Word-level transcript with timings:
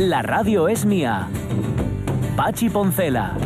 La 0.00 0.22
radio 0.22 0.66
es 0.66 0.86
mía. 0.86 1.28
Pachi 2.34 2.70
Poncela. 2.70 3.36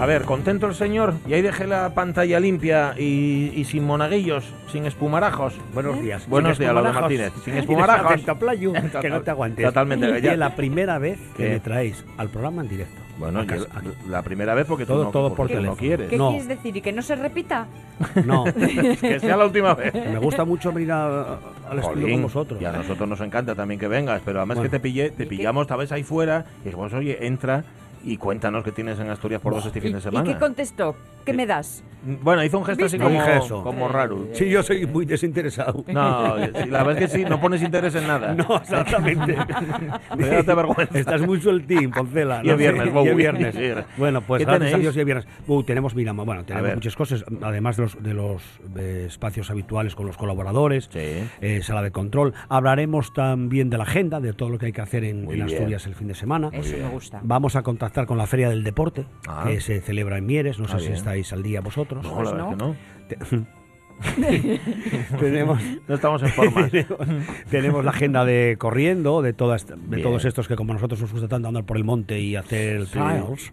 A 0.00 0.06
ver, 0.06 0.22
contento 0.24 0.66
el 0.66 0.74
señor 0.74 1.14
y 1.28 1.34
ahí 1.34 1.42
dejé 1.42 1.68
la 1.68 1.94
pantalla 1.94 2.40
limpia 2.40 2.94
y, 2.98 3.52
y 3.54 3.64
sin 3.66 3.84
monaguillos, 3.84 4.52
sin 4.66 4.84
espumarajos. 4.84 5.54
Buenos 5.72 6.02
días. 6.02 6.28
Buenos 6.28 6.58
días, 6.58 6.74
Laura. 6.74 6.92
Martínez. 6.92 7.32
Sin 7.44 7.54
espumarajos. 7.58 8.20
playu, 8.36 8.72
que 9.00 9.10
no 9.10 9.20
te 9.20 9.30
aguantes. 9.30 9.64
Totalmente. 9.64 10.18
Y 10.20 10.26
es 10.26 10.38
la 10.38 10.56
primera 10.56 10.98
vez 10.98 11.20
que 11.36 11.44
¿Qué? 11.44 11.50
me 11.50 11.60
traéis 11.60 12.04
al 12.16 12.30
programa 12.30 12.62
en 12.62 12.68
directo. 12.68 13.01
Bueno, 13.22 13.44
yo- 13.44 13.64
la 14.08 14.22
primera 14.22 14.54
vez 14.54 14.66
porque 14.66 14.84
Todo- 14.86 14.98
tú 14.98 15.04
no, 15.04 15.10
todo 15.10 15.28
porque 15.28 15.36
por 15.36 15.46
tú 15.48 15.52
no 15.54 15.58
teléfono. 15.60 15.78
quieres. 15.78 16.08
¿Qué 16.10 16.16
No. 16.18 16.30
quieres 16.30 16.48
decir? 16.48 16.76
¿Y 16.76 16.80
que 16.80 16.92
no 16.92 17.02
se 17.02 17.14
repita? 17.16 17.66
No, 18.26 18.44
que 19.00 19.18
sea 19.20 19.36
la 19.36 19.44
última 19.46 19.74
vez. 19.74 19.94
me 19.94 20.18
gusta 20.18 20.44
mucho 20.44 20.72
venir 20.72 20.90
a- 20.92 21.34
al 21.70 21.78
estudio 21.78 22.02
Jolín, 22.02 22.12
con 22.14 22.22
vosotros. 22.24 22.60
Y 22.60 22.64
a 22.64 22.72
nosotros 22.72 23.08
nos 23.08 23.20
encanta 23.20 23.54
también 23.54 23.78
que 23.78 23.86
vengas, 23.88 24.20
pero 24.24 24.38
además 24.40 24.56
Bueno. 24.58 24.70
que 24.70 24.76
te 24.76 24.80
pillé, 24.82 25.10
te 25.10 25.26
pillamos 25.26 25.66
tal 25.66 25.78
vez 25.78 25.92
ahí 25.92 26.02
fuera 26.02 26.44
y 26.62 26.64
dijimos, 26.66 26.92
oye, 26.92 27.26
entra 27.26 27.64
y 28.04 28.16
cuéntanos 28.16 28.64
qué 28.64 28.72
tienes 28.72 28.98
en 28.98 29.08
Asturias 29.10 29.40
por 29.40 29.54
dos 29.54 29.66
este 29.66 29.80
fin 29.80 29.90
¿Y, 29.90 29.92
de 29.94 29.98
y 29.98 30.02
semana. 30.02 30.32
qué 30.32 30.38
contestó? 30.38 30.94
¿Qué 31.24 31.30
Sí. 31.32 31.36
me 31.36 31.46
das? 31.46 31.84
Bueno, 32.04 32.42
hizo 32.42 32.58
un 32.58 32.64
gesto 32.64 32.84
así 32.86 32.96
¿Viste? 32.98 33.04
como, 33.14 33.24
Dije 33.24 33.38
eso. 33.38 33.62
como 33.62 33.86
raro. 33.88 34.26
Sí, 34.32 34.48
yo 34.50 34.62
soy 34.64 34.86
muy 34.86 35.06
desinteresado. 35.06 35.84
No, 35.86 36.36
la 36.36 36.82
verdad 36.82 37.00
es 37.02 37.10
que 37.10 37.18
sí, 37.18 37.24
no 37.24 37.40
pones 37.40 37.62
interés 37.62 37.94
en 37.94 38.08
nada. 38.08 38.34
No, 38.42 38.56
exactamente. 38.56 39.36
Me 40.16 40.26
date 40.26 40.52
vergüenza. 40.54 40.98
Estás 40.98 41.20
muy 41.22 41.40
sueltín, 41.40 41.92
Poncela. 41.92 42.40
Y 42.42 42.48
sé, 42.48 42.56
viernes, 42.56 42.86
y 42.88 42.90
Bowie. 42.90 43.10
es 43.12 43.16
viernes. 43.16 43.54
Sí. 43.54 43.84
Bueno, 43.98 44.20
pues 44.22 44.42
y 44.42 45.04
viernes. 45.04 45.26
Uh, 45.46 45.62
tenemos, 45.62 45.94
mira, 45.94 46.12
bueno, 46.12 46.44
tenemos 46.44 46.74
muchas 46.74 46.96
cosas, 46.96 47.24
además 47.40 47.76
de 47.76 47.82
los, 47.84 48.02
de 48.02 48.14
los 48.14 48.42
eh, 48.76 49.04
espacios 49.06 49.48
habituales 49.50 49.94
con 49.94 50.06
los 50.06 50.16
colaboradores, 50.16 50.88
Sí. 50.92 50.98
eh, 51.40 51.60
sala 51.62 51.82
de 51.82 51.92
control. 51.92 52.34
Hablaremos 52.48 53.12
también 53.12 53.70
de 53.70 53.78
la 53.78 53.84
agenda, 53.84 54.18
de 54.18 54.32
todo 54.32 54.48
lo 54.48 54.58
que 54.58 54.66
hay 54.66 54.72
que 54.72 54.80
hacer 54.80 55.04
en, 55.04 55.30
en. 55.30 55.42
Asturias 55.42 55.86
el 55.86 55.94
fin 55.94 56.08
de 56.08 56.14
semana. 56.14 56.48
Eso 56.52 56.76
me 56.76 56.88
gusta. 56.88 57.20
Vamos 57.22 57.54
a 57.54 57.62
contactar 57.62 57.91
con 58.06 58.18
la 58.18 58.26
Feria 58.26 58.48
del 58.48 58.64
Deporte, 58.64 59.06
Ah. 59.28 59.44
que 59.46 59.60
se 59.60 59.80
celebra 59.80 60.18
en 60.18 60.26
Mieres. 60.26 60.58
No 60.58 60.66
sé 60.68 60.76
Ah, 60.76 60.80
si 60.80 60.92
estáis 60.92 61.32
al 61.32 61.42
día 61.42 61.60
vosotros. 61.60 62.02
No, 62.04 62.14
Pues 62.14 62.30
la 62.30 62.34
verdad 62.34 62.56
no. 62.56 62.76
es 63.08 63.16
que 63.28 63.36
no. 63.36 63.46
tenemos, 65.20 65.60
No 65.88 65.94
estamos 65.94 66.22
en 66.22 66.28
forma. 66.30 66.68
tenemos 67.50 67.84
la 67.84 67.90
agenda 67.90 68.24
de 68.24 68.56
corriendo, 68.58 69.22
de, 69.22 69.32
todas, 69.32 69.66
de 69.66 69.76
Bien. 69.76 70.02
todos 70.02 70.24
estos 70.24 70.48
que 70.48 70.56
como 70.56 70.72
nosotros 70.74 71.00
nos 71.00 71.12
gusta 71.12 71.28
tanto 71.28 71.48
andar 71.48 71.64
por 71.64 71.76
el 71.76 71.84
monte 71.84 72.20
y 72.20 72.36
hacer 72.36 72.86
trials. 72.86 73.52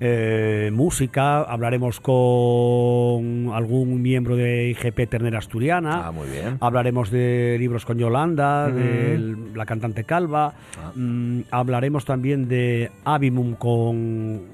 Eh, 0.00 0.70
música, 0.72 1.42
hablaremos 1.42 2.00
con 2.00 3.50
algún 3.52 4.02
miembro 4.02 4.36
de 4.36 4.70
IGP 4.70 5.08
Ternera 5.08 5.38
Asturiana. 5.38 6.08
Ah, 6.08 6.12
muy 6.12 6.28
bien. 6.28 6.58
Hablaremos 6.60 7.10
de 7.10 7.56
libros 7.58 7.84
con 7.84 7.98
Yolanda, 7.98 8.68
de 8.70 9.36
la 9.54 9.66
cantante 9.66 10.04
Calva. 10.04 10.54
Ah. 10.78 10.92
Mm, 10.94 11.42
hablaremos 11.50 12.04
también 12.04 12.48
de 12.48 12.90
Abimum 13.04 13.54
con, 13.54 14.53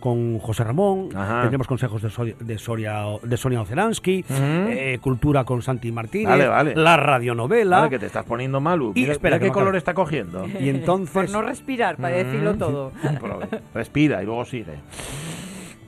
Con 0.00 0.38
José 0.38 0.64
Ramón. 0.64 1.08
Ajá. 1.14 1.40
Tendremos 1.42 1.66
consejos 1.66 2.00
de, 2.02 2.10
Soria, 2.10 2.34
de, 2.38 2.58
Soria- 2.58 3.04
de 3.22 3.36
Sonia 3.36 3.60
Oceransky. 3.60 4.24
Ujú. 4.28 4.36
eh, 4.70 4.98
cultura 5.00 5.44
con 5.44 5.62
Santi 5.62 5.90
Martínez. 5.92 6.28
Vale, 6.28 6.46
vale. 6.48 6.74
La 6.76 6.96
radionovela. 6.96 7.78
Vale, 7.78 7.90
que 7.90 7.98
te 7.98 8.06
estás 8.06 8.24
poniendo 8.24 8.60
malu. 8.60 8.92
Y 8.94 9.00
Mira, 9.00 9.12
espera, 9.12 9.36
mira 9.36 9.38
que 9.40 9.44
qué 9.44 9.48
no 9.48 9.54
color 9.54 9.76
está 9.76 9.94
cogiendo. 9.94 10.46
Y 10.60 10.68
entonces. 10.68 11.12
Por 11.12 11.30
no 11.30 11.42
respirar, 11.42 11.96
para 11.96 12.16
decirlo 12.16 12.54
Mm. 12.54 12.58
todo. 12.58 12.92
Respira 13.74 14.22
y 14.22 14.26
luego 14.26 14.44
sigue. 14.44 14.74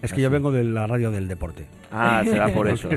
Es 0.05 0.13
que 0.13 0.21
yo 0.21 0.31
vengo 0.31 0.53
de 0.53 0.65
la 0.65 0.87
radio 0.87 1.11
del 1.11 1.27
deporte. 1.29 1.67
Ah, 1.91 2.23
será 2.25 2.49
por 2.49 2.69
eso. 2.69 2.89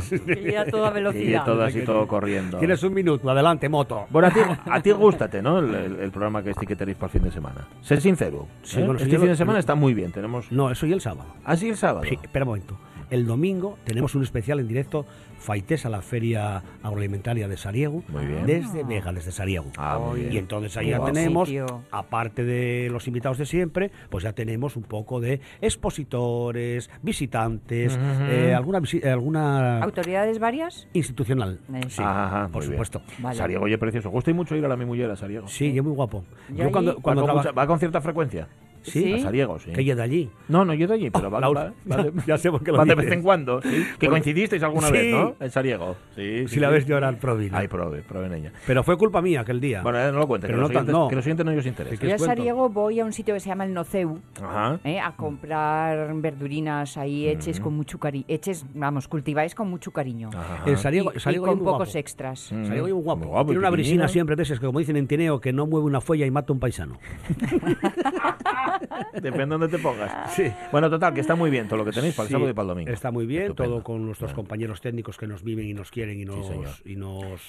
Ya 0.52 0.62
a 0.62 0.66
toda 0.66 0.90
Y 0.92 0.94
velocidad. 0.94 1.46
todo 1.46 1.64
así, 1.64 1.82
todo 1.82 2.08
corriendo. 2.08 2.58
Tienes 2.58 2.82
un 2.84 2.94
minuto, 2.94 3.30
adelante, 3.30 3.70
moto. 3.70 4.06
Bueno, 4.10 4.28
a 4.28 4.32
ti, 4.32 4.40
a 4.70 4.82
ti 4.82 4.92
gústate, 4.92 5.42
¿no? 5.42 5.60
El, 5.60 5.74
el- 5.74 6.00
el 6.00 6.12
programa 6.12 6.42
que 6.44 6.52
este 6.52 6.66
que 6.66 6.76
tenéis 6.76 6.98
para 6.98 7.08
el 7.08 7.12
fin 7.20 7.24
de 7.24 7.32
semana. 7.32 7.68
Sé 7.82 8.00
sincero. 8.02 8.48
Sí, 8.64 8.80
¿eh? 8.80 8.84
bueno, 8.86 9.00
este 9.00 9.10
fin 9.12 9.22
lo- 9.22 9.28
de 9.28 9.36
semana 9.36 9.60
está 9.60 9.76
muy 9.76 9.94
bien. 9.94 10.12
Tenemos. 10.12 10.52
No, 10.52 10.70
eso 10.72 10.86
y 10.86 10.94
el 10.94 11.02
sábado. 11.02 11.30
¿Ah, 11.46 11.56
sí, 11.56 11.70
el 11.70 11.78
sábado? 11.78 12.06
Sí, 12.08 12.18
espera 12.22 12.44
un 12.46 12.50
momento. 12.50 12.78
El 13.10 13.26
domingo 13.26 13.78
tenemos 13.86 14.16
un 14.16 14.24
especial 14.24 14.60
en 14.60 14.68
directo, 14.68 15.06
Faites 15.40 15.86
a 15.86 15.90
la 15.90 16.02
Feria 16.02 16.64
Agroalimentaria 16.82 17.48
de 17.48 17.58
Sariego, 17.58 18.04
desde 18.46 18.84
Vega, 18.84 19.14
desde 19.14 19.32
Sariego. 19.32 19.68
Ah, 19.78 20.00
muy 20.04 20.22
bien. 20.22 20.34
Y 20.34 20.38
entonces 20.40 20.76
ahí 20.78 20.86
Qué 20.88 20.92
ya 20.92 21.06
tenemos, 21.06 21.48
sitio. 21.48 21.84
aparte 21.92 22.44
de 22.44 22.90
los 22.92 23.08
invitados 23.08 23.38
de 23.38 23.46
siempre, 23.46 23.92
pues 24.10 24.24
ya 24.24 24.34
tenemos 24.34 24.76
un 24.76 24.84
poco 24.84 25.20
de 25.22 25.40
expositores, 25.62 26.90
visitantes, 27.02 27.94
Ujú. 27.96 28.24
eh, 28.32 28.54
alguna, 28.54 28.80
visi- 28.80 29.04
eh, 29.04 29.10
alguna 29.10 29.80
¿Autoridades 29.84 30.40
varias? 30.40 30.88
institucional. 30.94 31.60
Eh, 31.74 31.82
Sí, 31.90 32.02
Ajá, 32.04 32.50
por 32.52 32.64
supuesto. 32.64 33.02
Vale. 33.20 33.38
Sariego, 33.38 33.64
oye, 33.66 33.78
precioso. 33.78 34.10
Gusta 34.10 34.32
y 34.32 34.34
mucho 34.34 34.56
ir 34.56 34.66
a 34.66 34.68
la 34.68 34.76
mi 34.76 34.86
mujer 34.86 35.10
a 35.12 35.16
Sariego. 35.16 35.48
Sí, 35.48 35.78
es 35.78 35.84
muy 35.84 35.94
guapo. 35.94 36.26
Yo 36.50 36.72
cuando, 36.72 36.96
¿Va, 36.96 37.02
cuando 37.02 37.22
con 37.22 37.28
traba- 37.28 37.42
mucha- 37.42 37.52
va 37.52 37.68
con 37.68 37.80
cierta 37.80 38.02
frecuencia? 38.02 38.48
Sí. 38.84 39.14
A 39.14 39.20
Sariego, 39.20 39.60
sí. 39.60 39.72
que 39.72 39.82
ella 39.82 39.96
de 39.96 40.04
allí. 40.04 40.30
No, 40.48 40.64
no, 40.66 40.74
yo 40.74 40.88
de 40.88 40.94
allí, 40.94 41.10
pero 41.10 41.30
va, 41.30 41.40
La- 41.42 41.50
va- 41.50 41.74
va 41.92 41.98
de, 42.04 42.12
ya 42.26 42.38
sé 42.38 42.50
por 42.52 42.64
qué 42.64 42.72
lo 42.72 42.78
va 42.78 42.86
de 42.86 42.92
dices. 42.96 43.06
vez 43.06 43.14
en 43.18 43.22
cuando. 43.24 43.62
sí. 43.62 43.86
Que 44.00 44.08
coincidisteis 44.08 44.64
alguna 44.64 44.88
sí. 44.88 44.94
vez, 44.94 45.12
¿no? 45.14 45.36
En 45.40 45.52
Sariego. 45.52 45.96
Sí, 46.16 46.48
Si 46.48 46.60
la 46.60 46.70
ves 46.70 46.86
llorar, 46.86 47.18
Provina. 47.20 47.58
Ay, 47.58 47.68
prove, 47.68 48.02
prove 48.02 48.28
en 48.28 48.34
ella. 48.34 48.52
Pero 48.66 48.84
fue 48.84 48.98
culpa 48.98 49.22
mía 49.22 49.42
aquel 49.42 49.60
día. 49.60 49.82
Bueno, 49.82 50.00
eh, 50.00 50.12
no 50.12 50.20
lo 50.20 50.28
cuentes, 50.28 50.48
Pero 50.48 50.58
que, 50.58 50.62
no 50.62 50.68
los 50.80 50.86
tan- 50.86 50.92
no. 50.94 51.08
que 51.08 51.16
los 51.16 51.26
oyentes 51.26 51.46
no 51.46 51.52
os 51.52 51.66
interesa. 51.66 51.98
¿Qué 51.98 52.08
Yo 52.10 52.16
a? 52.16 52.20
Sariego 52.20 52.70
voy 52.70 53.00
a 53.00 53.06
un 53.06 53.14
sitio 53.14 53.34
que 53.34 53.40
se 53.40 53.50
llama 53.50 53.66
el 53.66 53.74
Noceu. 53.74 54.20
Ajá. 54.42 54.80
eh, 54.84 55.00
a 55.00 55.12
comprar 55.16 56.14
verdurinas 56.16 56.98
ahí 56.98 57.28
hechas 57.28 57.60
con 57.60 57.74
mucho 57.76 57.98
cariño, 58.00 58.26
hechas, 58.28 58.66
vamos, 58.74 59.08
cultiváis 59.08 59.54
con 59.56 59.70
mucho 59.70 59.92
cariño. 59.92 60.30
Ajá. 60.34 60.64
El 60.66 60.78
Sariego, 60.78 61.12
y, 61.14 61.18
y 61.18 61.20
Sariego 61.20 61.46
es 61.46 61.50
con 61.50 61.58
muy 61.60 61.66
pocos 61.66 61.88
guapo. 61.90 62.00
extras. 62.00 62.52
Mm. 62.52 62.66
Salió 62.66 62.84
muy 62.84 62.92
guapo. 62.92 63.20
Muy 63.20 63.28
guapo, 63.28 63.46
Tiene 63.48 63.60
una 63.60 63.70
brisina 63.70 64.08
siempre 64.08 64.36
de 64.36 64.44
esas 64.44 64.60
que, 64.60 64.66
como 64.66 64.80
dicen 64.80 64.98
en 64.98 65.08
Tineo, 65.08 65.40
que 65.42 65.52
no 65.54 65.66
mueve 65.68 65.86
una 65.86 66.02
fuella 66.02 66.26
y 66.26 66.32
mata 66.32 66.52
a 66.52 66.54
un 66.54 66.60
paisano. 66.60 66.98
Depende 69.14 69.40
de 69.40 69.46
dónde 69.60 69.68
te 69.68 69.80
pongas. 69.80 70.32
Sí. 70.34 70.52
Bueno, 70.72 70.90
total, 70.90 71.14
que 71.14 71.22
está 71.22 71.36
muy 71.36 71.50
bien 71.50 71.68
todo 71.68 71.78
lo 71.78 71.86
que 71.86 71.92
tenéis 71.92 72.16
para 72.16 72.24
el 72.26 72.28
Sí, 72.28 72.34
sábado 72.34 72.50
y 72.50 72.54
para 72.54 72.64
el 72.64 72.68
domingo. 72.70 72.92
Está 72.92 73.12
muy 73.12 73.26
bien, 73.26 73.44
Estupendo. 73.44 73.74
todo 73.76 73.84
con 73.84 74.06
nuestros 74.06 74.32
Bueno. 74.32 74.44
compañeros 74.44 74.82
técnicos 74.82 75.18
que 75.18 75.28
nos 75.28 75.44
viven 75.44 75.68
y 75.68 75.74
nos 75.74 75.92
quieren 75.92 76.20
y 76.20 76.26
nos, 76.26 76.46
señor. 76.48 76.70
y 76.86 76.96
nos 76.96 77.42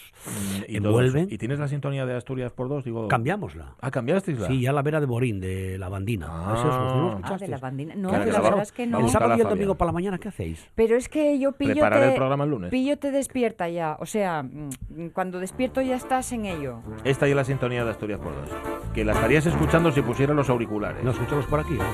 y 0.66 0.78
todo 0.80 0.88
envuelven. 0.88 1.28
¿Y 1.30 1.38
tienes 1.38 1.58
la 1.58 1.68
sintonía 1.68 2.06
de 2.06 2.16
Asturias 2.16 2.52
por 2.52 2.68
dos? 2.68 2.84
Digo, 2.84 3.08
Cambiámosla. 3.08 3.74
Ah, 3.80 3.90
¿cambiasteis 3.90 4.38
Sí, 4.46 4.60
ya 4.62 4.72
la 4.72 4.82
vera 4.82 5.00
de 5.00 5.06
Borín, 5.06 5.40
de 5.40 5.78
la 5.78 5.88
bandina. 5.88 6.26
Ah. 6.30 6.54
¿Es 6.54 6.60
eso? 6.60 6.68
¿No 6.78 7.20
Ah, 7.22 7.36
de 7.36 7.48
la 7.48 7.58
bandina. 7.58 7.94
No, 7.94 8.08
Claro, 8.08 8.30
la 8.32 8.40
verdad 8.40 8.62
es 8.62 8.72
que 8.72 8.86
no. 8.86 9.00
El 9.00 9.08
sábado 9.08 9.36
y 9.36 9.40
el 9.40 9.48
domingo 9.48 9.74
para 9.74 9.88
la 9.88 9.92
mañana, 9.92 10.18
¿qué 10.18 10.28
hacéis? 10.28 10.66
Pero 10.74 10.96
es 10.96 11.08
que 11.08 11.38
yo 11.38 11.52
pillo 11.52 11.72
Preparar 11.72 12.00
te, 12.00 12.08
el 12.10 12.14
programa 12.14 12.44
el 12.44 12.50
lunes. 12.50 12.70
pillo 12.70 12.98
te 12.98 13.10
despierta 13.10 13.68
ya. 13.68 13.96
O 14.00 14.06
sea, 14.06 14.42
mm, 14.42 15.08
cuando 15.12 15.38
despierto 15.40 15.82
ya 15.82 15.96
estás 15.96 16.32
en 16.32 16.46
ello. 16.46 16.80
Esta 17.04 17.26
ya 17.26 17.30
es 17.30 17.36
la 17.36 17.44
sintonía 17.44 17.84
de 17.84 17.90
Asturias 17.90 18.20
por 18.20 18.34
dos. 18.34 18.50
Que 18.94 19.04
la 19.04 19.12
estarías 19.12 19.46
escuchando 19.46 19.92
si 19.92 20.00
pusiera 20.02 20.32
los 20.34 20.48
auriculares. 20.50 21.02
¿No 21.08 21.12
escuchamos 21.12 21.46
por 21.46 21.58
aquí? 21.58 21.72
¿no? 21.72 21.84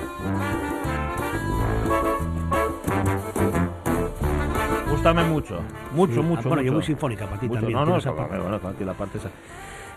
Gústame 4.91 5.23
mucho. 5.23 5.61
Mucho, 5.93 6.15
Sí. 6.15 6.21
mucho. 6.21 6.41
Ah, 6.45 6.49
bueno, 6.49 6.63
yo 6.63 6.73
mucho. 6.73 6.75
muy 6.75 6.83
sinfónica 6.83 7.27
para 7.27 7.39
ti 7.39 7.47
Mucho. 7.47 7.61
también. 7.61 7.79
No, 7.79 7.87
no, 7.87 7.97
esa 7.99 8.13
parte. 8.13 8.37
bueno, 8.37 8.59
la 8.85 8.93
parte 8.95 9.19
esa. 9.19 9.31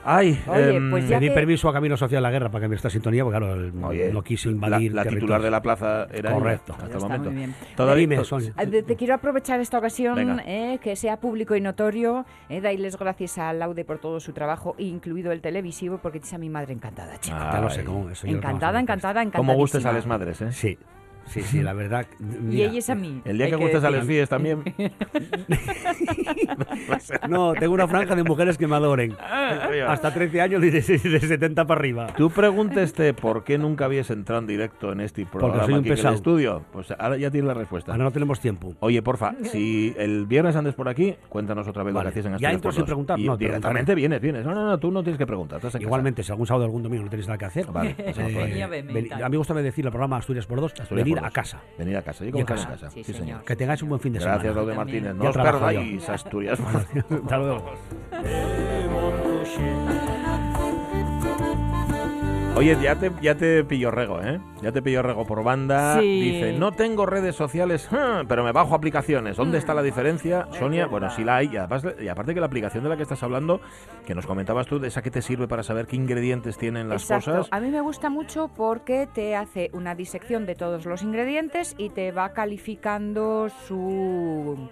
Ay, 0.09 0.41
Oye, 0.47 0.77
em, 0.77 0.89
pues 0.89 1.03
Pedí 1.03 1.27
que- 1.27 1.31
permiso 1.33 1.67
a 1.67 1.73
Camilo 1.73 1.97
Sofía 1.97 2.19
de 2.19 2.21
la 2.21 2.31
Guerra 2.31 2.49
para 2.49 2.61
que 2.63 2.69
me 2.69 2.75
esta 2.77 2.89
sintonía, 2.89 3.25
porque 3.25 3.39
claro, 3.39 3.55
el- 3.55 3.73
oye, 3.83 4.13
no 4.13 4.23
quise 4.23 4.47
la- 4.47 4.53
invadir 4.53 4.93
La, 4.93 5.03
titular 5.03 5.13
territorios. 5.13 5.43
de 5.43 5.51
la 5.51 5.61
plaza 5.61 6.03
era 6.13 6.29
ella, 6.29 6.39
Correcto. 6.39 6.71
hasta 6.73 6.85
Ya 6.85 6.91
el 6.91 6.95
está, 6.97 7.07
momento. 7.09 7.29
muy 7.31 7.37
bien. 7.39 7.55
Todavía- 7.75 8.23
Sonia. 8.23 8.53
Ah, 8.55 8.63
de- 8.65 8.83
Te 8.83 8.95
quiero 8.95 9.15
aprovechar 9.15 9.59
esta 9.59 9.77
ocasión, 9.77 10.39
eh, 10.45 10.79
que 10.81 10.95
sea 10.95 11.17
público 11.19 11.55
y 11.55 11.61
notorio, 11.61 12.25
eh, 12.47 12.61
darles 12.61 12.97
gracias 12.97 13.37
a 13.37 13.51
Laude 13.51 13.83
por 13.83 13.97
todo 13.99 14.21
su 14.21 14.31
trabajo, 14.31 14.75
incluido 14.77 15.33
el 15.33 15.41
televisivo, 15.41 15.97
porque 16.01 16.19
es 16.19 16.33
a 16.33 16.37
mi 16.37 16.49
madre 16.49 16.73
encantada, 16.73 17.19
chico. 17.19 17.35
Ya 17.37 17.59
lo 17.59 17.69
sé, 17.69 17.83
cómo 17.83 18.09
eso. 18.09 18.27
encantada, 18.27 18.79
encantada, 18.79 19.21
encantada. 19.21 19.37
Cómo 19.39 19.55
gustes 19.55 19.85
a 19.85 19.91
las 19.91 20.05
madres, 20.07 20.41
¿eh? 20.41 20.51
Sí. 20.53 20.77
Sí, 21.27 21.41
sí, 21.41 21.61
la 21.61 21.73
verdad. 21.73 22.05
Y 22.19 22.23
mira, 22.23 22.69
ella 22.69 22.79
es 22.79 22.89
a 22.89 22.95
mí. 22.95 23.21
El 23.25 23.37
día 23.37 23.49
que 23.49 23.55
gustes 23.55 23.83
a 23.83 23.91
fíes 24.01 24.29
también. 24.29 24.63
No, 27.29 27.53
tengo 27.53 27.73
una 27.73 27.87
franja 27.87 28.15
de 28.15 28.23
mujeres 28.23 28.57
que 28.57 28.67
me 28.67 28.75
adoren. 28.75 29.15
Hasta 29.87 30.13
13 30.13 30.41
años 30.41 30.63
y 30.63 30.69
de, 30.69 30.81
de 30.81 31.19
70 31.19 31.65
para 31.65 31.79
arriba. 31.79 32.07
Tú 32.15 32.29
pregúnteste 32.29 33.13
por 33.13 33.43
qué 33.43 33.57
nunca 33.57 33.85
habías 33.85 34.09
entrado 34.09 34.41
en 34.41 34.47
directo 34.47 34.91
en 34.91 35.01
este 35.01 35.25
programa 35.25 35.63
soy 35.65 35.73
un 35.73 35.79
aquí 35.79 35.87
en 35.87 35.91
el 35.93 35.97
pesado. 35.97 36.15
estudio. 36.15 36.63
Pues 36.71 36.91
ahora 36.97 37.17
ya 37.17 37.31
tienes 37.31 37.47
la 37.47 37.53
respuesta. 37.53 37.91
Ahora 37.91 38.03
no 38.05 38.11
tenemos 38.11 38.39
tiempo. 38.39 38.73
Oye, 38.79 39.01
porfa, 39.01 39.33
si 39.43 39.93
el 39.97 40.25
viernes 40.25 40.55
andes 40.55 40.75
por 40.75 40.87
aquí, 40.89 41.15
cuéntanos 41.29 41.67
otra 41.67 41.83
vez 41.83 41.93
lo 41.93 41.99
Vale. 41.99 42.07
que 42.11 42.19
hacéis 42.19 42.25
en 42.25 42.31
¿Ya 42.39 42.49
Asturias 42.49 42.53
entro 42.55 42.67
por 42.69 42.75
sin 42.75 42.85
preguntar? 42.85 43.19
Y 43.19 43.25
No, 43.25 43.37
te 43.37 43.45
directamente 43.45 43.95
vienes, 43.95 44.21
vienes. 44.21 44.45
No, 44.45 44.53
no, 44.53 44.65
no, 44.65 44.77
tú 44.79 44.91
no 44.91 45.03
tienes 45.03 45.17
que 45.17 45.25
preguntar. 45.27 45.57
estás 45.57 45.75
en 45.75 45.79
casa. 45.79 45.87
Igualmente, 45.87 46.23
si 46.23 46.31
algún 46.31 46.47
sábado 46.47 46.63
o 46.65 46.67
algún 46.67 46.83
domingo 46.83 47.03
no 47.03 47.09
tenéis 47.09 47.27
nada 47.27 47.37
que 47.37 47.45
hacer, 47.45 47.65
Vale. 47.67 47.95
Ya 48.57 48.65
encanta. 48.65 49.25
a 49.25 49.29
mí 49.29 49.31
me 49.33 49.37
gusta 49.37 49.53
decir 49.53 49.85
el 49.85 49.91
programa 49.91 50.17
Asturias 50.17 50.45
por 50.45 50.61
dos, 50.61 50.71
Asturias 50.79 51.05
venir 51.05 51.16
a 51.25 51.31
casa. 51.31 51.61
Venir 51.77 51.97
a 51.97 52.01
casa. 52.01 52.23
Yo 52.23 52.29
Y 52.29 52.43
en. 52.45 52.89
Sí, 52.91 53.03
Sí, 53.03 53.13
señor. 53.13 53.43
Que 53.43 53.55
tengáis 53.55 53.81
un 53.81 53.89
buen 53.89 54.01
fin 54.01 54.13
de 54.13 54.19
Gracias, 54.19 54.41
semana. 54.41 54.55
También. 54.75 55.03
Martínez. 55.03 55.15
No 55.15 55.23
Ya 55.23 55.29
os 55.29 55.33
trabajo 55.33 55.59
perdáis 55.59 56.09
Asturias. 56.09 56.59
Hasta 57.09 57.37
luego. 57.37 57.73
Oye, 62.57 62.75
ya 62.81 62.95
te, 62.95 63.11
ya 63.21 63.35
te 63.35 63.63
pillo 63.63 63.91
rego, 63.91 64.19
¿eh? 64.19 64.39
Ya 64.63 64.71
te 64.71 64.81
pillo 64.81 65.03
rego 65.03 65.25
por 65.27 65.43
banda. 65.43 65.99
Sí. 65.99 66.21
Dice, 66.21 66.53
no 66.57 66.71
tengo 66.71 67.05
redes 67.05 67.35
sociales, 67.35 67.87
pero 68.27 68.43
me 68.43 68.51
bajo 68.51 68.73
aplicaciones. 68.73 69.37
¿Dónde 69.37 69.59
está 69.59 69.75
la 69.75 69.83
diferencia? 69.83 70.47
Sonia, 70.57 70.87
bueno, 70.87 71.11
sí 71.11 71.23
la 71.23 71.35
hay. 71.37 71.49
Y, 71.53 71.57
además- 71.57 71.85
y 72.01 72.07
aparte 72.07 72.33
que 72.33 72.39
la 72.39 72.47
aplicación 72.47 72.83
de 72.83 72.89
la 72.89 72.97
que 72.97 73.03
estás 73.03 73.21
hablando, 73.21 73.61
que 74.07 74.15
nos 74.15 74.25
comentabas 74.25 74.65
tú, 74.65 74.79
de 74.79 74.87
esa 74.87 75.03
que 75.03 75.11
te 75.11 75.21
sirve 75.21 75.47
para 75.47 75.61
saber 75.61 75.85
qué 75.85 75.97
ingredientes 75.97 76.57
tienen 76.57 76.89
las 76.89 77.03
Exacto. 77.03 77.31
cosas. 77.31 77.47
A 77.51 77.59
mí 77.59 77.69
me 77.69 77.81
gusta 77.81 78.09
mucho 78.09 78.49
porque 78.55 79.07
te 79.13 79.35
hace 79.35 79.69
una 79.73 79.93
disección 79.93 80.47
de 80.47 80.55
todos 80.55 80.85
los 80.87 81.03
ingredientes 81.03 81.75
y 81.77 81.89
te 81.91 82.11
va 82.11 82.33
calificando 82.33 83.49
su 83.67 84.67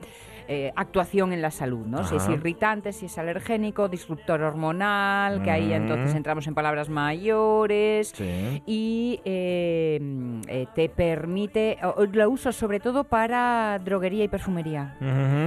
eh, 0.47 0.71
actuación 0.75 1.33
en 1.33 1.42
la 1.42 1.51
salud, 1.51 1.86
¿no? 1.86 2.03
Si 2.06 2.15
es 2.15 2.27
irritante, 2.30 2.92
si 2.94 3.06
es 3.07 3.18
alergénico, 3.18 3.88
disruptor 3.89 4.42
hormonal, 4.42 5.42
que 5.44 5.51
ahí 5.51 5.74
entonces 5.74 6.13
entramos 6.15 6.47
en 6.47 6.53
palabras 6.56 6.89
mayores. 6.89 8.09
Sí. 8.15 8.62
Y 8.65 9.19
eh, 9.25 10.00
eh, 10.47 10.68
te 10.75 10.89
permite, 10.89 11.77
lo 12.13 12.30
uso 12.30 12.51
sobre 12.51 12.80
todo 12.80 13.03
para 13.03 13.80
droguería 13.83 14.24
y 14.24 14.27
perfumería. 14.27 14.95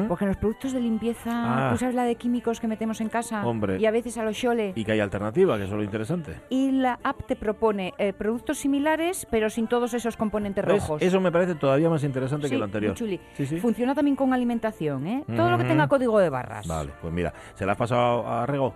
Porque 0.09 0.25
en 0.25 0.29
los 0.29 0.37
productos 0.37 0.73
de 0.73 0.81
limpieza, 0.81 1.31
Ah. 1.31 1.71
tú 1.73 1.79
sabes 1.79 1.95
la 1.95 2.05
de 2.05 2.15
químicos 2.17 2.61
que 2.61 2.69
metemos 2.69 3.01
en 3.01 3.09
casa 3.09 3.45
Hombre. 3.47 3.79
y 3.79 3.87
a 3.87 3.91
veces 3.91 4.17
a 4.19 4.25
los 4.25 4.37
chole. 4.37 4.73
Y 4.75 4.85
que 4.85 4.93
hay 4.93 5.01
alternativa, 5.01 5.57
que 5.57 5.65
eso 5.65 5.73
es 5.75 5.79
lo 5.79 5.85
interesante. 5.85 6.35
Y 6.51 6.71
la 6.73 6.99
app 7.03 7.23
te 7.27 7.37
propone 7.37 7.95
eh, 7.99 8.13
productos 8.13 8.59
similares, 8.59 9.27
pero 9.31 9.51
sin 9.51 9.67
todos 9.67 9.95
esos 9.95 10.17
componentes 10.17 10.65
¿Ves? 10.65 10.75
rojos. 10.81 11.03
Eso 11.03 11.21
me 11.21 11.33
parece 11.33 11.55
todavía 11.55 11.89
más 11.91 12.05
interesante 12.05 12.47
Sí, 12.49 12.55
que 12.55 12.59
lo 12.59 12.65
anterior. 12.65 12.97
sí. 12.97 13.21
Funciona 13.61 13.95
también 13.95 14.17
con 14.17 14.33
alimentación, 14.33 14.88
¿eh? 15.07 15.25
Todo 15.37 15.51
lo 15.51 15.59
que 15.59 15.65
tenga 15.65 15.87
código 15.89 16.19
de 16.19 16.31
barras. 16.31 16.67
Vale, 16.67 16.91
pues 17.01 17.13
mira, 17.13 17.33
¿se 17.55 17.67
la 17.67 17.73
has 17.73 17.79
pasado 17.79 18.27
a 18.27 18.47
Rego? 18.47 18.75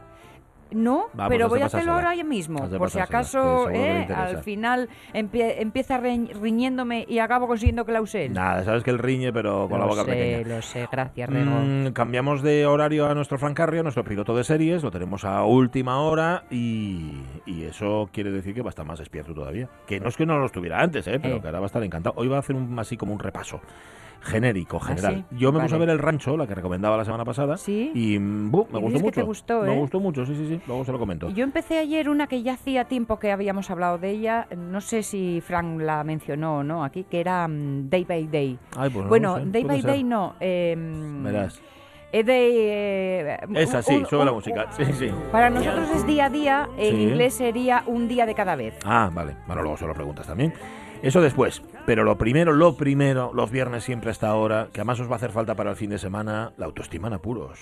No, 0.75 1.01
Va, 1.09 1.27
pues 1.27 1.29
pero 1.29 1.51
voy 1.51 1.61
a 1.61 1.67
hacerlo 1.67 1.93
ahora 1.93 2.15
mismo, 2.25 2.67
por 2.79 2.89
si 2.91 2.99
acaso 2.99 3.69
¿eh? 3.69 4.09
al 4.11 4.39
final 4.39 4.89
empie- 5.13 5.57
empieza 5.59 5.99
riñéndome 5.99 7.05
y 7.07 7.19
acabo 7.19 7.47
consiguiendo 7.47 7.85
que 7.85 7.93
la 7.93 8.01
use 8.01 8.25
él. 8.25 8.33
Nada, 8.33 8.65
sabes 8.65 8.83
que 8.83 8.91
el 8.91 8.99
riñe, 8.99 9.35
pero 9.35 9.69
con 9.69 9.81
la 9.81 9.85
lo 9.85 9.91
boca 9.91 10.05
sé, 10.05 10.11
pequeña. 10.13 10.57
lo 10.57 10.63
sé, 10.63 10.89
gracias, 10.91 11.29
Rego. 11.29 11.51
Mm, 11.51 11.93
cambiamos 11.93 12.41
de 12.43 12.65
horario 12.65 13.07
a 13.07 13.15
nuestro 13.15 13.37
Frank 13.37 13.55
Carrio, 13.55 13.83
nuestro 13.83 14.03
piloto 14.03 14.35
de 14.35 14.45
series, 14.45 14.83
lo 14.83 14.91
tenemos 14.91 15.27
a 15.27 15.45
última 15.45 16.01
hora 16.01 16.45
y, 16.51 17.21
y 17.45 17.65
eso 17.65 18.09
quiere 18.11 18.31
decir 18.31 18.55
que 18.55 18.63
va 18.63 18.69
a 18.69 18.71
estar 18.71 18.87
más 18.87 18.99
despierto 18.99 19.35
todavía. 19.35 19.69
Que 19.87 20.01
no 20.01 20.09
es 20.09 20.17
que 20.17 20.25
no 20.25 20.39
lo 20.39 20.47
estuviera 20.47 20.81
antes, 20.81 21.07
¿eh? 21.07 21.19
pero 21.21 21.37
Eh. 21.37 21.41
que 21.43 21.49
ahora 21.49 21.61
va 21.61 21.67
a 21.67 21.69
estar 21.69 21.83
encantado. 21.83 22.15
Hoy 22.17 22.29
va 22.29 22.37
a 22.37 22.41
hacer 22.41 22.57
un, 22.57 22.79
así 22.79 22.97
como 22.97 23.13
un 23.13 23.19
repaso 23.19 23.61
genérico, 24.23 24.79
general. 24.81 25.25
sí? 25.31 25.37
Yo 25.37 25.53
me 25.53 25.61
puse 25.61 25.75
a 25.75 25.79
Vale. 25.79 25.87
ver 25.87 25.95
El 25.97 25.99
Rancho, 25.99 26.37
la 26.37 26.47
que 26.47 26.55
recomendaba 26.55 26.97
la 26.97 27.05
semana 27.05 27.25
pasada, 27.25 27.57
¿Sí? 27.57 27.91
y 27.95 28.19
mm, 28.19 28.51
buh, 28.51 28.67
me 28.73 28.79
Y 28.79 28.83
gustó 28.83 28.99
mucho. 29.01 29.11
te 29.13 29.23
gustó, 29.23 29.63
Me 29.63 29.75
¿eh? 29.75 29.79
gustó 29.79 30.01
mucho, 30.01 30.25
sí, 30.27 30.35
sí, 30.35 30.47
sí, 30.49 30.61
luego 30.67 30.85
se 30.85 30.93
lo 30.93 30.99
comento. 30.99 31.29
Yo 31.31 31.45
empecé 31.45 31.79
ayer 31.79 32.09
una 32.09 32.27
que 32.27 32.43
ya 32.43 32.55
hacía 32.55 32.85
tiempo 32.85 33.19
que 33.19 33.33
habíamos 33.33 33.71
hablado 33.71 33.99
de 33.99 34.11
ella, 34.11 34.47
no 34.57 34.81
sé 34.81 35.03
si 35.03 35.41
Frank 35.45 35.81
la 35.81 36.05
mencionó 36.05 36.59
o 36.59 36.63
no 36.65 36.85
aquí, 36.85 37.05
que 37.05 37.21
era 37.21 37.47
mm, 37.49 37.89
Day 37.91 38.05
by 38.05 38.27
Day. 38.29 38.59
Ay, 38.77 38.91
pues 38.91 39.03
no 39.05 39.09
bueno, 39.09 39.37
sé, 39.39 39.45
Day 39.47 39.65
by 39.65 39.81
ser. 39.81 39.91
Day 39.91 40.05
no. 40.05 40.35
em, 40.41 41.23
Verás. 41.25 41.61
Es 42.13 42.27
de... 42.27 43.21
eh, 43.23 43.39
Esa 43.55 43.79
un- 43.79 43.83
sí, 43.85 43.95
un- 43.97 44.07
sube 44.07 44.25
la 44.25 44.33
música. 44.33 44.67
Sí, 44.77 44.85
sí. 44.93 45.11
Para 45.33 45.49
nosotros 45.49 45.89
es 45.97 46.07
día 46.07 46.27
a 46.27 46.29
día, 46.31 46.69
en 46.77 46.95
Sí. 46.95 47.03
inglés 47.05 47.33
sería 47.35 47.83
un 47.87 48.07
día 48.07 48.27
de 48.27 48.35
cada 48.35 48.55
vez. 48.55 48.75
Ah, 48.85 49.11
vale. 49.13 49.35
Bueno, 49.47 49.63
luego 49.63 49.79
se 49.79 49.87
lo 49.87 49.95
preguntas 49.95 50.27
también. 50.27 50.53
Eso 51.03 51.21
después. 51.21 51.63
Pero 51.85 52.05
lo 52.05 52.17
primero, 52.17 52.53
lo 52.53 52.77
primero, 52.77 53.33
los 53.35 53.51
viernes 53.51 53.85
siempre 53.85 54.11
a 54.11 54.13
esta 54.13 54.35
hora, 54.35 54.69
que 54.73 54.81
además 54.81 55.01
os 55.01 55.09
va 55.09 55.15
a 55.15 55.17
hacer 55.17 55.31
falta 55.31 55.55
para 55.55 55.71
el 55.71 55.77
fin 55.77 55.91
de 55.91 55.99
semana, 55.99 56.53
la 56.57 56.67
autoestima 56.67 57.09
en 57.09 57.15
apuros. 57.15 57.59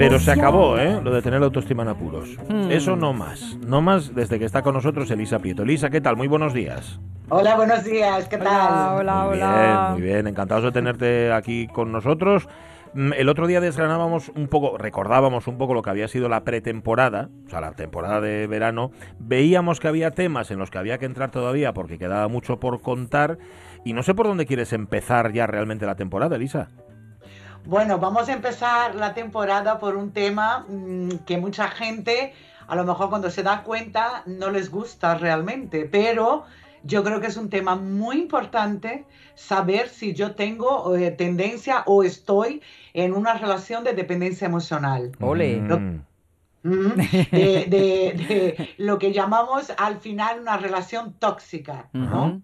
Pero 0.00 0.18
se 0.18 0.30
acabó, 0.30 0.78
¿eh? 0.78 0.98
Lo 1.04 1.12
de 1.12 1.20
tener 1.20 1.40
la 1.40 1.46
autoestima 1.46 1.82
en 1.82 1.90
apuros. 1.90 2.38
Hmm. 2.48 2.70
Eso 2.70 2.96
no 2.96 3.12
más. 3.12 3.58
No 3.66 3.82
más 3.82 4.14
desde 4.14 4.38
que 4.38 4.46
está 4.46 4.62
con 4.62 4.72
nosotros 4.72 5.10
Elisa 5.10 5.38
Prieto. 5.40 5.62
Elisa, 5.62 5.90
¿qué 5.90 6.00
tal? 6.00 6.16
Muy 6.16 6.26
buenos 6.26 6.54
días. 6.54 6.98
Hola, 7.28 7.54
buenos 7.54 7.84
días, 7.84 8.26
¿qué 8.26 8.36
Hola, 8.36 8.44
tal? 8.44 8.98
hola, 9.00 9.24
muy 9.24 9.34
hola. 9.34 9.92
bien, 9.92 9.92
muy 9.92 10.02
bien. 10.14 10.26
Encantados 10.26 10.64
de 10.64 10.72
tenerte 10.72 11.30
aquí 11.34 11.66
con 11.66 11.92
nosotros. 11.92 12.48
Mm, 12.94 13.12
El 13.12 13.28
otro 13.28 13.46
día 13.46 13.60
desgranábamos 13.60 14.30
un 14.30 14.48
poco, 14.48 14.78
recordábamos 14.78 15.46
un 15.46 15.58
poco 15.58 15.74
lo 15.74 15.82
que 15.82 15.90
había 15.90 16.08
sido 16.08 16.30
la 16.30 16.44
pretemporada, 16.44 17.28
o 17.46 17.50
sea, 17.50 17.60
la 17.60 17.72
temporada 17.72 18.22
de 18.22 18.46
verano. 18.46 18.92
Veíamos 19.18 19.80
que 19.80 19.88
había 19.88 20.12
temas 20.12 20.50
en 20.50 20.58
los 20.58 20.70
que 20.70 20.78
había 20.78 20.96
que 20.96 21.04
entrar 21.04 21.30
todavía 21.30 21.74
porque 21.74 21.98
quedaba 21.98 22.26
mucho 22.28 22.58
por 22.58 22.80
contar. 22.80 23.36
Y 23.84 23.92
no 23.92 24.02
sé 24.02 24.14
por 24.14 24.26
dónde 24.26 24.46
quieres 24.46 24.72
empezar 24.72 25.32
ya 25.34 25.46
realmente 25.46 25.84
la 25.84 25.94
temporada, 25.94 26.36
Elisa. 26.36 26.70
Bueno, 27.66 27.98
vamos 27.98 28.28
a 28.28 28.32
empezar 28.32 28.94
la 28.94 29.14
temporada 29.14 29.78
por 29.78 29.96
un 29.96 30.12
tema 30.12 30.64
mm, 30.68 31.08
que 31.26 31.38
mucha 31.38 31.68
gente, 31.68 32.32
a 32.66 32.74
lo 32.74 32.84
mejor 32.84 33.10
cuando 33.10 33.30
se 33.30 33.42
da 33.42 33.62
cuenta, 33.62 34.22
no 34.26 34.50
les 34.50 34.70
gusta 34.70 35.14
realmente, 35.14 35.84
pero 35.90 36.44
yo 36.82 37.04
creo 37.04 37.20
que 37.20 37.26
es 37.28 37.36
un 37.36 37.50
tema 37.50 37.76
muy 37.76 38.16
importante 38.16 39.04
saber 39.34 39.88
si 39.88 40.14
yo 40.14 40.34
tengo 40.34 40.96
eh, 40.96 41.10
tendencia 41.10 41.82
o 41.86 42.02
estoy 42.02 42.62
en 42.94 43.12
una 43.12 43.34
relación 43.34 43.84
de 43.84 43.92
dependencia 43.92 44.46
emocional. 44.46 45.12
Ole. 45.20 45.60
Mm. 45.60 46.00
Ujú. 46.62 46.92
De, 47.32 47.66
de- 47.68 48.14
de 48.28 48.74
lo 48.78 48.98
que 48.98 49.12
llamamos 49.12 49.72
al 49.78 49.98
final 49.98 50.40
una 50.40 50.56
relación 50.58 51.14
tóxica, 51.18 51.88
¿no? 51.92 52.42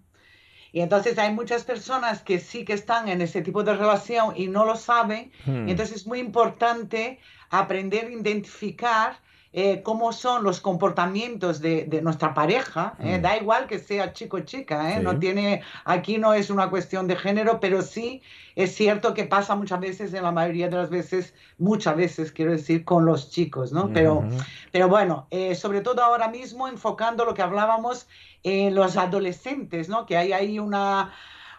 Y 0.71 0.81
entonces 0.81 1.17
hay 1.17 1.33
muchas 1.33 1.63
personas 1.63 2.21
que 2.21 2.39
sí 2.39 2.65
que 2.65 2.73
están 2.73 3.07
en 3.07 3.21
ese 3.21 3.41
tipo 3.41 3.63
de 3.63 3.75
relación 3.75 4.33
y 4.35 4.47
no 4.47 4.65
lo 4.65 4.75
saben. 4.75 5.31
Hmm. 5.45 5.69
Entonces 5.69 5.97
es 5.97 6.07
muy 6.07 6.19
importante 6.19 7.19
aprender 7.49 8.05
a 8.05 8.11
identificar 8.11 9.19
eh, 9.53 9.81
cómo 9.81 10.11
son 10.13 10.43
los 10.43 10.59
comportamientos 10.59 11.61
de, 11.61 11.85
de 11.85 12.01
nuestra 12.01 12.33
pareja. 12.33 12.95
¿eh? 12.99 13.17
Mm. 13.17 13.21
Da 13.21 13.37
igual 13.37 13.67
que 13.67 13.79
sea 13.79 14.13
chico 14.13 14.37
o 14.37 14.39
chica, 14.41 14.91
¿eh? 14.91 14.97
Sí. 14.97 15.03
no 15.03 15.17
tiene, 15.17 15.61
aquí 15.85 16.17
no 16.17 16.33
es 16.33 16.49
una 16.49 16.69
cuestión 16.69 17.07
de 17.07 17.15
género, 17.15 17.59
pero 17.59 17.81
sí 17.81 18.21
es 18.55 18.75
cierto 18.75 19.13
que 19.13 19.23
pasa 19.25 19.55
muchas 19.55 19.79
veces, 19.79 20.13
en 20.13 20.23
la 20.23 20.31
mayoría 20.31 20.67
de 20.67 20.77
las 20.77 20.89
veces, 20.89 21.33
muchas 21.57 21.95
veces 21.95 22.31
quiero 22.31 22.51
decir, 22.51 22.83
con 22.85 23.05
los 23.05 23.29
chicos, 23.29 23.71
¿no? 23.71 23.89
Pero, 23.93 24.15
Ujú. 24.15 24.37
pero 24.71 24.87
bueno, 24.89 25.27
eh, 25.31 25.55
sobre 25.55 25.81
todo 25.81 26.03
ahora 26.03 26.27
mismo 26.27 26.67
enfocando 26.67 27.23
lo 27.23 27.33
que 27.33 27.41
hablábamos 27.43 28.07
en 28.43 28.73
los 28.75 28.97
adolescentes, 28.97 29.89
¿no? 29.89 30.05
Que 30.05 30.17
hay 30.17 30.33
ahí 30.33 30.59
una, 30.59 31.13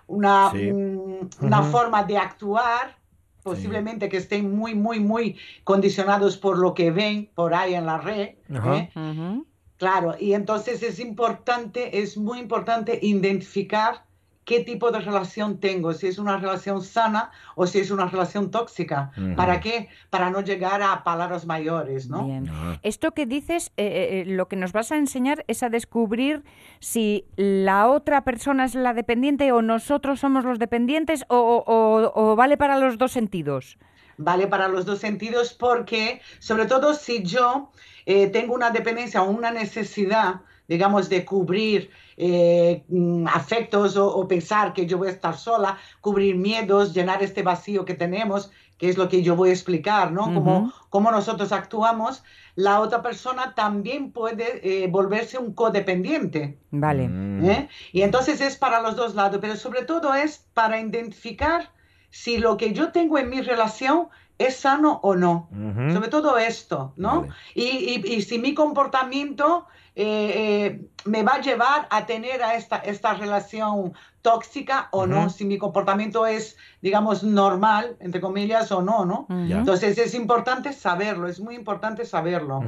una, 0.08 0.50
Sí. 0.52 0.72
mm, 0.72 1.28
una 1.40 1.62
forma 1.62 2.02
de 2.02 2.18
actuar, 2.18 2.96
posiblemente 3.42 4.08
que 4.08 4.16
estén 4.16 4.56
muy, 4.56 4.74
muy, 4.74 5.00
muy 5.00 5.36
condicionados 5.64 6.36
por 6.36 6.58
lo 6.58 6.74
que 6.74 6.90
ven 6.90 7.30
por 7.34 7.54
ahí 7.54 7.74
en 7.74 7.86
la 7.86 7.98
red. 7.98 8.30
Ajá. 8.52 8.76
¿eh? 8.76 9.42
Claro, 9.78 10.16
y 10.18 10.32
entonces 10.32 10.82
es 10.82 10.98
importante, 10.98 12.00
es 12.00 12.16
muy 12.16 12.40
importante 12.40 12.98
identificar 13.00 14.07
qué 14.48 14.60
tipo 14.64 14.90
de 14.90 15.00
relación 15.00 15.60
tengo, 15.60 15.92
si 15.92 16.06
es 16.06 16.18
una 16.18 16.38
relación 16.38 16.80
sana 16.82 17.30
o 17.54 17.66
si 17.66 17.80
es 17.80 17.90
una 17.90 18.06
relación 18.06 18.50
tóxica. 18.50 19.10
¿Para 19.36 19.60
qué? 19.60 19.88
Para 20.08 20.30
no 20.30 20.40
llegar 20.40 20.80
a 20.82 21.04
palabras 21.04 21.44
mayores, 21.44 22.08
¿no? 22.08 22.24
Bien. 22.26 22.48
Ah. 22.50 22.78
Esto 22.82 23.12
que 23.12 23.26
dices, 23.26 23.72
eh, 23.76 24.24
eh, 24.26 24.30
lo 24.38 24.48
que 24.48 24.56
nos 24.56 24.72
vas 24.72 24.90
a 24.90 24.96
enseñar 24.96 25.44
es 25.48 25.62
a 25.62 25.68
descubrir 25.68 26.42
si 26.80 27.26
la 27.36 27.88
otra 27.88 28.22
persona 28.24 28.64
es 28.64 28.74
la 28.74 28.94
dependiente 28.94 29.52
o 29.52 29.60
nosotros 29.60 30.20
somos 30.20 30.44
los 30.46 30.58
dependientes 30.58 31.24
o, 31.28 31.36
o- 31.36 31.64
o- 31.70 32.12
o 32.32 32.36
vale 32.36 32.56
para 32.56 32.78
los 32.78 32.96
dos 32.96 33.12
sentidos. 33.12 33.76
Vale 34.16 34.46
para 34.46 34.66
los 34.68 34.86
dos 34.86 34.98
sentidos 34.98 35.52
porque, 35.52 36.20
sobre 36.40 36.64
todo 36.66 36.94
si 36.94 37.22
yo 37.22 37.70
eh, 38.06 38.26
tengo 38.28 38.54
una 38.54 38.70
dependencia 38.70 39.22
o 39.22 39.30
una 39.30 39.50
necesidad 39.50 40.40
digamos, 40.68 41.08
de 41.08 41.24
cubrir 41.24 41.90
eh, 42.16 42.84
mm, 42.88 43.26
afectos 43.26 43.96
o, 43.96 44.06
o 44.14 44.28
pensar 44.28 44.72
que 44.74 44.86
yo 44.86 44.98
voy 44.98 45.08
a 45.08 45.12
estar 45.12 45.36
sola, 45.36 45.78
cubrir 46.00 46.36
miedos, 46.36 46.92
llenar 46.94 47.22
este 47.22 47.42
vacío 47.42 47.84
que 47.84 47.94
tenemos, 47.94 48.50
que 48.76 48.88
es 48.88 48.96
lo 48.96 49.08
que 49.08 49.22
yo 49.22 49.34
voy 49.34 49.48
a 49.50 49.52
explicar, 49.52 50.12
¿no? 50.12 50.24
Cómo, 50.32 50.72
cómo 50.90 51.10
nosotros 51.10 51.50
actuamos, 51.50 52.22
la 52.54 52.80
otra 52.80 53.02
persona 53.02 53.54
también 53.56 54.12
puede 54.12 54.60
eh, 54.84 54.86
volverse 54.88 55.38
un 55.38 55.52
codependiente. 55.54 56.58
Vale. 56.70 57.08
Mm. 57.08 57.44
¿eh? 57.50 57.68
Y 57.92 58.02
entonces 58.02 58.40
es 58.40 58.56
para 58.56 58.80
los 58.80 58.94
dos 58.94 59.14
lados, 59.16 59.38
pero 59.40 59.56
sobre 59.56 59.82
todo 59.84 60.14
es 60.14 60.46
para 60.54 60.78
identificar 60.80 61.72
si 62.10 62.38
lo 62.38 62.56
que 62.56 62.72
yo 62.72 62.92
tengo 62.92 63.18
en 63.18 63.30
mi 63.30 63.40
relación 63.40 64.08
es 64.38 64.56
sano 64.56 65.00
o 65.02 65.16
no. 65.16 65.48
Ujú. 65.50 65.92
Sobre 65.94 66.08
todo 66.08 66.38
esto, 66.38 66.92
¿no? 66.96 67.22
Vale. 67.22 67.32
Y, 67.56 67.62
y- 67.64 68.14
y 68.14 68.22
si 68.22 68.38
mi 68.38 68.54
comportamiento 68.54 69.66
eh, 70.00 70.32
eh, 70.66 70.88
me 71.06 71.24
va 71.24 71.32
a 71.32 71.40
llevar 71.40 71.88
a 71.90 72.06
tener 72.06 72.40
a 72.42 72.54
esta, 72.54 72.76
esta 72.76 73.14
relación 73.14 73.94
tóxica 74.22 74.88
o 74.92 75.06
no, 75.06 75.28
si 75.30 75.44
mi 75.44 75.58
comportamiento 75.58 76.24
es, 76.26 76.56
digamos, 76.80 77.22
normal, 77.24 77.96
entre 78.00 78.20
comillas, 78.20 78.70
o 78.70 78.80
no, 78.80 79.04
¿no? 79.04 79.26
Ujú. 79.28 79.46
Ya. 79.48 79.58
Entonces 79.58 79.98
es 79.98 80.14
importante 80.14 80.72
saberlo, 80.72 81.26
es 81.28 81.40
muy 81.40 81.54
importante 81.56 82.04
saberlo. 82.04 82.60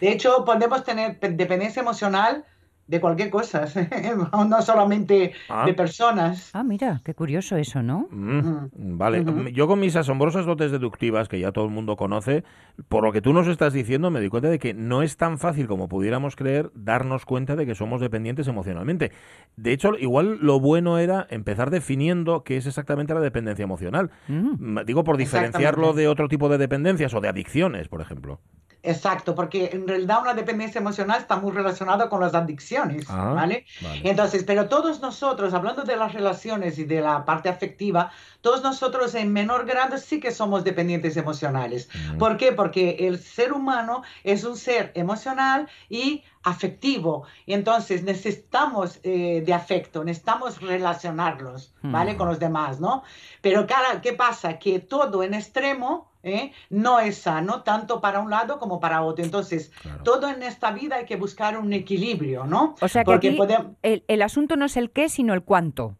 De 0.00 0.08
hecho, 0.12 0.44
podemos 0.44 0.84
tener 0.84 1.18
pe- 1.18 1.30
dependencia 1.30 1.80
emocional 1.82 2.44
de 2.86 3.00
cualquier 3.00 3.30
cosa, 3.30 3.66
no 4.48 4.62
solamente 4.62 5.32
Ah. 5.48 5.64
de 5.66 5.74
personas. 5.74 6.50
Ah, 6.54 6.62
mira, 6.62 7.00
qué 7.04 7.14
curioso 7.14 7.56
eso, 7.56 7.82
¿no? 7.82 8.06
Mm, 8.10 8.38
Ujú. 8.38 8.70
Vale, 8.72 9.24
yo 9.52 9.66
con 9.66 9.80
mis 9.80 9.96
asombrosas 9.96 10.46
dotes 10.46 10.70
deductivas, 10.70 11.28
que 11.28 11.40
ya 11.40 11.50
todo 11.52 11.64
el 11.64 11.70
mundo 11.72 11.96
conoce, 11.96 12.44
por 12.88 13.02
lo 13.04 13.12
que 13.12 13.20
tú 13.20 13.32
nos 13.32 13.48
estás 13.48 13.72
diciendo, 13.72 14.10
me 14.10 14.20
doy 14.20 14.28
cuenta 14.28 14.48
de 14.48 14.58
que 14.58 14.72
no 14.74 15.02
es 15.02 15.16
tan 15.16 15.38
fácil 15.38 15.66
como 15.66 15.88
pudiéramos 15.88 16.36
creer 16.36 16.70
darnos 16.74 17.24
cuenta 17.24 17.56
de 17.56 17.66
que 17.66 17.74
somos 17.74 18.00
dependientes 18.00 18.46
emocionalmente. 18.48 19.10
De 19.56 19.72
hecho, 19.72 19.96
igual 19.98 20.38
lo 20.40 20.60
bueno 20.60 20.98
era 20.98 21.26
empezar 21.30 21.70
definiendo 21.70 22.44
qué 22.44 22.56
es 22.56 22.66
exactamente 22.66 23.14
la 23.14 23.20
dependencia 23.20 23.64
emocional. 23.64 24.10
Mm. 24.28 24.74
Mm, 24.78 24.84
Digo, 24.86 25.02
por 25.04 25.16
diferenciarlo 25.16 25.92
de 25.92 26.06
otro 26.08 26.28
tipo 26.28 26.48
de 26.48 26.58
dependencias 26.58 27.12
o 27.14 27.20
de 27.20 27.28
adicciones, 27.28 27.88
por 27.88 28.00
ejemplo. 28.00 28.40
Exacto, 28.86 29.34
porque 29.34 29.70
en 29.72 29.86
realidad 29.86 30.20
una 30.22 30.34
dependencia 30.34 30.78
emocional 30.80 31.20
está 31.20 31.36
muy 31.36 31.52
relacionada 31.52 32.08
con 32.08 32.20
las 32.20 32.34
adicciones, 32.34 33.06
Ah, 33.08 33.32
¿vale? 33.34 33.66
vale. 33.82 34.00
Entonces, 34.04 34.44
pero 34.44 34.68
todos 34.68 35.00
nosotros, 35.00 35.52
hablando 35.54 35.82
de 35.82 35.96
las 35.96 36.12
relaciones 36.12 36.78
y 36.78 36.84
de 36.84 37.00
la 37.00 37.24
parte 37.24 37.48
afectiva, 37.48 38.10
todos 38.40 38.62
nosotros 38.62 39.14
en 39.14 39.32
menor 39.32 39.66
grado 39.66 39.98
sí 39.98 40.20
que 40.20 40.30
somos 40.30 40.62
dependientes 40.64 41.16
emocionales. 41.16 41.88
Mm. 42.12 42.18
¿Por 42.18 42.36
qué? 42.36 42.52
Porque 42.52 42.96
el 43.08 43.18
ser 43.18 43.52
humano 43.52 44.02
es 44.22 44.44
un 44.44 44.56
ser 44.56 44.92
emocional 44.94 45.68
y 45.88 46.22
afectivo. 46.44 47.24
Y 47.44 47.54
entonces 47.54 48.04
necesitamos 48.04 49.00
eh, 49.02 49.42
de 49.44 49.52
afecto, 49.52 50.04
necesitamos 50.04 50.60
relacionarlos, 50.60 51.74
¿vale? 51.82 52.14
Mm. 52.14 52.16
Con 52.16 52.28
los 52.28 52.38
demás, 52.38 52.78
¿no? 52.78 53.02
Pero 53.40 53.66
cara, 53.66 54.00
¿qué 54.00 54.12
pasa? 54.12 54.58
Que 54.58 54.78
todo 54.78 55.24
en 55.24 55.34
extremo 55.34 56.08
¿eh? 56.22 56.52
no 56.70 57.00
es 57.00 57.18
sano, 57.18 57.62
tanto 57.62 58.00
para 58.00 58.20
un 58.20 58.30
lado 58.30 58.58
como 58.58 58.80
para 58.80 59.02
otro. 59.02 59.24
Entonces, 59.24 59.70
Claro. 59.82 60.02
todo 60.02 60.28
en 60.28 60.42
esta 60.42 60.70
vida 60.72 60.96
hay 60.96 61.04
que 61.06 61.16
buscar 61.16 61.56
un 61.58 61.72
equilibrio, 61.72 62.44
¿no? 62.44 62.74
O 62.80 62.88
sea 62.88 63.04
que 63.04 63.10
Porque 63.12 63.28
aquí 63.28 63.36
el, 63.82 64.04
el 64.08 64.22
asunto 64.22 64.56
no 64.56 64.64
es 64.66 64.76
el 64.76 64.90
qué, 64.90 65.08
sino 65.08 65.34
el 65.34 65.42
cuánto. 65.42 65.96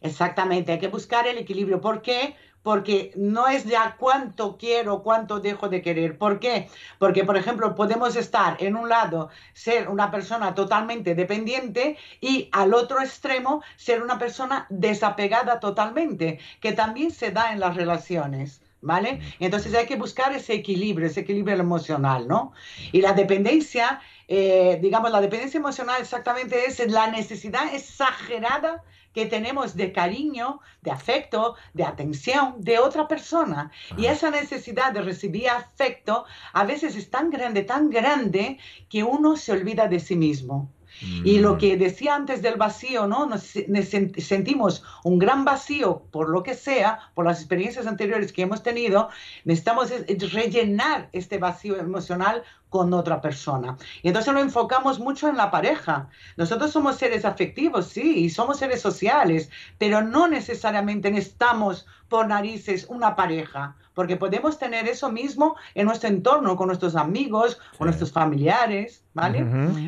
Exactamente, 0.00 0.72
hay 0.72 0.78
que 0.78 0.88
buscar 0.88 1.26
el 1.26 1.38
equilibrio. 1.38 1.80
¿Por 1.80 2.02
qué? 2.02 2.36
Porque 2.62 3.12
no 3.16 3.46
es 3.46 3.64
ya 3.64 3.96
cuánto 3.98 4.56
quiero, 4.58 5.02
cuánto 5.02 5.38
dejo 5.40 5.68
de 5.68 5.82
querer. 5.82 6.18
¿Por 6.18 6.40
qué? 6.40 6.68
Porque, 6.98 7.24
por 7.24 7.36
ejemplo, 7.36 7.74
podemos 7.74 8.16
estar 8.16 8.56
en 8.60 8.76
un 8.76 8.88
lado, 8.88 9.30
ser 9.52 9.88
una 9.88 10.10
persona 10.10 10.54
totalmente 10.54 11.14
dependiente 11.14 11.96
y 12.20 12.48
al 12.52 12.74
otro 12.74 13.00
extremo 13.00 13.62
ser 13.76 14.02
una 14.02 14.18
persona 14.18 14.66
desapegada 14.70 15.60
totalmente, 15.60 16.38
que 16.60 16.72
también 16.72 17.10
se 17.12 17.30
da 17.30 17.52
en 17.52 17.60
las 17.60 17.76
relaciones. 17.76 18.60
¿Vale? 18.86 19.18
Entonces 19.40 19.74
hay 19.74 19.86
que 19.86 19.96
buscar 19.96 20.32
ese 20.32 20.54
equilibrio, 20.54 21.08
ese 21.08 21.20
equilibrio 21.20 21.56
emocional, 21.56 22.28
¿no? 22.28 22.52
Y 22.92 23.00
la 23.00 23.12
dependencia, 23.14 24.00
eh, 24.28 24.78
digamos, 24.80 25.10
la 25.10 25.20
dependencia 25.20 25.58
emocional 25.58 25.96
exactamente 26.00 26.54
es 26.66 26.78
la 26.98 27.08
necesidad 27.10 27.74
exagerada 27.74 28.84
que 29.12 29.26
tenemos 29.26 29.74
de 29.74 29.92
cariño, 29.92 30.60
de 30.82 30.92
afecto, 30.92 31.56
de 31.74 31.82
atención 31.82 32.54
de 32.58 32.78
otra 32.78 33.08
persona. 33.08 33.72
Y 33.96 34.06
Ah. 34.06 34.12
esa 34.12 34.30
necesidad 34.30 34.92
de 34.92 35.02
recibir 35.02 35.48
afecto 35.48 36.24
a 36.52 36.64
veces 36.64 36.94
es 36.94 37.10
tan 37.10 37.30
grande, 37.30 37.62
tan 37.64 37.90
grande, 37.90 38.58
que 38.88 39.02
uno 39.02 39.36
se 39.36 39.50
olvida 39.50 39.88
de 39.88 39.98
sí 39.98 40.14
mismo. 40.14 40.70
Y 41.02 41.38
lo 41.40 41.54
Mm. 41.54 41.58
que 41.58 41.76
decía 41.76 42.14
antes 42.14 42.40
del 42.42 42.56
vacío, 42.56 43.06
¿no? 43.06 43.26
Nos, 43.26 43.54
nos 43.68 43.92
sen- 43.92 44.18
sentimos 44.20 44.82
un 45.04 45.18
gran 45.18 45.44
vacío 45.44 46.02
por 46.10 46.28
lo 46.28 46.42
que 46.42 46.54
sea, 46.54 46.98
por 47.14 47.26
las 47.26 47.38
experiencias 47.40 47.86
anteriores 47.86 48.32
que 48.32 48.42
hemos 48.42 48.62
tenido, 48.62 49.08
necesitamos 49.44 49.90
es- 49.90 50.04
es 50.08 50.32
rellenar 50.32 51.08
este 51.12 51.38
vacío 51.38 51.76
emocional 51.76 52.42
con 52.70 52.92
otra 52.94 53.20
persona. 53.20 53.76
Y 54.02 54.08
entonces 54.08 54.32
lo 54.34 54.40
enfocamos 54.40 54.98
mucho 54.98 55.28
en 55.28 55.36
la 55.36 55.50
pareja. 55.50 56.08
Nosotros 56.36 56.72
somos 56.72 56.96
seres 56.96 57.24
afectivos, 57.24 57.86
sí, 57.88 58.24
y 58.24 58.30
somos 58.30 58.58
seres 58.58 58.80
sociales, 58.80 59.50
pero 59.78 60.02
no 60.02 60.26
necesariamente 60.28 61.10
necesitamos 61.10 61.86
por 62.08 62.26
narices 62.26 62.86
una 62.88 63.14
pareja, 63.16 63.76
porque 63.96 64.18
podemos 64.18 64.58
tener 64.58 64.86
eso 64.86 65.10
mismo 65.10 65.56
en 65.74 65.86
nuestro 65.86 66.10
entorno, 66.10 66.54
con 66.54 66.66
nuestros 66.66 66.94
amigos, 66.96 67.58
Sí. 67.72 67.78
con 67.78 67.86
nuestros 67.86 68.12
familiares, 68.12 69.02
¿vale? 69.14 69.46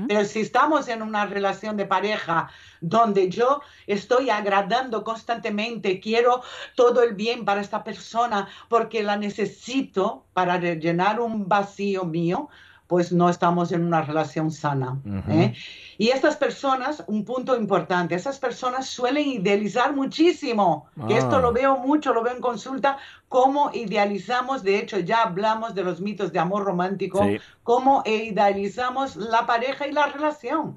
Pero 0.08 0.24
si 0.24 0.40
estamos 0.40 0.88
en 0.88 1.02
una 1.02 1.26
relación 1.26 1.76
de 1.76 1.84
pareja 1.84 2.48
donde 2.80 3.28
yo 3.28 3.60
estoy 3.86 4.30
agradando 4.30 5.04
constantemente, 5.04 6.00
quiero 6.00 6.40
todo 6.74 7.02
el 7.02 7.14
bien 7.14 7.44
para 7.44 7.60
esta 7.60 7.84
persona 7.84 8.48
porque 8.70 9.02
la 9.02 9.18
necesito 9.18 10.24
para 10.32 10.56
rellenar 10.56 11.20
un 11.20 11.46
vacío 11.46 12.04
mío, 12.06 12.48
pues 12.88 13.12
no 13.12 13.28
estamos 13.28 13.70
en 13.70 13.84
una 13.84 14.00
relación 14.02 14.50
sana. 14.50 14.98
¿eh? 15.28 15.54
Y 15.98 16.08
estas 16.08 16.36
personas, 16.36 17.04
un 17.06 17.24
punto 17.24 17.54
importante, 17.54 18.14
esas 18.14 18.38
personas 18.38 18.86
suelen 18.86 19.28
idealizar 19.28 19.94
muchísimo, 19.94 20.86
que 21.06 21.14
Ah. 21.14 21.18
esto 21.18 21.38
lo 21.38 21.52
veo 21.52 21.76
mucho, 21.78 22.14
lo 22.14 22.22
veo 22.22 22.34
en 22.34 22.40
consulta, 22.40 22.96
cómo 23.28 23.70
idealizamos, 23.74 24.62
de 24.62 24.78
hecho 24.78 24.98
ya 24.98 25.22
hablamos 25.24 25.74
de 25.74 25.84
los 25.84 26.00
mitos 26.00 26.32
de 26.32 26.38
amor 26.38 26.64
romántico, 26.64 27.22
Sí. 27.24 27.38
cómo 27.62 28.02
idealizamos 28.06 29.16
la 29.16 29.46
pareja 29.46 29.86
y 29.86 29.92
la 29.92 30.06
relación. 30.06 30.74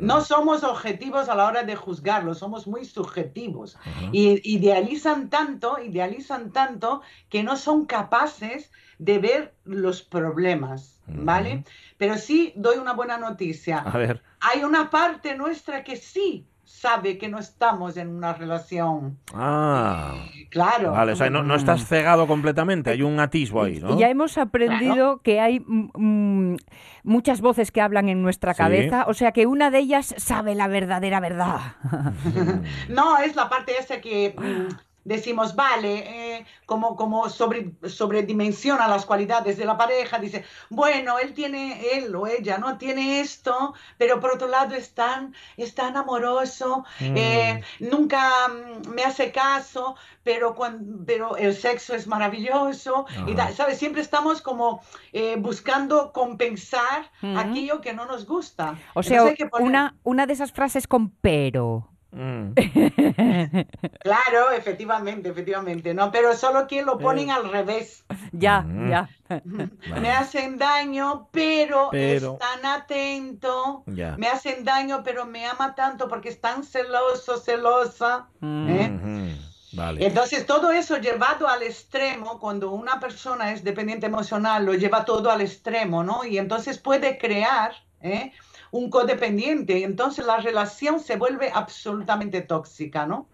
No 0.00 0.20
somos 0.20 0.62
objetivos 0.62 1.28
a 1.28 1.34
la 1.34 1.46
hora 1.48 1.64
de 1.64 1.74
juzgarlo, 1.74 2.34
somos 2.36 2.68
muy 2.68 2.84
subjetivos. 2.84 3.76
Y 4.12 4.40
idealizan 4.48 5.28
tanto, 5.28 5.78
idealizan 5.82 6.52
tanto 6.52 7.02
que 7.28 7.42
no 7.42 7.56
son 7.56 7.84
capaces 7.86 8.70
de 9.00 9.18
ver 9.18 9.54
los 9.64 10.02
problemas, 10.02 11.00
¿vale? 11.06 11.64
Pero 11.96 12.18
sí 12.18 12.52
doy 12.54 12.76
una 12.76 12.92
buena 12.92 13.16
noticia. 13.16 13.78
A 13.78 13.96
ver. 13.96 14.22
Hay 14.40 14.62
una 14.62 14.90
parte 14.90 15.34
nuestra 15.36 15.82
que 15.84 15.96
sí 15.96 16.46
sabe 16.64 17.16
que 17.18 17.28
no 17.28 17.38
estamos 17.38 17.96
en 17.96 18.08
una 18.14 18.34
relación. 18.34 19.18
Ah. 19.34 20.14
Claro. 20.50 20.92
Vale, 20.92 21.12
o 21.12 21.16
sea, 21.16 21.30
no, 21.30 21.42
no 21.42 21.54
estás 21.54 21.86
cegado 21.86 22.26
completamente, 22.26 22.90
hay 22.90 23.02
un 23.02 23.18
atisbo 23.20 23.62
ahí, 23.62 23.80
¿no? 23.80 23.98
Ya 23.98 24.08
hemos 24.10 24.36
aprendido 24.38 25.20
que 25.22 25.40
hay 25.40 25.60
mm, 25.60 25.90
mm, 26.52 26.56
muchas 27.04 27.40
voces 27.40 27.72
que 27.72 27.80
hablan 27.80 28.08
en 28.10 28.22
nuestra 28.22 28.52
Sí. 28.54 28.58
cabeza, 28.58 29.04
o 29.08 29.14
sea 29.14 29.32
que 29.32 29.46
una 29.46 29.70
de 29.70 29.78
ellas 29.78 30.14
sabe 30.18 30.54
la 30.54 30.68
verdadera 30.68 31.20
verdad. 31.20 31.58
No, 32.88 33.18
es 33.18 33.34
la 33.34 33.48
parte 33.48 33.72
esa 33.78 34.00
que 34.02 34.34
mm, 34.38 34.74
decimos, 35.04 35.54
vale, 35.56 36.36
eh, 36.36 36.46
como, 36.66 36.96
como 36.96 37.28
sobre, 37.28 37.72
sobredimensiona 37.88 38.88
las 38.88 39.06
cualidades 39.06 39.56
de 39.56 39.64
la 39.64 39.76
pareja, 39.76 40.18
dice, 40.18 40.44
bueno, 40.68 41.18
él 41.18 41.32
tiene, 41.34 41.96
él 41.96 42.14
o 42.14 42.26
ella, 42.26 42.58
¿no? 42.58 42.76
Tiene 42.78 43.20
esto, 43.20 43.74
pero 43.98 44.20
por 44.20 44.32
otro 44.32 44.48
lado 44.48 44.74
es 44.74 44.94
tan, 44.94 45.34
es 45.56 45.74
tan 45.74 45.96
amoroso, 45.96 46.84
eh, 47.00 47.60
nunca 47.80 48.48
mm, 48.48 48.88
me 48.90 49.02
hace 49.04 49.32
caso, 49.32 49.96
pero, 50.22 50.54
cuan- 50.54 51.04
pero 51.06 51.36
el 51.36 51.54
sexo 51.54 51.94
es 51.94 52.06
maravilloso, 52.06 53.06
y 53.26 53.34
¿sabes? 53.54 53.78
Siempre 53.78 54.02
estamos 54.02 54.42
como 54.42 54.82
eh, 55.12 55.36
buscando 55.38 56.12
compensar 56.12 57.10
aquello 57.36 57.80
que 57.80 57.92
no 57.92 58.04
nos 58.06 58.26
gusta. 58.26 58.78
O 58.94 59.02
sea, 59.02 59.18
Entonces 59.22 59.50
poner- 59.50 59.66
una, 59.66 59.94
una 60.02 60.26
de 60.26 60.32
esas 60.34 60.52
frases 60.52 60.86
con 60.86 61.10
pero. 61.10 61.88
Mm. 62.12 62.52
Claro, 64.00 64.50
efectivamente, 64.56 65.28
efectivamente, 65.28 65.94
¿no? 65.94 66.10
Pero 66.10 66.34
solo 66.36 66.66
que 66.66 66.82
lo 66.82 66.98
ponen 66.98 67.30
al 67.30 67.50
revés. 67.50 68.04
Ya, 68.32 68.62
Mm. 68.62 68.90
ya. 68.90 69.08
Me 70.00 70.10
hacen 70.10 70.58
daño, 70.58 71.28
pero, 71.30 71.88
Pero- 71.90 72.32
es 72.34 72.38
tan 72.38 72.64
atento. 72.66 73.84
Ya. 73.86 74.16
Me 74.16 74.28
hacen 74.28 74.64
daño, 74.64 75.02
pero 75.04 75.26
me 75.26 75.46
ama 75.46 75.74
tanto 75.74 76.08
porque 76.08 76.28
es 76.30 76.40
tan 76.40 76.64
celoso, 76.64 77.36
celosa. 77.38 78.26
¿eh? 78.42 78.90
Ujú. 78.92 79.76
Vale. 79.76 80.04
Entonces, 80.04 80.46
todo 80.46 80.72
eso 80.72 80.96
llevado 80.98 81.46
al 81.46 81.62
extremo, 81.62 82.40
cuando 82.40 82.72
una 82.72 82.98
persona 82.98 83.52
es 83.52 83.62
dependiente 83.62 84.06
emocional, 84.06 84.64
lo 84.66 84.74
lleva 84.74 85.04
todo 85.04 85.30
al 85.30 85.42
extremo, 85.42 86.02
¿no? 86.02 86.24
Y 86.24 86.38
entonces 86.38 86.78
puede 86.78 87.18
crear 87.18 87.72
¿eh? 88.02 88.32
Un 88.70 88.90
codependiente. 88.90 89.84
Entonces 89.84 90.26
la 90.26 90.38
relación 90.38 91.00
se 91.00 91.16
vuelve 91.16 91.50
absolutamente 91.52 92.40
tóxica, 92.40 93.06
¿no? 93.06 93.26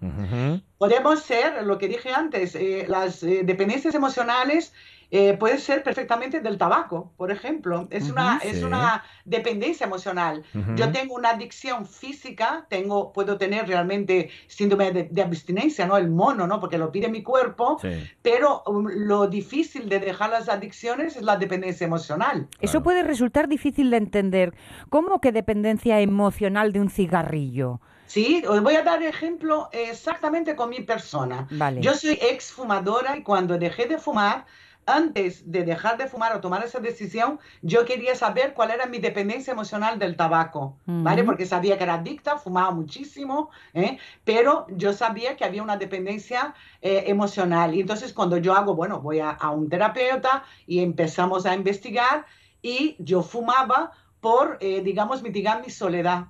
Podemos 0.78 1.22
ser, 1.22 1.64
lo 1.64 1.78
que 1.78 1.88
dije 1.88 2.10
antes, 2.10 2.54
eh, 2.54 2.84
las 2.88 3.22
eh, 3.22 3.42
dependencias 3.44 3.94
emocionales 3.94 4.72
eh, 5.10 5.34
pueden 5.34 5.58
ser 5.60 5.82
perfectamente 5.82 6.40
del 6.40 6.58
tabaco, 6.58 7.12
por 7.16 7.30
ejemplo. 7.30 7.86
Es, 7.90 8.10
una, 8.10 8.40
es 8.42 8.58
Sí. 8.58 8.64
una 8.64 9.04
dependencia 9.24 9.86
emocional. 9.86 10.42
Ujú. 10.54 10.74
Yo 10.74 10.90
tengo 10.90 11.14
una 11.14 11.30
adicción 11.30 11.86
física, 11.86 12.66
tengo, 12.68 13.12
puedo 13.12 13.38
tener 13.38 13.66
realmente 13.68 14.30
síndrome 14.48 14.90
de, 14.92 15.04
de 15.04 15.22
abstinencia, 15.22 15.86
¿no? 15.86 15.96
El 15.96 16.10
mono, 16.10 16.46
¿no? 16.46 16.58
Porque 16.60 16.78
lo 16.78 16.90
pide 16.90 17.08
mi 17.08 17.22
cuerpo, 17.22 17.78
Sí. 17.80 17.88
pero 18.22 18.62
um, 18.66 18.86
lo 18.88 19.26
difícil 19.28 19.88
de 19.88 20.00
dejar 20.00 20.30
las 20.30 20.48
adicciones 20.48 21.16
es 21.16 21.22
la 21.22 21.36
dependencia 21.36 21.86
emocional. 21.86 22.48
Eso 22.60 22.72
Claro. 22.72 22.82
puede 22.84 23.02
resultar 23.02 23.48
difícil 23.48 23.90
de 23.90 23.98
entender. 23.98 24.54
¿Cómo 24.90 25.20
que 25.20 25.30
dependencia 25.32 26.00
emocional 26.00 26.72
de 26.72 26.80
un 26.80 26.90
cigarrillo? 26.90 27.80
Sí, 28.06 28.42
os 28.48 28.62
voy 28.62 28.76
a 28.76 28.82
dar 28.82 29.02
ejemplo 29.02 29.68
exactamente 29.72 30.54
con 30.54 30.70
mi 30.70 30.80
persona. 30.80 31.46
Vale. 31.50 31.80
Yo 31.80 31.92
soy 31.94 32.18
exfumadora 32.22 33.16
y 33.16 33.22
cuando 33.22 33.58
dejé 33.58 33.86
de 33.86 33.98
fumar, 33.98 34.46
antes 34.86 35.50
de 35.50 35.64
dejar 35.64 35.98
de 35.98 36.06
fumar 36.06 36.34
o 36.34 36.40
tomar 36.40 36.64
esa 36.64 36.78
decisión, 36.78 37.40
yo 37.60 37.84
quería 37.84 38.14
saber 38.14 38.54
cuál 38.54 38.70
era 38.70 38.86
mi 38.86 38.98
dependencia 38.98 39.52
emocional 39.52 39.98
del 39.98 40.16
tabaco, 40.16 40.78
¿vale? 40.86 41.24
Porque 41.24 41.44
sabía 41.44 41.76
que 41.76 41.84
era 41.84 41.94
adicta, 41.94 42.38
fumaba 42.38 42.70
muchísimo, 42.70 43.50
¿eh? 43.74 43.98
pero 44.24 44.66
yo 44.70 44.92
sabía 44.92 45.36
que 45.36 45.44
había 45.44 45.62
una 45.62 45.76
dependencia 45.76 46.54
eh, 46.80 47.04
emocional. 47.08 47.74
Y 47.74 47.80
entonces 47.80 48.12
cuando 48.12 48.36
yo 48.38 48.54
hago, 48.54 48.76
bueno, 48.76 49.00
voy 49.00 49.18
a, 49.18 49.30
a 49.30 49.50
un 49.50 49.68
terapeuta 49.68 50.44
y 50.66 50.80
empezamos 50.80 51.46
a 51.46 51.54
investigar 51.54 52.24
y 52.62 52.96
yo 53.00 53.22
fumaba 53.22 53.92
por, 54.20 54.58
eh, 54.60 54.82
digamos, 54.82 55.22
mitigar 55.22 55.62
mi 55.62 55.70
soledad 55.70 56.26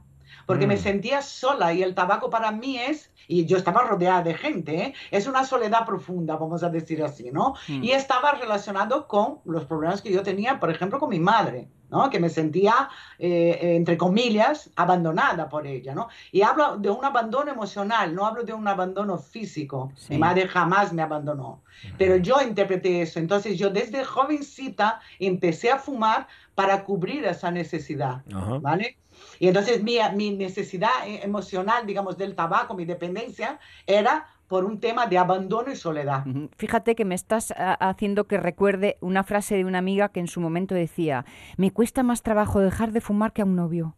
porque 0.46 0.66
me 0.66 0.76
Mm. 0.76 0.78
sentía 0.78 1.22
sola 1.22 1.72
y 1.74 1.82
el 1.82 1.94
tabaco 1.94 2.30
para 2.30 2.50
mí 2.52 2.78
es, 2.78 3.10
y 3.28 3.44
yo 3.46 3.56
estaba 3.56 3.82
rodeada 3.82 4.22
de 4.22 4.34
gente, 4.34 4.76
¿eh? 4.80 4.94
es 5.10 5.26
una 5.26 5.44
soledad 5.44 5.84
profunda, 5.84 6.36
vamos 6.36 6.62
a 6.62 6.68
decir 6.70 7.02
así, 7.02 7.30
¿no? 7.32 7.54
Mm. 7.68 7.82
Y 7.84 7.90
estaba 7.90 8.32
relacionado 8.32 9.08
con 9.08 9.40
los 9.44 9.64
problemas 9.64 10.00
que 10.00 10.12
yo 10.12 10.22
tenía, 10.22 10.60
por 10.60 10.70
ejemplo, 10.70 10.98
con 10.98 11.10
mi 11.10 11.20
madre. 11.20 11.68
¿no? 11.88 12.10
que 12.10 12.18
me 12.18 12.28
sentía, 12.28 12.88
eh, 13.16 13.58
entre 13.76 13.96
comillas, 13.96 14.70
abandonada 14.74 15.48
por 15.48 15.68
ella. 15.68 15.94
¿no? 15.94 16.08
Y 16.32 16.42
hablo 16.42 16.78
de 16.78 16.90
un 16.90 17.04
abandono 17.04 17.52
emocional, 17.52 18.12
no 18.12 18.26
hablo 18.26 18.42
de 18.42 18.52
un 18.52 18.66
abandono 18.66 19.18
físico. 19.18 19.92
Sí. 19.94 20.14
Mi 20.14 20.18
madre 20.18 20.48
jamás 20.48 20.92
me 20.92 21.02
abandonó. 21.02 21.62
Pero 21.96 22.16
yo 22.16 22.42
interpreté 22.42 23.02
eso. 23.02 23.20
Entonces 23.20 23.56
yo 23.56 23.70
desde 23.70 24.04
jovencita 24.04 24.98
empecé 25.20 25.70
a 25.70 25.78
fumar 25.78 26.26
para 26.56 26.82
cubrir 26.82 27.24
esa 27.24 27.52
necesidad. 27.52 28.24
Ajá. 28.34 28.58
¿vale? 28.58 28.96
Y 29.38 29.48
entonces 29.48 29.82
mi, 29.82 29.98
mi 30.14 30.30
necesidad 30.30 30.90
eh, 31.06 31.20
emocional, 31.22 31.86
digamos, 31.86 32.16
del 32.16 32.34
tabaco, 32.34 32.74
mi 32.74 32.84
dependencia, 32.84 33.58
era 33.86 34.26
por 34.48 34.64
un 34.64 34.80
tema 34.80 35.06
de 35.06 35.18
abandono 35.18 35.72
y 35.72 35.76
soledad. 35.76 36.24
Fíjate 36.56 36.94
que 36.94 37.04
me 37.04 37.14
estás 37.14 37.52
ah, 37.56 37.76
haciendo 37.80 38.26
que 38.26 38.38
recuerde 38.38 38.96
una 39.00 39.24
frase 39.24 39.56
de 39.56 39.64
una 39.64 39.78
amiga 39.78 40.08
que 40.10 40.20
en 40.20 40.28
su 40.28 40.40
momento 40.40 40.74
decía, 40.74 41.24
me 41.56 41.72
cuesta 41.72 42.02
más 42.02 42.22
trabajo 42.22 42.60
dejar 42.60 42.92
de 42.92 43.00
fumar 43.00 43.32
que 43.32 43.42
a 43.42 43.44
un 43.44 43.56
novio. 43.56 43.96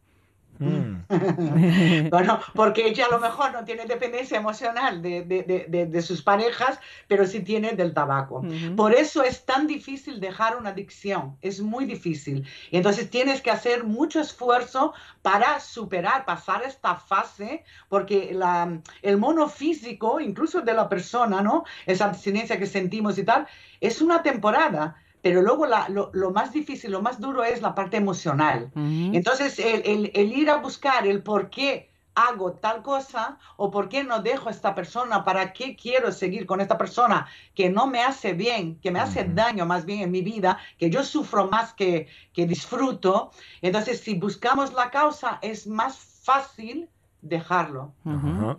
Mm. 0.58 1.04
Bueno, 2.10 2.40
porque 2.54 2.86
ella 2.88 3.06
a 3.06 3.10
lo 3.10 3.18
mejor 3.20 3.52
no 3.52 3.64
tiene 3.64 3.86
dependencia 3.86 4.36
emocional 4.38 5.02
de, 5.02 5.22
de- 5.24 5.42
de- 5.68 5.86
de- 5.86 6.02
sus 6.02 6.22
parejas, 6.22 6.78
pero 7.06 7.26
sí 7.26 7.40
tiene 7.40 7.72
del 7.72 7.92
tabaco. 7.94 8.36
Ujú. 8.40 8.76
Por 8.76 8.94
eso 8.94 9.22
es 9.22 9.44
tan 9.44 9.66
difícil 9.66 10.20
dejar 10.20 10.56
una 10.56 10.70
adicción, 10.70 11.36
es 11.42 11.60
muy 11.60 11.84
difícil. 11.86 12.46
Y 12.70 12.76
entonces 12.76 13.10
tienes 13.10 13.40
que 13.42 13.50
hacer 13.50 13.84
mucho 13.84 14.20
esfuerzo 14.20 14.92
para 15.22 15.60
superar, 15.60 16.24
pasar 16.24 16.62
esta 16.62 16.94
fase, 16.96 17.64
porque 17.88 18.30
la- 18.32 18.78
el 19.02 19.16
mono 19.16 19.48
físico, 19.48 20.20
incluso 20.20 20.60
de 20.62 20.74
la 20.74 20.88
persona, 20.88 21.42
¿no? 21.42 21.64
Esa 21.86 22.06
abstinencia 22.06 22.58
que 22.58 22.66
sentimos 22.66 23.18
y 23.18 23.24
tal, 23.24 23.46
es 23.80 24.00
una 24.00 24.22
temporada. 24.22 24.96
Pero 25.22 25.42
luego 25.42 25.66
la- 25.66 25.88
lo, 25.88 26.10
lo 26.12 26.30
más 26.30 26.52
difícil, 26.52 26.90
lo 26.92 27.02
más 27.02 27.20
duro 27.20 27.44
es 27.44 27.60
la 27.62 27.74
parte 27.74 27.96
emocional. 27.96 28.70
Entonces, 29.14 29.58
el, 29.58 29.82
el- 29.84 30.10
el 30.14 30.32
ir 30.32 30.50
a 30.50 30.56
buscar 30.58 31.06
el 31.06 31.22
por 31.22 31.50
qué 31.50 31.90
hago 32.14 32.52
tal 32.54 32.82
cosa 32.82 33.38
o 33.56 33.70
por 33.70 33.88
qué 33.88 34.02
no 34.02 34.20
dejo 34.22 34.48
a 34.48 34.52
esta 34.52 34.74
persona, 34.74 35.24
para 35.24 35.52
qué 35.52 35.76
quiero 35.76 36.10
seguir 36.10 36.46
con 36.46 36.60
esta 36.60 36.76
persona 36.76 37.26
que 37.54 37.70
no 37.70 37.86
me 37.86 38.02
hace 38.02 38.32
bien, 38.32 38.76
que 38.80 38.90
me 38.90 38.98
hace 38.98 39.22
daño 39.36 39.66
más 39.66 39.84
bien 39.84 40.00
en 40.00 40.10
mi 40.10 40.22
vida, 40.22 40.58
que 40.78 40.90
yo 40.90 41.04
sufro 41.04 41.46
más 41.48 41.74
que, 41.74 42.08
que 42.32 42.44
disfruto. 42.46 43.30
Entonces, 43.62 44.00
si 44.00 44.14
buscamos 44.18 44.72
la 44.72 44.90
causa, 44.90 45.38
es 45.42 45.68
más 45.68 45.96
fácil 46.24 46.88
dejarlo. 47.22 47.92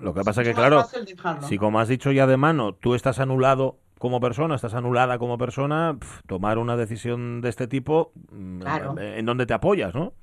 Lo 0.02 0.14
que 0.14 0.22
pasa 0.24 0.42
Es 0.42 0.48
que, 0.48 0.54
claro, 0.56 0.78
si 1.48 1.58
como 1.58 1.80
has 1.82 1.88
dicho 1.90 2.12
ya 2.12 2.28
de 2.28 2.38
mano, 2.38 2.74
tú 2.76 2.96
estás 2.96 3.20
anulado 3.20 3.78
como 4.00 4.20
persona, 4.20 4.56
estás 4.56 4.74
anulada 4.74 5.20
como 5.20 5.38
persona, 5.38 5.96
pf, 6.00 6.22
tomar 6.26 6.58
una 6.58 6.76
decisión 6.76 7.42
de 7.42 7.50
este 7.50 7.68
tipo, 7.68 8.12
mm, 8.32 8.60
Claro. 8.62 8.96
¿en 8.98 9.26
dónde 9.26 9.46
te 9.46 9.54
apoyas, 9.54 9.94
no? 9.94 10.14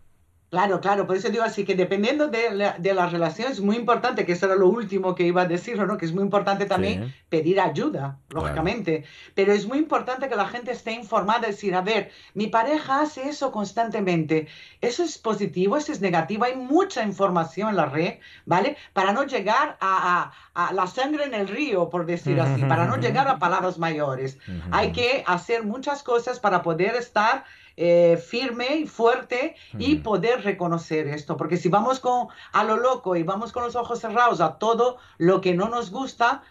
Claro, 0.48 0.80
claro, 0.80 1.09
por 1.09 1.16
eso 1.16 1.28
digo 1.28 1.42
así 1.42 1.64
que 1.64 1.74
dependiendo 1.74 2.28
de 2.28 2.50
la, 2.52 2.78
de 2.78 2.94
la 2.94 3.06
relación 3.09 3.50
es 3.50 3.61
muy 3.61 3.74
importante, 3.76 4.24
que 4.24 4.32
eso 4.32 4.46
era 4.46 4.54
lo 4.54 4.68
último 4.68 5.14
que 5.16 5.24
iba 5.24 5.42
a 5.42 5.46
decir, 5.46 5.76
¿no? 5.76 5.98
Que 5.98 6.06
es 6.06 6.12
muy 6.14 6.22
importante 6.22 6.66
también 6.66 7.04
Sí. 7.09 7.14
pedir 7.28 7.61
ayuda, 7.61 8.18
lógicamente, 8.30 9.04
pero 9.35 9.52
es 9.52 9.66
muy 9.66 9.78
importante 9.78 10.28
que 10.28 10.37
la 10.37 10.46
gente 10.46 10.70
esté 10.70 10.92
informada, 10.92 11.48
decir, 11.48 11.74
a 11.74 11.80
ver, 11.80 12.12
mi 12.35 12.46
pareja 12.46 13.00
hace 13.00 13.28
eso 13.28 13.50
constantemente, 13.50 14.46
eso 14.80 15.02
es 15.02 15.18
positivo, 15.18 15.76
eso 15.76 15.90
es 15.92 16.00
negativo, 16.00 16.44
hay 16.44 16.54
mucha 16.56 17.02
información 17.02 17.68
en 17.70 17.76
la 17.76 17.87
red, 17.87 18.14
¿vale? 18.44 18.76
Para 18.92 19.12
no 19.12 19.24
llegar 19.24 19.76
a, 19.80 20.32
a- 20.54 20.68
a 20.68 20.72
la 20.72 20.87
sangre 20.87 21.24
en 21.24 21.35
el 21.35 21.48
río, 21.48 21.90
por 21.90 22.06
decir 22.06 22.40
así, 22.40 22.62
para 22.64 22.87
no 22.87 22.96
llegar 22.96 23.26
a 23.28 23.38
palabras 23.46 23.78
mayores. 23.78 24.38
Hay 24.70 24.92
que 24.92 25.24
hacer 25.26 25.64
muchas 25.64 26.02
cosas 26.02 26.38
para 26.40 26.62
poder 26.62 26.94
estar 26.94 27.44
eh, 27.76 28.16
firme 28.16 28.76
y 28.76 28.86
fuerte 28.86 29.54
y 29.78 29.94
Ujú. 29.94 30.02
poder 30.02 30.42
reconocer 30.44 31.06
esto. 31.08 31.36
Porque 31.36 31.56
si 31.56 31.68
vamos 31.68 32.00
con, 32.00 32.28
a 32.52 32.64
lo 32.64 32.76
loco 32.76 33.16
y 33.16 33.22
vamos 33.22 33.52
con 33.52 33.62
los 33.64 33.76
ojos 33.76 34.00
cerrados 34.00 34.40
a 34.40 34.58
todo 34.58 34.96
lo 35.18 35.40
que 35.40 35.54
no 35.54 35.68
nos 35.68 35.90
gusta, 35.90 36.42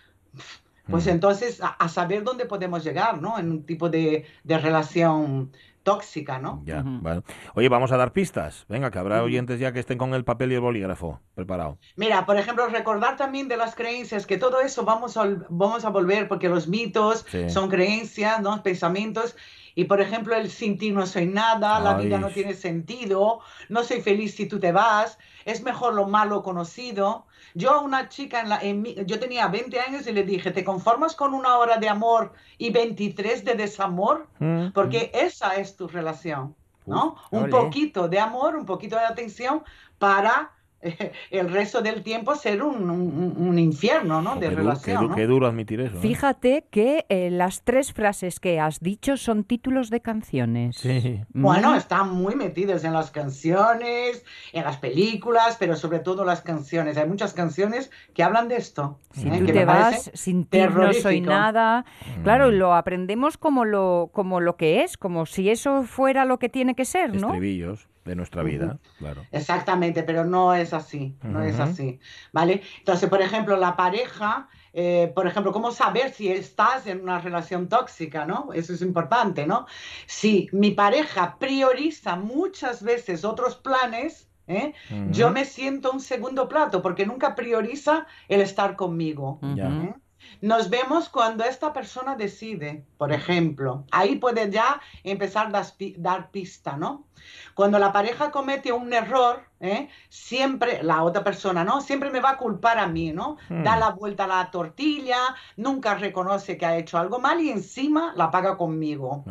pues 0.90 1.06
Ujú. 1.06 1.14
entonces 1.14 1.62
a, 1.62 1.70
a 1.70 1.90
saber 1.90 2.24
dónde 2.24 2.46
podemos 2.46 2.84
llegar, 2.84 3.22
¿no? 3.22 3.40
En 3.40 3.50
un 3.50 3.66
tipo 3.66 3.90
de, 3.90 4.26
de 4.44 4.58
relación 4.60 5.52
tóxica, 5.82 6.40
¿no? 6.40 6.62
Ya, 6.66 6.80
Ujú. 6.80 7.00
vale. 7.02 7.22
Oye, 7.54 7.70
vamos 7.70 7.92
a 7.92 7.98
dar 7.98 8.12
pistas. 8.12 8.66
Venga, 8.68 8.90
que 8.92 8.98
habrá 9.00 9.22
oyentes 9.24 9.60
ya 9.60 9.72
que 9.72 9.80
estén 9.80 9.98
con 10.00 10.14
el 10.16 10.24
papel 10.24 10.52
y 10.52 10.56
el 10.56 10.62
bolígrafo 10.62 11.20
preparado. 11.36 11.78
Mira, 11.96 12.26
por 12.26 12.38
ejemplo, 12.38 12.68
recordar 12.68 13.18
también 13.18 13.48
de 13.48 13.58
las 13.58 13.76
creencias, 13.76 14.26
que 14.26 14.38
todo 14.38 14.62
eso 14.62 14.84
vamos 14.84 15.16
a, 15.18 15.26
vamos 15.50 15.86
a 15.86 15.90
volver, 15.90 16.28
porque 16.28 16.50
los 16.50 16.68
mitos 16.68 17.26
Sí. 17.30 17.50
son 17.50 17.70
creencias, 17.70 18.42
¿no? 18.42 18.62
Pensamientos. 18.64 19.36
Y 19.76 19.84
por 19.86 20.00
ejemplo, 20.00 20.36
el 20.36 20.50
sin 20.50 20.78
ti 20.78 20.92
no 20.92 21.06
soy 21.06 21.28
nada, 21.28 21.80
la 21.82 21.96
vida 22.06 22.18
no 22.18 22.30
tiene 22.30 22.54
sentido, 22.54 23.42
no 23.70 23.84
soy 23.84 24.02
feliz 24.02 24.34
si 24.36 24.46
tú 24.48 24.60
te 24.60 24.72
vas, 24.72 25.18
es 25.44 25.62
mejor 25.64 25.94
lo 25.94 26.08
malo 26.08 26.42
conocido. 26.44 27.26
Yo 27.54 27.72
a 27.74 27.82
una 27.82 28.08
chica, 28.10 28.40
en 28.42 28.50
la, 28.50 28.60
en 28.62 28.82
mi- 28.82 28.96
yo 29.06 29.20
tenía 29.20 29.48
20 29.48 29.80
años 29.80 30.08
y 30.08 30.14
le 30.14 30.24
dije, 30.24 30.52
¿te 30.52 30.64
conformas 30.64 31.16
con 31.16 31.34
una 31.34 31.58
hora 31.58 31.78
de 31.78 31.90
amor 31.90 32.34
y 32.58 32.70
23 32.72 33.44
de 33.46 33.56
desamor? 33.56 34.28
Mm. 34.40 34.68
Porque 34.74 35.12
esa 35.14 35.56
es 35.56 35.76
tu 35.76 35.88
relación, 35.88 36.56
¿no? 36.86 37.16
un 37.32 37.44
poquito 37.50 38.08
de 38.08 38.20
amor, 38.20 38.56
un 38.56 38.66
poquito 38.66 38.96
de 38.96 39.06
atención 39.06 39.64
para 40.00 40.52
el 41.32 41.52
resto 41.52 41.82
del 41.82 42.04
tiempo 42.04 42.36
ser 42.36 42.62
un, 42.64 42.90
un- 42.90 43.34
un 43.38 43.60
infierno, 43.60 44.22
¿no? 44.22 44.36
De 44.36 44.50
Qué, 44.50 44.56
relación, 44.56 45.14
qué 45.16 45.26
duro 45.28 45.48
admitir 45.48 45.82
eso. 45.82 45.98
¿eh? 45.98 46.02
Fíjate 46.02 46.66
que 46.70 47.06
eh, 47.10 47.30
las 47.32 47.64
tres 47.64 47.94
frases 47.94 48.40
que 48.40 48.60
has 48.60 48.80
dicho 48.80 49.18
son 49.18 49.44
títulos 49.44 49.90
de 49.90 50.02
canciones. 50.02 50.78
Sí. 50.78 51.22
Bueno, 51.34 51.72
Mm. 51.74 51.76
están 51.76 52.12
muy 52.14 52.36
metidos 52.36 52.84
en 52.84 52.94
las 52.94 53.12
canciones, 53.12 54.24
en 54.54 54.64
las 54.64 54.78
películas, 54.78 55.58
pero 55.60 55.76
sobre 55.76 56.00
todo 56.00 56.26
las 56.26 56.42
canciones. 56.42 56.98
Hay 56.98 57.08
muchas 57.08 57.34
canciones 57.34 57.92
que 58.14 58.24
hablan 58.24 58.48
de 58.48 58.58
esto. 58.58 59.00
Si 59.14 59.28
¿eh? 59.28 59.40
tú 59.40 59.46
que 59.46 59.54
te 59.54 59.66
vas, 59.66 60.12
sin 60.14 60.46
ti 60.46 60.60
no 60.60 60.94
soy 60.94 61.22
nada. 61.22 61.86
Claro, 62.24 62.50
Mm. 62.50 62.56
lo 62.56 62.74
aprendemos 62.76 63.38
como 63.38 63.66
lo, 63.66 64.10
como 64.14 64.40
lo 64.40 64.56
que 64.58 64.84
es, 64.84 64.98
como 64.98 65.26
si 65.26 65.50
eso 65.50 65.84
fuera 65.84 66.26
lo 66.26 66.40
que 66.40 66.50
tiene 66.50 66.76
que 66.76 66.86
ser, 66.86 67.14
¿no? 67.16 67.28
Estribillos 67.28 67.88
de 68.06 68.16
nuestra 68.16 68.44
vida, 68.44 68.80
claro. 68.98 69.28
Exactamente, 69.32 70.04
pero 70.04 70.24
no 70.24 70.54
es 70.54 70.74
así, 70.74 71.18
no 71.28 71.42
es 71.44 71.56
Ujú. 71.56 71.64
así, 71.64 72.00
¿vale? 72.32 72.62
Entonces, 72.80 73.10
por 73.10 73.22
ejemplo, 73.22 73.58
la 73.58 73.76
pareja, 73.76 74.48
eh, 74.74 75.12
por 75.16 75.28
ejemplo, 75.28 75.52
¿cómo 75.52 75.72
saber 75.72 76.14
si 76.14 76.30
estás 76.32 76.88
en 76.88 77.02
una 77.02 77.20
relación 77.20 77.68
tóxica, 77.68 78.26
¿no? 78.26 78.54
Eso 78.54 78.74
es 78.74 78.82
importante, 78.82 79.46
¿no? 79.48 79.66
Si 80.06 80.48
mi 80.54 80.72
pareja 80.72 81.38
prioriza 81.40 82.16
muchas 82.16 82.84
veces 82.84 83.26
otros 83.26 83.56
planes, 83.58 84.30
¿eh? 84.48 84.74
yo 85.06 85.26
Ujú. 85.28 85.34
me 85.34 85.46
siento 85.46 85.92
un 85.92 86.00
segundo 86.00 86.48
plato 86.48 86.82
porque 86.82 87.06
nunca 87.06 87.36
prioriza 87.36 88.06
el 88.28 88.42
estar 88.42 88.76
conmigo. 88.76 89.40
¿eh? 89.42 89.94
Nos 90.42 90.70
vemos 90.70 91.10
cuando 91.10 91.44
esta 91.44 91.74
persona 91.74 92.16
decide, 92.16 92.86
por 92.98 93.12
ejemplo. 93.12 93.86
Ahí 93.92 94.18
puede 94.18 94.50
ya 94.50 94.82
empezar 95.04 95.56
a 95.56 95.66
dar 95.98 96.32
pista, 96.32 96.78
¿no? 96.78 97.06
Cuando 97.54 97.80
la 97.80 97.92
pareja 97.92 98.32
comete 98.32 98.72
un 98.72 98.94
error, 98.94 99.44
¿eh? 99.60 99.90
siempre 100.10 100.84
la 100.84 101.04
otra 101.04 101.24
persona, 101.24 101.64
¿no? 101.64 101.82
Siempre 101.82 102.12
me 102.12 102.20
va 102.20 102.32
a 102.32 102.38
culpar 102.38 102.78
a 102.78 102.88
mí, 102.88 103.12
¿no? 103.12 103.38
Hmm. 103.50 103.64
Da 103.64 103.78
la 103.78 103.92
vuelta 103.92 104.26
a 104.26 104.28
la 104.28 104.52
tortilla, 104.52 105.18
nunca 105.58 105.96
reconoce 105.96 106.58
que 106.58 106.66
ha 106.66 106.78
hecho 106.78 106.98
algo 106.98 107.20
mal 107.20 107.42
y 107.42 107.50
encima 107.50 108.14
la 108.16 108.30
paga 108.30 108.58
conmigo. 108.58 109.24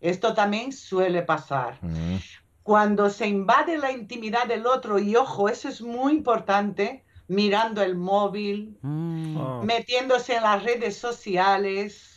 Esto 0.00 0.34
también 0.34 0.72
suele 0.72 1.22
pasar. 1.22 1.78
Mm. 1.80 2.16
Cuando 2.64 3.08
se 3.08 3.28
invade 3.28 3.78
la 3.78 3.92
intimidad 3.92 4.46
del 4.46 4.66
otro, 4.66 4.98
y 4.98 5.14
ojo, 5.14 5.48
eso 5.48 5.68
es 5.68 5.80
muy 5.80 6.12
importante, 6.12 7.04
mirando 7.32 7.82
el 7.82 7.96
móvil, 7.96 8.78
Mm. 8.82 9.36
Oh. 9.36 9.62
metiéndose 9.62 10.36
en 10.36 10.42
las 10.42 10.62
redes 10.62 10.96
sociales, 10.98 12.08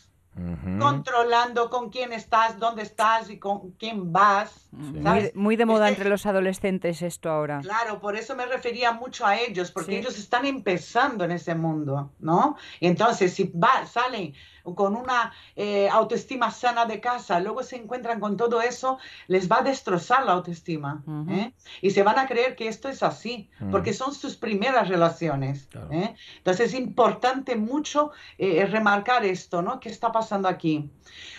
controlando 0.78 1.70
con 1.70 1.88
quién 1.90 2.12
estás, 2.12 2.58
dónde 2.58 2.82
estás 2.82 3.30
y 3.30 3.38
con 3.38 3.70
quién 3.72 4.12
vas. 4.12 4.68
Muy, 4.72 5.02
¿sabes? 5.02 5.34
muy 5.34 5.56
de 5.56 5.64
moda 5.66 5.86
Este- 5.88 6.00
entre 6.00 6.10
los 6.10 6.26
adolescentes 6.26 7.00
esto 7.02 7.30
ahora. 7.30 7.60
Claro, 7.62 8.00
por 8.00 8.16
eso 8.16 8.36
me 8.36 8.44
refería 8.46 8.92
mucho 8.92 9.24
a 9.26 9.38
ellos, 9.38 9.70
porque 9.70 9.92
Sí. 9.92 9.96
ellos 9.98 10.18
están 10.18 10.44
empezando 10.44 11.24
en 11.24 11.30
ese 11.32 11.54
mundo, 11.54 12.12
¿no? 12.18 12.56
Entonces, 12.80 13.32
si 13.32 13.44
va, 13.44 13.86
salen 13.86 14.34
con 14.74 14.96
una 14.96 15.32
eh, 15.54 15.88
autoestima 15.88 16.50
sana 16.50 16.84
de 16.86 17.00
casa, 17.00 17.38
luego 17.40 17.62
se 17.62 17.76
encuentran 17.76 18.18
con 18.20 18.36
todo 18.36 18.60
eso, 18.60 18.98
les 19.28 19.50
va 19.50 19.58
a 19.58 19.62
destrozar 19.62 20.24
la 20.24 20.32
autoestima. 20.32 21.02
¿eh? 21.28 21.52
Y 21.82 21.90
se 21.90 22.02
van 22.02 22.18
a 22.18 22.26
creer 22.26 22.56
que 22.56 22.68
esto 22.68 22.88
es 22.88 23.02
así, 23.02 23.48
Mm. 23.60 23.70
porque 23.70 23.92
son 23.92 24.12
sus 24.14 24.36
primeras 24.36 24.88
relaciones, 24.88 25.66
Claro. 25.70 25.88
¿eh? 25.92 26.14
Entonces, 26.38 26.72
es 26.72 26.78
importante 26.78 27.56
mucho 27.56 28.10
eh, 28.38 28.66
remarcar 28.66 29.24
esto, 29.24 29.62
¿no? 29.62 29.80
¿Qué 29.80 29.88
está 29.88 30.10
pasando 30.12 30.48
aquí? 30.48 30.90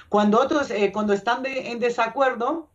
Cuando 0.09 0.39
otros, 0.39 0.71
eh, 0.71 0.91
cuando 0.93 1.13
están 1.13 1.43
de- 1.43 1.71
en 1.71 1.79
desacuerdo, 1.79 2.69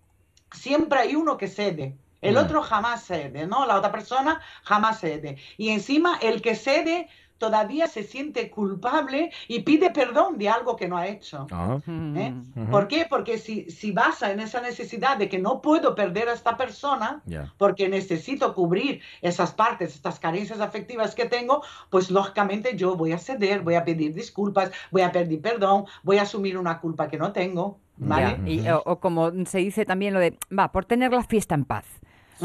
siempre 0.53 0.99
hay 1.01 1.15
uno 1.17 1.37
que 1.39 1.49
cede. 1.49 1.97
El 2.21 2.35
Mm. 2.35 2.39
otro 2.39 2.63
jamás 2.63 3.05
cede, 3.05 3.47
¿no? 3.49 3.67
La 3.67 3.77
otra 3.77 3.91
persona 3.91 4.41
jamás 4.63 5.01
cede. 5.01 5.39
Y 5.57 5.71
encima 5.71 6.19
el 6.23 6.41
que 6.41 6.55
cede 6.55 7.09
todavía 7.47 7.89
se 7.89 8.05
siente 8.05 8.51
culpable 8.51 9.33
y 9.49 9.61
pide 9.63 9.91
perdón 9.91 10.39
de 10.39 10.49
algo 10.49 10.77
que 10.77 10.87
no 10.87 10.97
ha 10.97 11.09
hecho. 11.09 11.49
Ah. 11.51 11.81
¿eh? 11.89 12.33
¿Por 12.71 12.87
qué? 12.87 13.05
Porque 13.11 13.37
si, 13.37 13.69
si 13.69 13.91
basa 13.91 14.31
en 14.31 14.39
esa 14.39 14.61
necesidad 14.61 15.17
de 15.17 15.29
que 15.29 15.41
no 15.41 15.61
puedo 15.61 15.97
perder 15.97 16.29
a 16.29 16.35
esta 16.35 16.57
persona, 16.57 17.21
porque 17.59 17.89
necesito 17.89 18.55
cubrir 18.55 19.01
esas 19.23 19.53
partes, 19.53 19.93
estas 19.97 20.21
carencias 20.21 20.61
afectivas 20.61 21.17
que 21.17 21.25
tengo, 21.25 21.65
pues 21.91 22.13
lógicamente 22.13 22.77
yo 22.77 22.95
voy 22.95 23.11
a 23.11 23.19
ceder, 23.19 23.63
voy 23.63 23.75
a 23.75 23.85
pedir 23.85 24.15
disculpas, 24.15 24.71
voy 24.93 25.03
a 25.03 25.11
pedir 25.11 25.41
perdón, 25.43 25.87
voy 26.05 26.19
a 26.19 26.23
asumir 26.23 26.57
una 26.57 26.79
culpa 26.79 27.09
que 27.09 27.19
no 27.19 27.33
tengo, 27.33 27.79
¿vale? 27.97 28.39
Y- 28.47 28.69
o, 28.69 28.81
o 28.87 29.01
como 29.01 29.33
se 29.47 29.59
dice 29.59 29.85
también 29.85 30.15
lo 30.15 30.21
de, 30.21 30.39
va, 30.57 30.71
por 30.71 30.85
tener 30.85 31.11
la 31.13 31.25
fiesta 31.25 31.57
en 31.57 31.65
paz. 31.65 31.87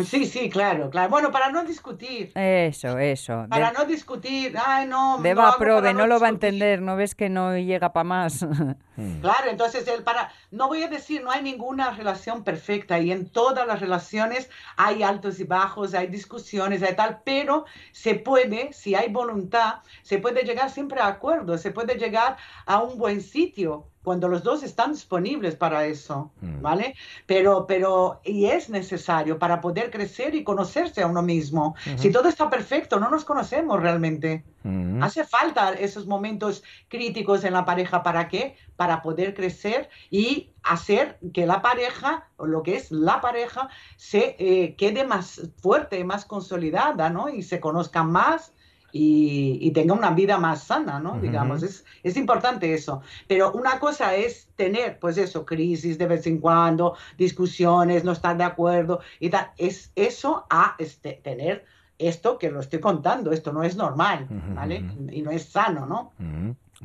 Sí, 0.06 0.26
sí, 0.26 0.50
claro, 0.50 0.90
claro. 0.90 1.10
Bueno, 1.10 1.32
para 1.32 1.52
no 1.52 1.64
discutir, 1.64 2.32
Eso, 2.36 2.98
eso. 3.00 3.44
De, 3.44 3.48
para 3.48 3.72
no 3.72 3.86
discutir, 3.86 4.56
ay, 4.64 4.86
no, 4.86 5.18
de 5.20 5.34
lo 5.34 5.42
va, 5.42 5.50
hago 5.50 5.58
prove, 5.58 5.82
para 5.82 5.94
no 5.94 6.08
lo 6.08 6.20
va 6.20 6.28
a 6.28 6.30
entender, 6.30 6.82
¿no 6.82 6.96
ves 6.96 7.16
que 7.16 7.30
no 7.30 7.58
llega 7.58 7.94
para 7.94 8.04
más? 8.04 8.46
Mm. 8.98 9.20
Claro, 9.20 9.52
entonces 9.52 9.88
el 9.88 10.02
para, 10.02 10.32
no 10.50 10.70
voy 10.70 10.82
a 10.82 10.88
decir, 10.88 11.24
no 11.24 11.30
hay 11.30 11.44
ninguna 11.44 11.92
relación 11.92 12.44
perfecta 12.44 13.00
y 13.00 13.12
en 13.12 13.30
todas 13.30 13.68
las 13.68 13.80
relaciones 13.80 14.50
hay 14.76 15.04
altos 15.04 15.40
y 15.40 15.44
bajos, 15.44 15.94
hay 15.94 16.08
discusiones, 16.08 16.82
hay 16.82 16.96
tal, 16.96 17.22
pero 17.24 17.66
se 17.92 18.16
puede, 18.16 18.74
si 18.74 18.96
hay 18.96 19.12
voluntad, 19.12 19.82
se 20.02 20.18
puede 20.18 20.42
llegar 20.42 20.72
siempre 20.72 21.00
a 21.00 21.06
acuerdos, 21.06 21.62
se 21.62 21.70
puede 21.70 21.94
llegar 22.00 22.38
a 22.66 22.80
un 22.80 22.98
buen 22.98 23.22
sitio 23.22 23.92
cuando 24.08 24.30
los 24.30 24.42
dos 24.42 24.64
están 24.64 24.94
disponibles 24.94 25.58
para 25.58 25.86
eso, 25.86 26.32
Mm. 26.40 26.62
¿vale? 26.62 26.96
Pero, 27.26 27.66
pero, 27.68 28.22
y 28.24 28.46
es 28.46 28.70
necesario 28.70 29.38
para 29.38 29.60
poder 29.60 29.92
crecer 29.92 30.34
y 30.34 30.46
conocerse 30.46 31.02
a 31.02 31.08
uno 31.08 31.22
mismo. 31.22 31.76
Si 31.98 32.10
todo 32.10 32.30
está 32.30 32.50
perfecto, 32.50 33.02
no 33.02 33.10
nos 33.10 33.26
conocemos 33.26 33.82
realmente. 33.82 34.46
Mm. 34.64 35.04
Hace 35.04 35.26
falta 35.26 35.74
esos 35.74 36.08
momentos 36.08 36.64
críticos 36.88 37.44
en 37.44 37.52
la 37.52 37.66
pareja. 37.66 38.02
¿Para 38.02 38.30
qué? 38.30 38.56
Para 38.78 39.02
poder 39.02 39.34
crecer 39.34 39.90
y 40.10 40.52
hacer 40.64 41.20
que 41.34 41.46
la 41.46 41.62
pareja, 41.62 42.30
o 42.38 42.46
lo 42.46 42.64
que 42.64 42.78
es 42.78 42.90
la 42.92 43.20
pareja, 43.20 43.68
se 43.98 44.38
eh, 44.40 44.76
quede 44.78 45.04
más 45.04 45.52
fuerte, 45.62 46.02
más 46.06 46.24
consolidada, 46.24 47.10
¿no? 47.10 47.28
Y 47.28 47.44
se 47.44 47.60
conozcan 47.60 48.10
más 48.10 48.54
y, 48.92 49.58
y 49.62 49.72
tenga 49.72 49.94
una 49.94 50.12
vida 50.12 50.38
más 50.38 50.64
sana, 50.64 51.00
¿no? 51.00 51.20
Digamos, 51.20 51.64
es, 51.64 51.86
es 52.04 52.18
importante 52.18 52.74
eso. 52.74 53.02
Pero 53.28 53.52
una 53.52 53.80
cosa 53.80 54.16
es 54.16 54.50
tener, 54.56 55.00
pues 55.00 55.18
eso, 55.18 55.46
crisis 55.46 55.98
de 55.98 56.08
vez 56.08 56.26
en 56.28 56.40
cuando, 56.40 56.96
discusiones, 57.18 58.04
no 58.04 58.12
estar 58.12 58.38
de 58.38 58.44
acuerdo 58.44 59.02
y 59.20 59.30
tal. 59.30 59.52
Es 59.58 59.92
eso 59.96 60.46
a 60.50 60.76
este, 60.80 61.20
tener 61.24 61.66
esto 62.00 62.38
que 62.38 62.52
lo 62.52 62.60
estoy 62.60 62.80
contando, 62.80 63.32
esto 63.32 63.52
no 63.52 63.64
es 63.64 63.76
normal, 63.76 64.28
¿vale? 64.54 64.84
Y 65.12 65.22
no 65.22 65.32
es 65.32 65.46
sano, 65.46 65.86
¿no? 65.86 66.14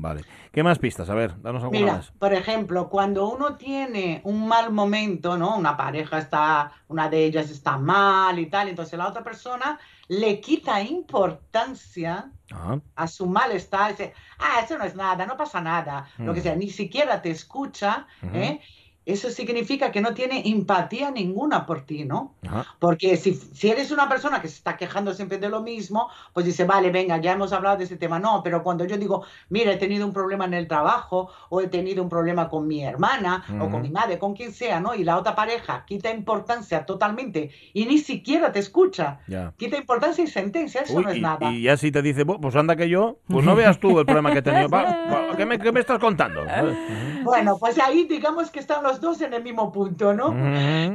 Vale. 0.02 0.24
¿Qué 0.52 0.64
más 0.64 0.80
pistas? 0.80 1.08
A 1.08 1.14
ver, 1.14 1.40
danos 1.40 1.62
alguna 1.62 1.80
Mira, 1.80 1.92
más. 1.94 2.10
por 2.18 2.32
ejemplo, 2.34 2.88
cuando 2.90 3.28
uno 3.28 3.56
tiene 3.56 4.20
un 4.24 4.48
mal 4.48 4.72
momento, 4.72 5.38
¿no? 5.38 5.56
Una 5.56 5.76
pareja 5.76 6.18
está, 6.18 6.72
una 6.88 7.08
de 7.08 7.24
ellas 7.24 7.48
está 7.50 7.78
mal 7.78 8.36
y 8.40 8.46
tal, 8.46 8.68
entonces 8.68 8.98
la 8.98 9.06
otra 9.06 9.22
persona 9.22 9.78
le 10.08 10.40
quita 10.40 10.82
importancia 10.82 12.32
Ah. 12.54 12.78
a 12.96 13.06
su 13.06 13.26
malestar, 13.26 13.92
dice, 13.92 14.12
ah, 14.38 14.60
eso 14.62 14.76
no 14.76 14.84
es 14.84 14.94
nada, 14.94 15.24
no 15.24 15.36
pasa 15.38 15.60
nada, 15.62 16.06
lo 16.18 16.34
que 16.34 16.40
Mm. 16.40 16.42
sea, 16.42 16.56
ni 16.56 16.68
siquiera 16.68 17.22
te 17.22 17.30
escucha. 17.30 18.06
¿eh? 18.34 18.60
Eso 19.04 19.30
significa 19.30 19.90
que 19.90 20.00
no 20.00 20.14
tiene 20.14 20.42
empatía 20.48 21.10
ninguna 21.10 21.66
por 21.66 21.82
ti, 21.82 22.04
¿no? 22.04 22.34
Ajá. 22.46 22.66
Porque 22.78 23.16
si, 23.16 23.34
si 23.34 23.70
eres 23.70 23.90
una 23.90 24.08
persona 24.08 24.40
que 24.40 24.48
se 24.48 24.56
está 24.56 24.76
quejando 24.76 25.12
siempre 25.12 25.38
de 25.38 25.48
lo 25.48 25.60
mismo, 25.62 26.08
pues 26.32 26.46
dice, 26.46 26.64
vale, 26.64 26.90
venga, 26.90 27.18
ya 27.18 27.32
hemos 27.32 27.52
hablado 27.52 27.76
de 27.78 27.84
ese 27.84 27.96
tema. 27.96 28.18
No, 28.18 28.42
pero 28.42 28.62
cuando 28.62 28.84
yo 28.84 28.96
digo, 28.96 29.24
mira, 29.48 29.72
he 29.72 29.76
tenido 29.76 30.06
un 30.06 30.12
problema 30.12 30.44
en 30.44 30.54
el 30.54 30.68
trabajo, 30.68 31.30
o 31.48 31.60
he 31.60 31.68
tenido 31.68 32.02
un 32.02 32.08
problema 32.08 32.48
con 32.48 32.66
mi 32.66 32.84
hermana, 32.84 33.44
o 33.60 33.70
con 33.70 33.82
mi 33.82 33.90
madre, 33.90 34.18
con 34.18 34.34
quien 34.34 34.52
sea, 34.52 34.80
¿no? 34.80 34.94
Y 34.94 35.04
la 35.04 35.18
otra 35.18 35.34
pareja 35.34 35.84
quita 35.86 36.10
importancia 36.10 36.86
totalmente 36.86 37.50
y 37.72 37.86
ni 37.86 37.98
siquiera 37.98 38.52
te 38.52 38.58
escucha. 38.58 39.20
Ya. 39.26 39.52
Quita 39.56 39.76
importancia 39.76 40.24
y 40.24 40.26
sentencia, 40.28 40.82
eso 40.82 40.94
Uy, 40.94 41.04
no 41.04 41.10
es 41.10 41.16
y, 41.16 41.20
nada. 41.20 41.50
y 41.50 41.62
ya 41.62 41.76
si 41.76 41.90
te 41.90 42.02
dice, 42.02 42.24
"Bu, 42.24 42.40
pues 42.40 42.54
anda 42.56 42.76
que 42.76 42.88
yo, 42.88 43.18
pues 43.26 43.44
no 43.44 43.54
veas 43.54 43.78
tú 43.80 43.98
el 43.98 44.06
problema 44.06 44.32
que 44.32 44.38
he 44.38 44.42
tenido. 44.42 44.68
¿qué, 45.36 45.46
me, 45.46 45.58
qué 45.58 45.72
me 45.72 45.80
estás 45.80 45.98
contando? 45.98 46.44
Bueno, 47.24 47.56
pues 47.58 47.78
ahí 47.78 48.04
digamos 48.04 48.50
que 48.50 48.60
están 48.60 48.82
los 48.82 48.91
dos 49.00 49.20
en 49.20 49.32
el 49.34 49.42
mismo 49.42 49.72
punto, 49.72 50.12
¿no? 50.14 50.32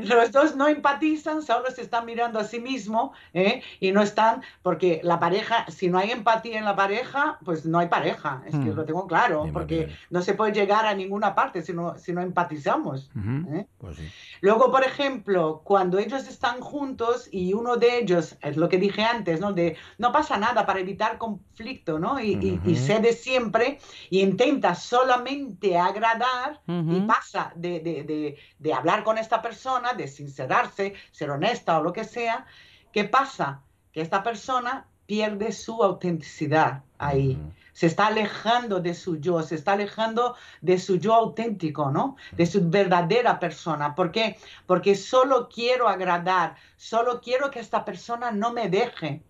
Los 0.03 0.31
dos 0.31 0.55
no 0.55 0.67
empatizan, 0.67 1.41
solo 1.41 1.69
se 1.71 1.81
están 1.81 2.05
mirando 2.05 2.39
a 2.39 2.43
sí 2.43 2.59
mismo 2.59 3.13
¿eh? 3.33 3.61
y 3.79 3.91
no 3.91 4.01
están, 4.01 4.41
porque 4.61 4.99
la 5.03 5.19
pareja, 5.19 5.65
si 5.69 5.89
no 5.89 5.97
hay 5.97 6.11
empatía 6.11 6.57
en 6.59 6.65
la 6.65 6.75
pareja, 6.75 7.37
pues 7.43 7.65
no 7.65 7.79
hay 7.79 7.87
pareja, 7.87 8.41
es 8.45 8.51
que 8.51 8.71
Mm. 8.71 8.75
lo 8.75 8.85
tengo 8.85 9.07
claro, 9.07 9.43
Bien, 9.43 9.53
porque 9.53 9.95
no 10.09 10.21
se 10.21 10.33
puede 10.33 10.51
llegar 10.53 10.85
a 10.85 10.93
ninguna 10.93 11.33
parte 11.35 11.61
si 11.61 11.73
no, 11.73 11.97
si 11.97 12.13
no 12.13 12.21
empatizamos. 12.21 13.09
¿eh? 13.51 13.65
Pues 13.77 13.97
sí. 13.97 14.07
Luego, 14.41 14.71
por 14.71 14.83
ejemplo, 14.83 15.61
cuando 15.63 15.97
ellos 15.99 16.27
están 16.27 16.61
juntos 16.61 17.27
y 17.31 17.53
uno 17.53 17.77
de 17.77 17.97
ellos, 17.99 18.37
es 18.41 18.57
lo 18.57 18.69
que 18.69 18.77
dije 18.77 19.03
antes, 19.03 19.39
¿no? 19.39 19.53
De 19.53 19.77
no 19.97 20.11
pasa 20.11 20.37
nada 20.37 20.65
para 20.65 20.79
evitar 20.79 21.17
conflicto, 21.17 21.99
¿no? 21.99 22.19
Y, 22.19 22.31
y- 22.33 22.61
y 22.65 22.73
Ujú. 22.73 22.85
cede 22.85 23.13
siempre 23.13 23.79
y 24.09 24.21
intenta 24.21 24.75
solamente 24.75 25.77
agradar 25.77 26.61
y 26.67 27.01
pasa 27.01 27.51
de, 27.55 27.79
de- 27.79 28.03
de- 28.03 28.37
de 28.59 28.73
hablar 28.73 29.03
con 29.03 29.17
esta 29.17 29.41
persona, 29.41 29.93
de 29.93 30.07
sincerarse, 30.07 30.93
ser 31.11 31.29
honesta 31.31 31.79
o 31.79 31.83
lo 31.83 31.93
que 31.93 32.03
sea. 32.03 32.45
¿Qué 32.91 33.03
pasa? 33.05 33.63
Que 33.91 34.01
esta 34.01 34.23
persona 34.23 34.87
pierde 35.07 35.51
su 35.51 35.83
autenticidad 35.83 36.83
ahí 36.99 37.39
se 37.77 37.85
está 37.85 38.07
alejando 38.07 38.79
de 38.79 38.95
su 38.95 39.17
yo, 39.17 39.43
se 39.43 39.53
está 39.53 39.73
alejando 39.73 40.35
de 40.61 40.79
su 40.79 40.97
yo 40.97 41.13
auténtico, 41.13 41.91
¿no? 41.91 42.15
De 42.31 42.47
su 42.47 42.67
verdadera 42.71 43.39
persona. 43.39 43.93
¿Por 43.93 44.11
qué? 44.11 44.39
Porque 44.65 44.95
solo 44.95 45.47
quiero 45.47 45.87
agradar, 45.87 46.55
solo 46.75 47.21
quiero 47.21 47.51
que 47.51 47.59
esta 47.59 47.85
persona 47.85 48.31
no 48.31 48.51
me 48.51 48.67
deje. 48.67 49.21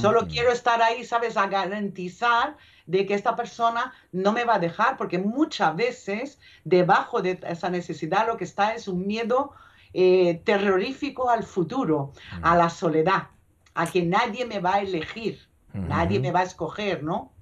Solo 0.00 0.28
quiero 0.28 0.52
estar 0.52 0.80
ahí, 0.80 1.04
¿sabes? 1.04 1.36
A 1.36 1.48
garantizar 1.48 2.56
de 2.86 3.04
que 3.06 3.14
esta 3.14 3.34
persona 3.34 3.92
no 4.12 4.30
me 4.30 4.44
va 4.44 4.54
a 4.54 4.60
dejar, 4.60 4.96
porque 4.96 5.18
muchas 5.18 5.74
veces 5.74 6.38
debajo 6.64 7.22
de 7.22 7.40
esa 7.42 7.70
necesidad 7.70 8.28
lo 8.28 8.36
que 8.36 8.44
está 8.44 8.72
es 8.72 8.86
un 8.86 9.04
miedo 9.04 9.52
eh, 9.92 10.40
terrorífico 10.44 11.28
al 11.28 11.42
futuro, 11.42 12.12
a 12.40 12.56
la 12.56 12.70
soledad, 12.70 13.30
a 13.76 13.86
que 13.86 14.02
nadie 14.02 14.44
me 14.44 14.58
va 14.58 14.74
a 14.74 14.80
elegir, 14.80 15.38
nadie 15.72 16.18
me 16.18 16.32
va 16.32 16.40
a 16.40 16.44
escoger, 16.44 17.02
¿no? 17.02 17.32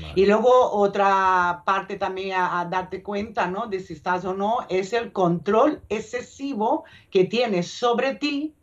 Vale. 0.00 0.12
Y 0.14 0.26
luego 0.26 0.70
otra 0.72 1.62
parte 1.66 1.96
también 1.96 2.32
a, 2.32 2.60
a 2.60 2.64
darte 2.64 3.02
cuenta, 3.02 3.48
¿no? 3.48 3.66
De 3.66 3.80
si 3.80 3.92
estás 3.92 4.24
o 4.24 4.32
no, 4.32 4.58
es 4.68 4.92
el 4.92 5.12
control 5.12 5.82
excesivo 5.88 6.84
que 7.10 7.24
tienes 7.24 7.68
sobre 7.68 8.14
ti, 8.14 8.54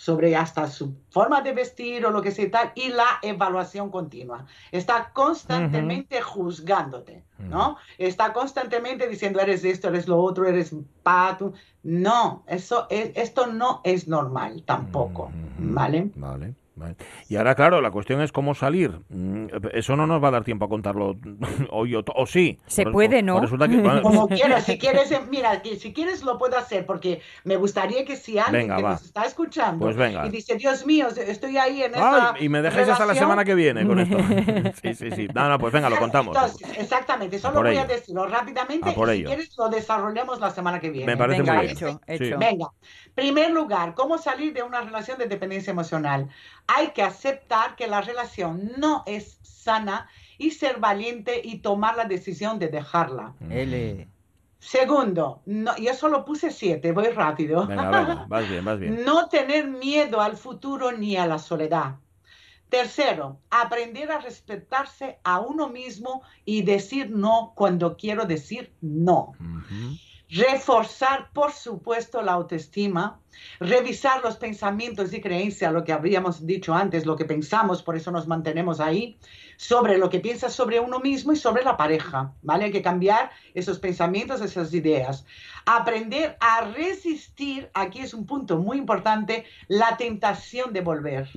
sobre 0.00 0.34
hasta 0.34 0.66
su 0.66 0.94
forma 1.10 1.42
de 1.42 1.52
vestir 1.52 2.06
o 2.06 2.10
lo 2.10 2.22
que 2.22 2.30
sea 2.30 2.46
y 2.46 2.50
tal, 2.50 2.72
y 2.74 2.88
la 2.88 3.18
evaluación 3.20 3.90
continua. 3.90 4.46
Está 4.72 5.10
constantemente 5.12 6.22
juzgándote, 6.22 7.22
¿no? 7.38 7.76
Está 7.98 8.32
constantemente 8.32 9.08
diciendo, 9.08 9.40
eres 9.40 9.62
esto, 9.62 9.88
eres 9.88 10.08
lo 10.08 10.18
otro, 10.18 10.46
eres 10.46 10.74
pato. 11.02 11.52
No, 11.82 12.44
eso 12.46 12.86
es, 12.88 13.10
esto 13.14 13.48
no 13.48 13.82
es 13.84 14.08
normal 14.08 14.62
tampoco, 14.64 15.30
¿vale? 15.58 16.10
Vale. 16.14 16.54
Vale. 16.80 16.96
Y 17.28 17.36
ahora, 17.36 17.54
claro, 17.54 17.80
la 17.82 17.90
cuestión 17.90 18.22
es 18.22 18.32
cómo 18.32 18.54
salir. 18.54 18.90
Mm, 19.10 19.46
Eso 19.74 19.96
no 19.96 20.06
nos 20.06 20.22
va 20.24 20.28
a 20.28 20.30
dar 20.30 20.44
tiempo 20.44 20.64
a 20.64 20.68
contarlo 20.68 21.16
hoy 21.70 21.94
o, 21.94 22.02
o 22.14 22.26
sí. 22.26 22.58
Se 22.66 22.86
puede, 22.86 23.22
¿no? 23.22 23.40
que- 23.40 23.46
bueno, 23.56 24.00
Como 24.02 24.28
quieras, 24.28 24.64
si 24.64 24.78
quieres, 24.78 25.12
eh, 25.12 25.20
mira, 25.30 25.62
si 25.62 25.92
quieres 25.92 26.22
lo 26.22 26.38
puedo 26.38 26.56
hacer, 26.56 26.86
porque 26.86 27.20
me 27.44 27.56
gustaría 27.56 28.04
que 28.06 28.16
si 28.16 28.38
alguien 28.38 28.62
Venga, 28.62 28.76
que 28.76 28.82
va. 28.82 28.90
nos 28.92 29.04
está 29.04 29.24
escuchando 29.24 29.84
Pues 29.84 29.96
venga. 29.96 30.26
y 30.26 30.30
dice, 30.30 30.54
Dios 30.56 30.86
mío, 30.86 31.08
estoy 31.08 31.58
ahí 31.58 31.82
en 31.82 31.92
Ay, 31.94 32.00
esa 32.00 32.34
y 32.40 32.48
me 32.48 32.62
dejáis 32.62 32.88
hasta 32.88 33.04
la 33.04 33.12
relación", 33.12 33.24
semana 33.24 33.44
que 33.44 33.54
viene 33.54 33.86
con 33.86 33.98
esto. 34.00 34.16
Sí, 34.82 34.94
sí, 34.94 35.10
sí. 35.10 35.28
No, 35.34 35.48
no, 35.48 35.58
pues 35.58 35.72
venga, 35.72 35.90
lo 35.90 35.98
contamos. 35.98 36.34
Entonces, 36.34 36.78
exactamente, 36.78 37.38
solo 37.38 37.56
por 37.56 37.66
voy 37.66 37.76
a 37.76 37.84
decirlo 37.84 38.26
rápidamente 38.26 38.88
A 38.90 38.94
por 38.94 39.08
y 39.08 39.12
si 39.12 39.18
ello. 39.18 39.26
quieres 39.28 39.54
lo 39.58 39.68
desarrollamos 39.68 40.40
la 40.40 40.50
semana 40.50 40.80
que 40.80 40.88
viene. 40.90 41.06
Me 41.06 41.16
parece 41.18 41.40
Venga, 41.42 41.54
muy 41.54 41.66
bien. 41.66 41.76
hecho, 41.76 42.00
Sí. 42.08 42.14
hecho. 42.24 42.38
Venga, 42.38 42.68
primer 43.14 43.50
lugar, 43.50 43.94
¿cómo 43.94 44.16
salir 44.16 44.52
de 44.54 44.62
una 44.62 44.80
relación 44.80 45.18
de 45.18 45.26
dependencia 45.26 45.70
emocional? 45.72 46.28
Hay 46.72 46.92
que 46.92 47.02
aceptar 47.02 47.74
que 47.74 47.88
la 47.88 48.00
relación 48.00 48.72
no 48.76 49.02
es 49.06 49.38
sana 49.42 50.08
y 50.38 50.52
ser 50.52 50.78
valiente 50.78 51.40
y 51.42 51.58
tomar 51.58 51.96
la 51.96 52.04
decisión 52.04 52.58
de 52.58 52.68
dejarla. 52.68 53.34
L. 53.50 54.08
Segundo, 54.60 55.42
no, 55.46 55.76
yo 55.78 55.94
solo 55.94 56.24
puse 56.24 56.50
siete, 56.50 56.92
voy 56.92 57.08
rápido. 57.08 57.66
Venga, 57.66 57.90
venga, 57.90 58.24
vas 58.28 58.48
bien, 58.48 58.64
vas 58.64 58.78
bien. 58.78 59.04
No 59.04 59.28
tener 59.28 59.66
miedo 59.66 60.20
al 60.20 60.36
futuro 60.36 60.92
ni 60.92 61.16
a 61.16 61.26
la 61.26 61.38
soledad. 61.38 61.96
Tercero, 62.68 63.40
aprender 63.50 64.12
a 64.12 64.20
respetarse 64.20 65.18
a 65.24 65.40
uno 65.40 65.68
mismo 65.70 66.22
y 66.44 66.62
decir 66.62 67.10
no 67.10 67.52
cuando 67.56 67.96
quiero 67.96 68.26
decir 68.26 68.72
no. 68.80 69.32
Reforzar, 70.30 71.30
por 71.32 71.52
supuesto, 71.52 72.22
la 72.22 72.32
autoestima, 72.32 73.20
revisar 73.58 74.22
los 74.22 74.36
pensamientos 74.36 75.12
y 75.12 75.20
creencias, 75.20 75.72
lo 75.72 75.82
que 75.82 75.92
habíamos 75.92 76.46
dicho 76.46 76.72
antes, 76.72 77.04
lo 77.04 77.16
que 77.16 77.24
pensamos, 77.24 77.82
por 77.82 77.96
eso 77.96 78.12
nos 78.12 78.28
mantenemos 78.28 78.78
ahí, 78.78 79.18
sobre 79.56 79.98
lo 79.98 80.08
que 80.08 80.20
piensas 80.20 80.52
sobre 80.52 80.78
uno 80.78 81.00
mismo 81.00 81.32
y 81.32 81.36
sobre 81.36 81.64
la 81.64 81.76
pareja, 81.76 82.32
¿vale? 82.42 82.66
Hay 82.66 82.70
que 82.70 82.82
cambiar 82.82 83.30
esos 83.54 83.80
pensamientos, 83.80 84.40
esas 84.40 84.72
ideas. 84.72 85.26
Aprender 85.66 86.36
a 86.40 86.60
resistir, 86.62 87.68
aquí 87.74 87.98
es 87.98 88.14
un 88.14 88.24
punto 88.24 88.58
muy 88.58 88.78
importante, 88.78 89.44
la 89.66 89.96
tentación 89.96 90.72
de 90.72 90.80
volver 90.80 91.28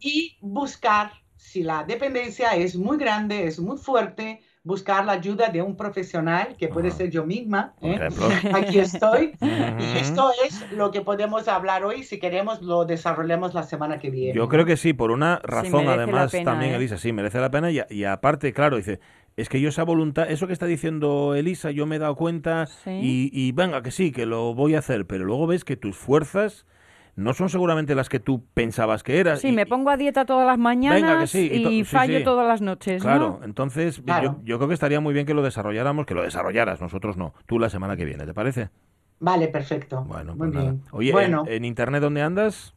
y 0.00 0.36
buscar, 0.40 1.12
si 1.36 1.62
la 1.62 1.84
dependencia 1.84 2.56
es 2.56 2.74
muy 2.74 2.96
grande, 2.96 3.46
es 3.46 3.60
muy 3.60 3.78
fuerte, 3.78 4.40
buscar 4.64 5.04
la 5.04 5.12
ayuda 5.12 5.48
de 5.48 5.62
un 5.62 5.76
profesional, 5.76 6.56
que 6.58 6.68
puede 6.68 6.90
ser 6.90 7.10
yo 7.10 7.24
misma. 7.24 7.74
¿eh? 7.82 7.98
Aquí 8.54 8.78
estoy. 8.80 9.32
Y 9.40 9.98
esto 9.98 10.30
es 10.46 10.72
lo 10.72 10.90
que 10.90 11.02
podemos 11.02 11.46
hablar 11.48 11.84
hoy. 11.84 12.02
Si 12.02 12.18
queremos, 12.18 12.62
lo 12.62 12.84
desarrollemos 12.84 13.54
la 13.54 13.62
semana 13.62 13.98
que 13.98 14.10
viene. 14.10 14.34
Yo 14.34 14.48
creo 14.48 14.64
que 14.64 14.76
sí, 14.76 14.92
por 14.92 15.10
una 15.10 15.40
razón 15.44 15.86
además 15.88 16.32
pena, 16.32 16.50
también, 16.52 16.72
¿eh? 16.72 16.76
Elisa, 16.76 16.96
sí, 16.98 17.12
merece 17.12 17.38
la 17.38 17.50
pena. 17.50 17.70
Y, 17.70 17.80
y 17.90 18.04
aparte, 18.04 18.52
claro, 18.52 18.76
dice, 18.76 19.00
es 19.36 19.48
que 19.48 19.60
yo 19.60 19.68
esa 19.68 19.82
voluntad, 19.84 20.30
eso 20.30 20.46
que 20.46 20.52
está 20.52 20.66
diciendo 20.66 21.34
Elisa, 21.34 21.70
yo 21.70 21.86
me 21.86 21.96
he 21.96 21.98
dado 21.98 22.16
cuenta 22.16 22.66
Sí. 22.66 22.90
y, 22.90 23.30
y 23.32 23.52
venga, 23.52 23.82
que 23.82 23.90
sí, 23.90 24.12
que 24.12 24.26
lo 24.26 24.54
voy 24.54 24.74
a 24.74 24.78
hacer, 24.78 25.06
pero 25.06 25.24
luego 25.24 25.46
ves 25.46 25.64
que 25.64 25.76
tus 25.76 25.96
fuerzas 25.96 26.66
no 27.16 27.32
son 27.34 27.48
seguramente 27.48 27.94
las 27.94 28.08
que 28.08 28.20
tú 28.20 28.44
pensabas 28.54 29.02
que 29.02 29.18
eras. 29.20 29.40
Sí, 29.40 29.48
y- 29.48 29.52
me 29.52 29.66
pongo 29.66 29.90
a 29.90 29.96
dieta 29.96 30.24
todas 30.24 30.46
las 30.46 30.58
mañanas 30.58 31.30
sí, 31.30 31.48
y 31.52 31.62
to- 31.62 31.70
y 31.70 31.84
sí, 31.84 31.84
fallo 31.84 32.18
sí. 32.18 32.24
todas 32.24 32.46
las 32.46 32.60
noches, 32.60 33.02
Claro, 33.02 33.38
¿no? 33.40 33.44
entonces 33.44 34.00
Claro. 34.04 34.38
Yo, 34.40 34.44
yo 34.44 34.56
creo 34.58 34.68
que 34.68 34.74
estaría 34.74 35.00
muy 35.00 35.14
bien 35.14 35.26
que 35.26 35.34
lo 35.34 35.42
desarrolláramos, 35.42 36.06
que 36.06 36.14
lo 36.14 36.22
desarrollaras, 36.22 36.80
nosotros 36.80 37.16
no, 37.16 37.34
tú 37.46 37.58
la 37.58 37.70
semana 37.70 37.96
que 37.96 38.04
viene, 38.04 38.26
¿te 38.26 38.34
parece? 38.34 38.70
Vale, 39.20 39.48
perfecto. 39.48 40.02
Bueno, 40.04 40.32
muy 40.32 40.48
pues 40.48 40.52
nada. 40.52 40.64
bien. 40.72 40.82
Oye, 40.90 41.12
bueno, 41.12 41.44
en, 41.46 41.52
en 41.54 41.64
internet 41.64 42.02
dónde 42.02 42.20
andas? 42.22 42.73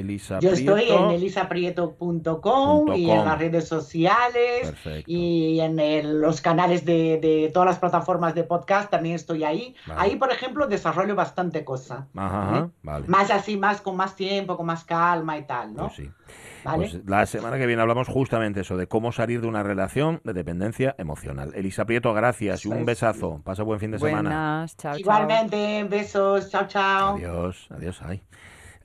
Elisa 0.00 0.38
yo 0.40 0.50
estoy 0.50 0.82
Prieto. 0.84 1.04
en 1.10 1.10
elisaprieto.com 1.16 2.92
y 2.94 3.06
com. 3.06 3.18
en 3.18 3.24
las 3.24 3.38
redes 3.38 3.68
sociales. 3.68 4.62
Perfecto. 4.62 5.04
Y 5.10 5.60
en 5.60 5.78
el- 5.78 6.20
los 6.20 6.40
canales 6.40 6.84
de, 6.84 7.18
de 7.20 7.50
todas 7.52 7.66
las 7.68 7.78
plataformas 7.78 8.34
de 8.34 8.44
podcast 8.44 8.90
también 8.90 9.14
estoy 9.14 9.44
ahí. 9.44 9.74
Vale. 9.86 10.00
Ahí, 10.00 10.16
por 10.16 10.30
ejemplo, 10.30 10.66
desarrollo 10.66 11.14
bastante 11.14 11.64
cosa. 11.64 12.06
Ajá, 12.16 12.70
vale. 12.82 13.06
Más 13.08 13.30
así, 13.30 13.56
más 13.56 13.80
con 13.80 13.96
más 13.96 14.16
tiempo, 14.16 14.56
con 14.56 14.66
más 14.66 14.84
calma 14.84 15.38
y 15.38 15.42
tal, 15.44 15.74
¿no? 15.74 15.84
Pues 15.86 15.96
sí. 15.96 16.10
¿Vale? 16.64 16.88
Pues 16.90 17.02
la 17.06 17.26
semana 17.26 17.58
que 17.58 17.66
viene 17.66 17.82
hablamos 17.82 18.08
justamente 18.08 18.60
eso, 18.62 18.78
de 18.78 18.86
cómo 18.86 19.12
salir 19.12 19.42
de 19.42 19.46
una 19.48 19.62
relación 19.62 20.22
de 20.24 20.32
dependencia 20.32 20.94
emocional. 20.98 21.52
Elisa 21.54 21.84
Prieto, 21.84 22.14
gracias 22.14 22.64
y 22.64 22.68
un 22.68 22.86
besazo. 22.86 23.42
Pasa 23.44 23.62
buen 23.62 23.80
fin 23.80 23.90
de 23.90 23.98
semana. 23.98 24.20
Buenas, 24.30 24.76
chao. 24.78 24.96
Igualmente, 24.96 25.84
besos, 25.90 26.48
chao, 26.50 26.66
chao. 26.66 27.16
Adiós, 27.16 27.68
adiós. 27.70 28.00
Ay. 28.02 28.22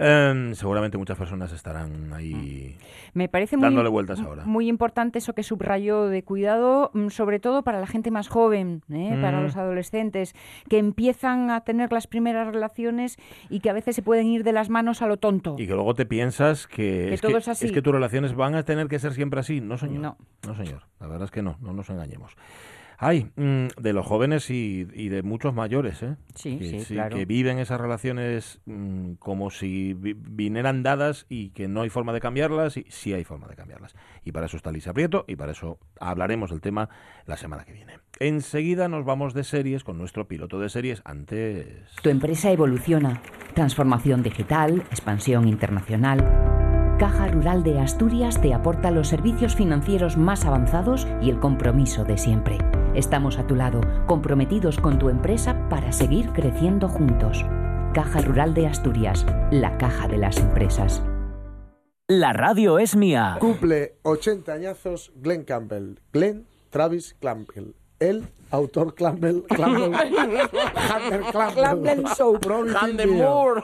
Em, 0.02 0.56
seguramente 0.56 0.98
muchas 0.98 1.18
personas 1.18 1.52
estarán 1.52 2.14
ahí. 2.14 2.78
Me 3.14 3.28
parece 3.28 3.58
muy, 3.58 3.66
Dándole 3.66 3.90
vueltas 3.90 4.20
ahora. 4.22 4.46
muy 4.46 4.70
importante 4.70 5.20
eso 5.20 5.34
que 5.34 5.44
subrayó 5.44 6.08
de 6.08 6.24
cuidado, 6.24 6.90
mm, 6.94 7.10
sobre 7.10 7.40
todo 7.42 7.64
para 7.64 7.82
la 7.82 7.88
gente 7.88 8.10
más 8.10 8.30
joven, 8.30 8.82
¿eh? 8.90 9.18
para 9.22 9.40
Mm. 9.40 9.44
los 9.44 9.58
adolescentes, 9.58 10.36
que 10.70 10.78
empiezan 10.78 11.50
a 11.52 11.62
tener 11.66 11.92
las 11.92 12.08
primeras 12.08 12.48
relaciones 12.48 13.18
y 13.50 13.60
que 13.60 13.70
a 13.70 13.74
veces 13.74 13.94
se 13.96 14.02
pueden 14.02 14.28
ir 14.28 14.46
de 14.46 14.54
las 14.54 14.70
manos 14.70 15.02
a 15.02 15.08
lo 15.08 15.18
tonto. 15.18 15.56
Y 15.60 15.68
que 15.68 15.74
luego 15.74 15.94
te 15.96 16.06
piensas 16.06 16.66
que, 16.66 16.76
Que 17.10 17.14
es, 17.16 17.22
todo 17.22 17.34
que 17.34 17.38
es 17.40 17.48
así. 17.50 17.72
que 17.72 17.82
tus 17.82 17.92
relaciones 17.94 18.34
van 18.36 18.56
a 18.56 18.64
tener 18.64 18.88
que 18.88 19.00
ser 19.00 19.14
siempre 19.14 19.42
así. 19.42 19.60
No, 19.60 19.78
señor. 19.78 20.00
No. 20.02 20.18
No, 20.48 20.56
señor. 20.56 20.84
La 21.02 21.08
verdad 21.08 21.26
es 21.26 21.32
que 21.32 21.42
no, 21.42 21.58
no 21.60 21.74
nos 21.74 21.90
engañemos. 21.90 22.38
Ay, 23.02 23.32
mm, 23.38 23.68
de 23.82 23.94
los 23.94 24.06
jóvenes 24.06 24.50
y, 24.50 24.86
y 24.94 25.08
de 25.08 25.24
muchos 25.24 25.54
mayores, 25.54 26.04
¿eh? 26.04 26.18
Sí, 26.36 26.58
que, 26.58 26.82
sí, 26.82 26.94
claro. 26.96 27.16
que 27.16 27.24
viven 27.26 27.58
esas 27.58 27.80
relaciones 27.80 28.60
mm, 28.66 29.14
como 29.14 29.52
si 29.52 29.94
vi- 29.94 30.18
vinieran 30.20 30.84
dadas 30.84 31.26
y 31.30 31.52
que 31.52 31.70
no 31.70 31.80
hay 31.82 31.90
forma 31.90 32.12
de 32.12 32.20
cambiarlas 32.20 32.76
y 32.76 32.86
sí 32.90 33.14
hay 33.14 33.24
forma 33.24 33.48
de 33.48 33.56
cambiarlas. 33.56 33.96
Y 34.26 34.34
para 34.34 34.48
eso 34.48 34.58
está 34.58 34.74
Lisa 34.74 34.92
Prieto 34.92 35.24
y 35.30 35.38
para 35.38 35.54
eso 35.54 35.80
hablaremos 36.02 36.50
del 36.50 36.60
tema 36.60 36.90
la 37.26 37.38
semana 37.38 37.64
que 37.64 37.72
viene. 37.72 38.00
Enseguida 38.20 38.90
nos 38.90 39.06
vamos 39.06 39.34
de 39.34 39.46
series 39.46 39.86
con 39.86 39.98
nuestro 39.98 40.28
piloto 40.28 40.60
de 40.60 40.68
series 40.68 41.02
antes... 41.06 41.68
Tu 42.04 42.10
empresa 42.10 42.52
evoluciona. 42.52 43.22
Transformación 43.54 44.24
digital, 44.24 44.82
expansión 44.92 45.48
internacional. 45.48 46.18
Caja 47.00 47.30
Rural 47.30 47.64
de 47.64 47.80
Asturias 47.80 48.42
te 48.42 48.54
aporta 48.54 48.92
los 48.92 49.08
servicios 49.08 49.56
financieros 49.56 50.18
más 50.18 50.44
avanzados 50.44 51.08
y 51.22 51.30
el 51.30 51.40
compromiso 51.40 52.04
de 52.04 52.18
siempre. 52.18 52.58
Estamos 52.96 53.38
a 53.38 53.46
tu 53.46 53.56
lado, 53.56 53.82
comprometidos 54.08 54.80
con 54.80 54.98
tu 54.98 55.10
empresa 55.10 55.70
para 55.70 55.92
seguir 55.92 56.30
creciendo 56.32 56.90
juntos. 56.90 57.46
Caja 57.94 58.22
Rural 58.22 58.56
de 58.56 58.66
Asturias, 58.66 59.26
la 59.52 59.78
caja 59.78 60.08
de 60.08 60.18
las 60.18 60.38
empresas. 60.38 61.04
La 62.08 62.34
radio 62.34 62.80
es 62.80 62.96
mía. 62.96 63.38
Cumple 63.40 63.98
80 64.02 64.52
añazos 64.52 65.12
Glenn 65.18 65.44
Campbell. 65.44 66.00
Glenn 66.12 66.48
Travis 66.72 67.16
Campbell. 67.22 67.76
El 68.00 68.24
autor 68.50 68.96
Campbell. 68.96 69.44
Campbell. 69.48 69.94
Hunter 69.94 71.22
Campbell. 71.32 71.64
Campbell 71.64 72.08
Soap. 72.16 72.46
Hunter 72.48 73.08
Moore. 73.08 73.64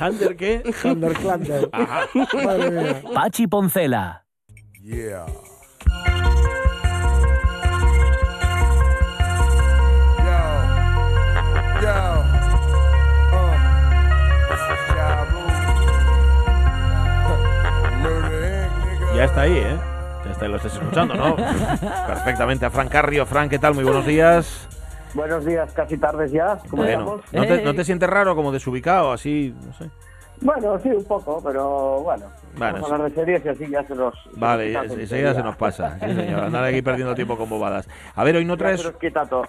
¿Hunter 0.00 0.36
qué? 0.36 0.62
Hunter 0.82 1.12
Campbell. 1.12 1.70
Madre 2.44 2.70
mía. 2.70 3.02
Pachi 3.14 3.46
Poncela. 3.46 4.26
Yeah. 4.82 5.26
Ya 19.14 19.24
está 19.24 19.42
ahí, 19.42 19.56
¿eh? 19.56 19.76
Ya 20.24 20.30
está, 20.32 20.48
lo 20.48 20.56
estás 20.56 20.74
escuchando, 20.74 21.14
¿no? 21.14 21.36
Perfectamente. 22.06 22.66
A 22.66 22.70
Fran 22.70 22.88
Carrio. 22.88 23.24
Fran, 23.26 23.48
¿qué 23.48 23.58
tal? 23.58 23.74
Muy 23.74 23.84
buenos 23.84 24.06
días. 24.06 24.68
Buenos 25.14 25.44
días, 25.44 25.72
casi 25.72 25.96
tardes 25.96 26.32
ya. 26.32 26.58
¿Cómo 26.68 26.82
Bueno, 26.82 27.20
estamos? 27.24 27.32
¿no 27.32 27.46
te, 27.56 27.62
¿no 27.62 27.74
te 27.74 27.84
sientes 27.84 28.08
raro 28.10 28.34
como 28.34 28.50
desubicado, 28.50 29.12
así? 29.12 29.54
No 29.64 29.72
sé. 29.74 29.88
Bueno, 30.40 30.76
sí, 30.80 30.88
un 30.88 31.04
poco, 31.04 31.40
pero 31.44 32.00
bueno. 32.00 32.26
Bueno, 32.58 32.74
Vamos 32.74 32.90
a 32.90 32.94
hablar 32.94 33.10
de 33.10 33.14
series 33.14 33.44
y 33.44 33.48
así 33.48 33.68
ya 33.70 33.84
se 33.86 33.94
nos. 33.94 34.14
Vale, 34.36 34.72
enseguida 34.72 35.32
se 35.34 35.42
nos 35.44 35.56
pasa. 35.56 35.96
Sí, 36.00 36.12
señor. 36.14 36.40
Andar 36.44 36.64
aquí 36.64 36.82
perdiendo 36.82 37.14
tiempo 37.14 37.36
con 37.38 37.48
bobadas. 37.48 37.88
A 38.16 38.24
ver, 38.24 38.34
hoy 38.36 38.44
no 38.44 38.56
traes... 38.56 38.84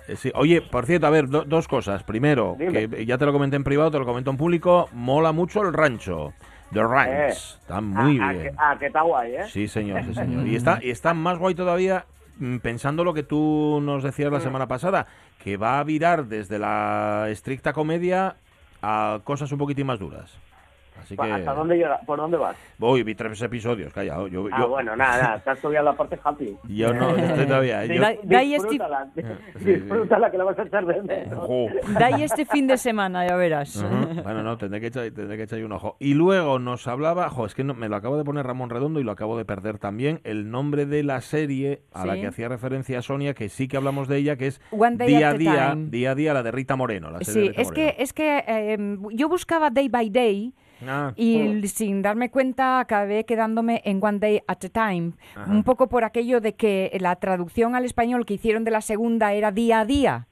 Eh, 0.08 0.16
sí. 0.16 0.32
Oye, 0.36 0.62
por 0.62 0.86
cierto, 0.86 1.08
a 1.08 1.10
ver, 1.10 1.28
do- 1.28 1.44
dos 1.44 1.68
cosas. 1.68 2.04
Primero, 2.04 2.56
Dime. 2.60 2.88
que 2.88 3.06
ya 3.06 3.18
te 3.18 3.26
lo 3.26 3.34
comenté 3.34 3.56
en 3.56 3.64
privado, 3.64 3.90
te 3.90 3.98
lo 4.00 4.06
comento 4.06 4.30
en 4.30 4.38
público, 4.38 4.88
mola 4.94 5.32
mucho 5.32 5.62
el 5.64 5.74
rancho. 5.74 6.34
The 6.72 6.84
Ranch. 6.84 7.10
Eh. 7.12 7.28
Está 7.30 7.82
muy 7.82 8.20
bien. 8.20 8.56
ah, 8.58 8.76
que 8.78 8.88
está 8.88 9.02
guay, 9.02 9.36
¿eh? 9.36 9.46
Sí, 9.50 9.68
señor, 9.68 10.04
sí, 10.06 10.14
señor. 10.14 10.48
Y 10.48 10.56
está, 10.56 10.80
y 10.82 10.90
está 10.90 11.14
más 11.14 11.38
guay 11.38 11.56
todavía 11.56 12.06
mm, 12.40 12.58
pensando 12.58 13.04
lo 13.04 13.14
que 13.14 13.24
tú 13.24 13.80
nos 13.82 14.04
decías 14.04 14.32
la 14.32 14.42
semana 14.42 14.68
pasada, 14.68 15.08
que 15.44 15.58
va 15.58 15.80
a 15.80 15.84
virar 15.84 16.26
desde 16.26 16.60
la 16.60 17.28
estricta 17.30 17.74
comedia 17.74 18.36
a 18.82 19.20
cosas 19.24 19.52
un 19.52 19.58
poquitín 19.58 19.88
más 19.88 20.00
duras. 20.00 20.38
Así 21.06 21.16
que 21.16 21.32
¿Hasta 21.32 21.54
dónde 21.54 21.76
llega? 21.78 22.00
¿Por 22.06 22.18
dónde 22.18 22.38
vas? 22.38 22.56
voy, 22.80 23.04
vi 23.04 23.14
tres 23.16 23.40
episodios, 23.42 23.94
callado. 23.94 24.28
Yo, 24.28 24.48
Ah, 24.52 24.58
yo, 24.62 24.70
bueno, 24.70 24.96
nada, 24.96 25.22
nada, 25.22 25.36
estás 25.38 25.60
todavía 25.60 25.80
en 25.80 25.86
la 25.86 25.94
parte 25.94 26.20
happy. 26.24 26.58
yo 26.68 26.94
no 26.94 27.10
estoy 27.16 27.46
todavía. 27.46 27.86
Yo- 27.86 28.02
Da- 28.02 28.14
da 28.24 28.40
ahí 28.40 28.56
este- 28.56 28.78
disfrútala, 29.60 30.32
que 30.32 30.38
la 30.38 30.44
vas 30.44 30.58
a 30.60 30.64
echar 30.64 30.86
de 30.86 31.02
menos. 31.02 31.48
Da 31.98 32.08
ahí 32.08 32.24
este 32.24 32.46
fin 32.46 32.68
de 32.68 32.78
semana, 32.78 33.28
ya 33.28 33.36
verás. 33.36 33.84
Bueno, 34.24 34.44
no, 34.44 34.58
tendré 34.58 34.82
que, 34.82 34.88
echar, 34.88 35.04
tendré 35.12 35.38
que 35.38 35.44
echar 35.44 35.64
un 35.64 35.72
ojo. 35.72 35.96
Y 36.00 36.14
luego 36.14 36.60
nos 36.60 36.88
hablaba, 36.88 37.30
jo, 37.30 37.46
es 37.46 37.56
que 37.56 37.64
no, 37.64 37.74
me 37.74 37.90
lo 37.90 37.96
acabo 37.96 38.18
de 38.18 38.24
poner 38.24 38.46
Ramón 38.46 38.70
Redondo 38.70 39.00
y 39.00 39.04
lo 39.04 39.12
acabo 39.12 39.38
de 39.38 39.46
perder 39.46 39.78
también, 39.78 40.20
el 40.24 40.50
nombre 40.52 40.86
de 40.86 41.04
la 41.04 41.22
serie 41.22 41.82
a 41.94 42.06
la 42.06 42.16
que 42.16 42.28
hacía 42.28 42.48
referencia 42.50 43.02
Sonia, 43.02 43.34
que 43.34 43.50
sí 43.50 43.68
que 43.68 43.78
hablamos 43.78 44.08
de 44.08 44.18
ella, 44.18 44.36
que 44.36 44.48
es 44.48 44.62
One 44.72 44.98
Day 44.98 45.08
Día 45.08 45.30
a 45.30 45.34
Día, 45.34 45.70
Time. 45.72 45.90
Día 45.90 46.12
a 46.12 46.16
Día, 46.16 46.34
la 46.34 46.44
de 46.44 46.52
Rita 46.52 46.76
Moreno. 46.76 47.10
La 47.12 47.20
serie 47.22 47.42
de 47.42 47.46
Sí, 47.46 47.50
Rita 47.50 47.62
es 47.62 47.68
Moreno. 47.70 47.92
que, 47.96 48.04
es 48.04 48.14
que 48.14 48.44
eh, 48.48 48.98
yo 49.14 49.30
buscaba 49.30 49.70
Day 49.70 49.90
by 49.90 50.10
Day 50.10 50.54
Ah, 50.86 51.14
y 51.16 51.68
sin 51.68 52.02
darme 52.02 52.30
cuenta 52.32 52.80
acabé 52.80 53.26
quedándome 53.26 53.82
en 53.86 54.04
One 54.04 54.20
Day 54.20 54.42
at 54.48 54.58
a 54.66 54.70
Time, 54.70 55.14
Ajá. 55.36 55.50
un 55.52 55.64
poco 55.64 55.88
por 55.88 56.04
aquello 56.04 56.42
de 56.42 56.56
que 56.56 56.96
la 57.00 57.16
traducción 57.16 57.76
al 57.76 57.86
español 57.86 58.26
que 58.26 58.34
hicieron 58.36 58.64
de 58.64 58.72
la 58.72 58.82
segunda 58.82 59.34
era 59.34 59.52
día 59.52 59.80
a 59.82 59.86
día, 59.86 60.28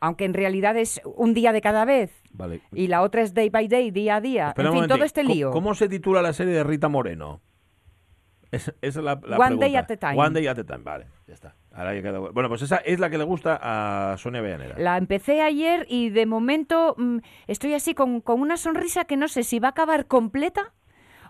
aunque 0.00 0.24
en 0.24 0.34
realidad 0.34 0.76
es 0.76 1.00
un 1.16 1.34
día 1.34 1.52
de 1.52 1.60
cada 1.60 1.84
vez. 1.84 2.12
Vale. 2.32 2.60
Y 2.72 2.88
la 2.88 3.02
otra 3.02 3.22
es 3.22 3.34
day 3.34 3.48
by 3.50 3.68
day, 3.68 3.90
día 3.90 4.16
a 4.16 4.20
día. 4.20 4.48
Espera 4.48 4.68
en 4.70 4.74
fin, 4.78 4.86
todo 4.88 5.04
este 5.04 5.22
¿Cómo- 5.22 5.34
lío. 5.34 5.50
¿Cómo 5.50 5.74
se 5.74 5.88
titula 5.88 6.22
la 6.22 6.32
serie 6.32 6.54
de 6.54 6.64
Rita 6.64 6.88
Moreno? 6.88 7.40
Es- 8.50 8.74
Esa 8.82 8.98
es 9.00 9.04
la, 9.04 9.20
la 9.26 9.38
One 9.38 9.56
Day 9.56 9.76
at 9.76 9.90
a 9.90 9.96
Time. 9.96 10.16
One 10.18 10.30
Day 10.34 10.46
at 10.46 10.58
a 10.58 10.64
Time, 10.64 10.82
vale, 10.82 11.06
ya 11.26 11.34
está. 11.34 11.54
Ahora 11.74 11.94
ya 11.94 12.02
queda- 12.02 12.18
Bueno, 12.18 12.48
pues 12.48 12.62
esa 12.62 12.76
es 12.78 13.00
la 13.00 13.08
que 13.10 13.18
le 13.18 13.24
gusta 13.24 13.58
a 13.62 14.16
Sonia 14.18 14.40
Villanera. 14.42 14.74
La 14.78 14.96
empecé 14.98 15.40
ayer 15.40 15.86
y 15.88 16.10
de 16.10 16.26
momento 16.26 16.94
mm, 16.98 17.18
estoy 17.46 17.74
así 17.74 17.94
con, 17.94 18.20
con 18.20 18.40
una 18.40 18.56
sonrisa 18.56 19.04
que 19.04 19.16
no 19.16 19.28
sé 19.28 19.42
si 19.42 19.58
va 19.58 19.68
a 19.68 19.70
acabar 19.70 20.06
completa 20.06 20.72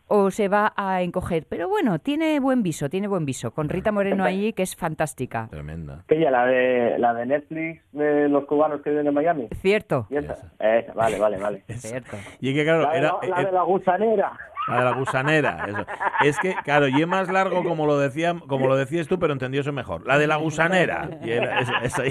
o 0.09 0.31
se 0.31 0.49
va 0.49 0.75
a 0.77 1.01
encoger. 1.03 1.47
Pero 1.49 1.69
bueno, 1.69 1.99
tiene 2.01 2.39
buen 2.41 2.63
viso, 2.63 2.91
tiene 2.91 3.07
buen 3.09 3.25
viso. 3.25 3.53
Con 3.53 3.69
Rita 3.69 3.93
Moreno 3.93 4.25
ahí, 4.25 4.53
que 4.53 4.63
es 4.65 4.77
fantástica. 4.77 5.49
Tremenda. 5.51 6.05
Que 6.09 6.21
ya 6.21 6.31
la 6.31 6.45
de, 6.45 6.99
la 6.99 7.15
de 7.15 7.25
Netflix 7.25 7.83
de 7.93 8.29
los 8.29 8.45
cubanos 8.45 8.83
que 8.83 8.91
viven 8.91 9.07
en 9.07 9.15
Miami. 9.15 9.49
Cierto. 9.61 10.07
¿Y 10.11 10.17
esa? 10.17 10.53
Esa, 10.59 10.93
vale, 10.93 11.19
vale, 11.19 11.39
vale. 11.39 11.65
Cierto. 11.69 12.17
Y 12.41 12.51
es 12.51 12.55
que, 12.57 12.65
claro, 12.65 12.83
La 12.83 12.91
de, 12.93 12.99
era, 12.99 13.13
la, 13.23 13.29
la 13.29 13.43
eh, 13.43 13.47
de 13.47 13.53
la 13.53 13.63
gusanera. 13.63 14.33
La 14.69 14.79
de 14.79 14.85
la 14.85 14.93
gusanera, 14.93 15.67
eso. 15.69 15.87
Es 16.23 16.39
que, 16.39 16.55
claro, 16.63 16.89
y 16.89 17.01
es 17.01 17.07
más 17.07 17.31
largo 17.31 17.65
como 17.65 17.87
lo 17.87 17.99
decía, 17.99 18.35
como 18.47 18.69
lo 18.69 18.77
decías 18.77 19.09
tú, 19.09 19.19
pero 19.19 19.33
entendió 19.33 19.61
eso 19.61 19.73
mejor. 19.73 20.07
La 20.07 20.19
de 20.19 20.27
la 20.27 20.37
gusanera. 20.37 21.09
Y 21.23 21.31
era, 21.31 21.61
esa, 21.61 22.05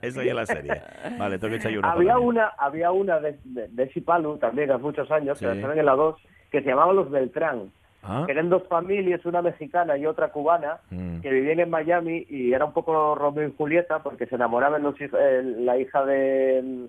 esa, 0.00 0.22
la 0.22 0.46
serie. 0.46 0.82
Vale, 1.18 1.38
tengo 1.38 1.52
que 1.52 1.58
echar 1.58 1.72
yo 1.72 1.80
una 1.80 1.92
Había 1.92 2.18
una, 2.18 2.48
había 2.58 2.90
una 2.90 3.20
de, 3.20 3.38
de, 3.44 3.68
de 3.68 3.88
Sipalu 3.90 4.38
también 4.38 4.70
hace 4.70 4.82
muchos 4.82 5.10
años, 5.10 5.38
Sí. 5.38 5.44
que 5.44 5.54
la 5.54 5.74
en 5.74 5.86
la 5.86 5.94
2, 5.94 6.16
que 6.50 6.62
se 6.62 6.68
llamaba 6.68 6.92
Los 6.92 7.10
Beltrán. 7.10 7.72
Ah, 8.02 8.22
Que 8.26 8.32
eran 8.32 8.48
dos 8.48 8.62
familias, 8.68 9.24
una 9.26 9.42
mexicana 9.42 9.98
y 9.98 10.06
otra 10.06 10.28
cubana, 10.28 10.78
mm. 10.90 11.20
que 11.20 11.30
vivían 11.30 11.58
en 11.60 11.68
Miami 11.68 12.24
y 12.30 12.52
era 12.52 12.64
un 12.64 12.72
poco 12.72 13.14
Romeo 13.16 13.48
y 13.48 13.54
Julieta 13.56 14.02
porque 14.02 14.26
se 14.26 14.36
enamoraban 14.36 14.82
los, 14.82 14.94
eh, 15.00 15.42
la 15.58 15.76
hija 15.76 16.04
de, 16.04 16.88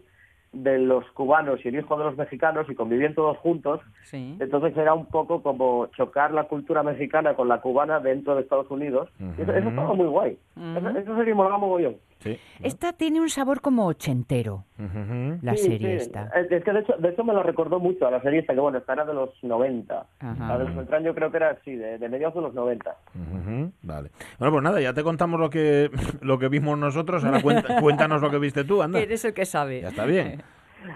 de 0.51 0.79
los 0.79 1.05
cubanos 1.12 1.63
y 1.63 1.67
el 1.67 1.75
hijo 1.75 1.97
de 1.97 2.05
los 2.05 2.17
mexicanos 2.17 2.67
y 2.69 2.75
convivían 2.75 3.13
todos 3.13 3.38
juntos. 3.38 3.81
Sí. 4.03 4.35
Entonces 4.39 4.75
era 4.75 4.93
un 4.93 5.05
poco 5.05 5.43
como 5.43 5.88
chocar 5.95 6.31
la 6.31 6.45
cultura 6.45 6.81
mexicana 6.83 7.35
con 7.35 7.47
la 7.47 7.62
cubana 7.62 7.99
dentro 7.99 8.35
de 8.35 8.41
Estados 8.41 8.69
Unidos. 8.71 9.09
Y 9.38 9.41
eso, 9.41 9.51
eso 9.51 9.59
Ujú. 9.62 9.69
estaba 9.69 9.93
muy 9.93 10.07
guay. 10.07 10.38
Eso, 10.75 10.89
eso 10.89 11.15
sería 11.15 11.35
molaba 11.35 11.57
mogollón. 11.57 11.97
Sí. 12.19 12.38
Esta 12.62 12.91
tiene 12.93 13.21
un 13.21 13.29
sabor 13.29 13.62
como 13.62 13.86
ochentero, 13.88 14.65
Ujú. 14.77 15.39
la 15.41 15.55
Sí, 15.55 15.67
serie 15.69 15.99
sí. 15.99 16.05
esta. 16.08 16.25
Es 16.49 16.63
que 16.63 16.71
de 16.73 16.79
hecho, 16.82 16.93
de 16.99 17.10
hecho 17.10 17.23
me 17.23 17.34
lo 17.34 17.43
recordó 17.43 17.79
mucho 17.79 18.05
a 18.08 18.12
la 18.12 18.21
serie 18.21 18.39
esta, 18.41 18.53
que 18.53 18.60
bueno, 18.60 18.77
esta 18.77 18.91
era 18.93 19.05
de 19.05 19.13
los 19.13 19.29
90. 19.41 20.05
Ajá. 20.19 20.47
La 20.47 20.58
de 20.58 20.65
los 20.65 20.75
Beltrán 20.75 21.03
yo 21.03 21.15
creo 21.15 21.32
que 21.32 21.38
era 21.38 21.51
así, 21.51 21.75
de, 21.75 21.97
de 21.97 22.10
mediados 22.10 22.36
de 22.36 22.41
los 22.41 22.53
90. 22.53 22.95
Ujú, 23.15 23.71
Vale. 23.84 24.10
Bueno, 24.38 24.51
pues 24.51 24.63
nada, 24.63 24.82
ya 24.82 24.93
te 24.93 25.01
contamos 25.03 25.39
lo 25.39 25.49
que, 25.49 25.89
lo 26.21 26.38
que 26.39 26.49
vimos 26.49 26.77
nosotros. 26.77 27.23
Ahora 27.23 27.41
cuenta- 27.41 27.79
cuéntanos 27.82 28.21
lo 28.21 28.29
que 28.29 28.39
viste 28.39 28.65
tú, 28.65 28.82
anda. 28.84 28.99
Eres 28.99 29.23
el 29.23 29.34
que 29.34 29.45
sabe. 29.45 29.82
Ya 29.82 29.88
está 29.89 30.05
bien. 30.05 30.43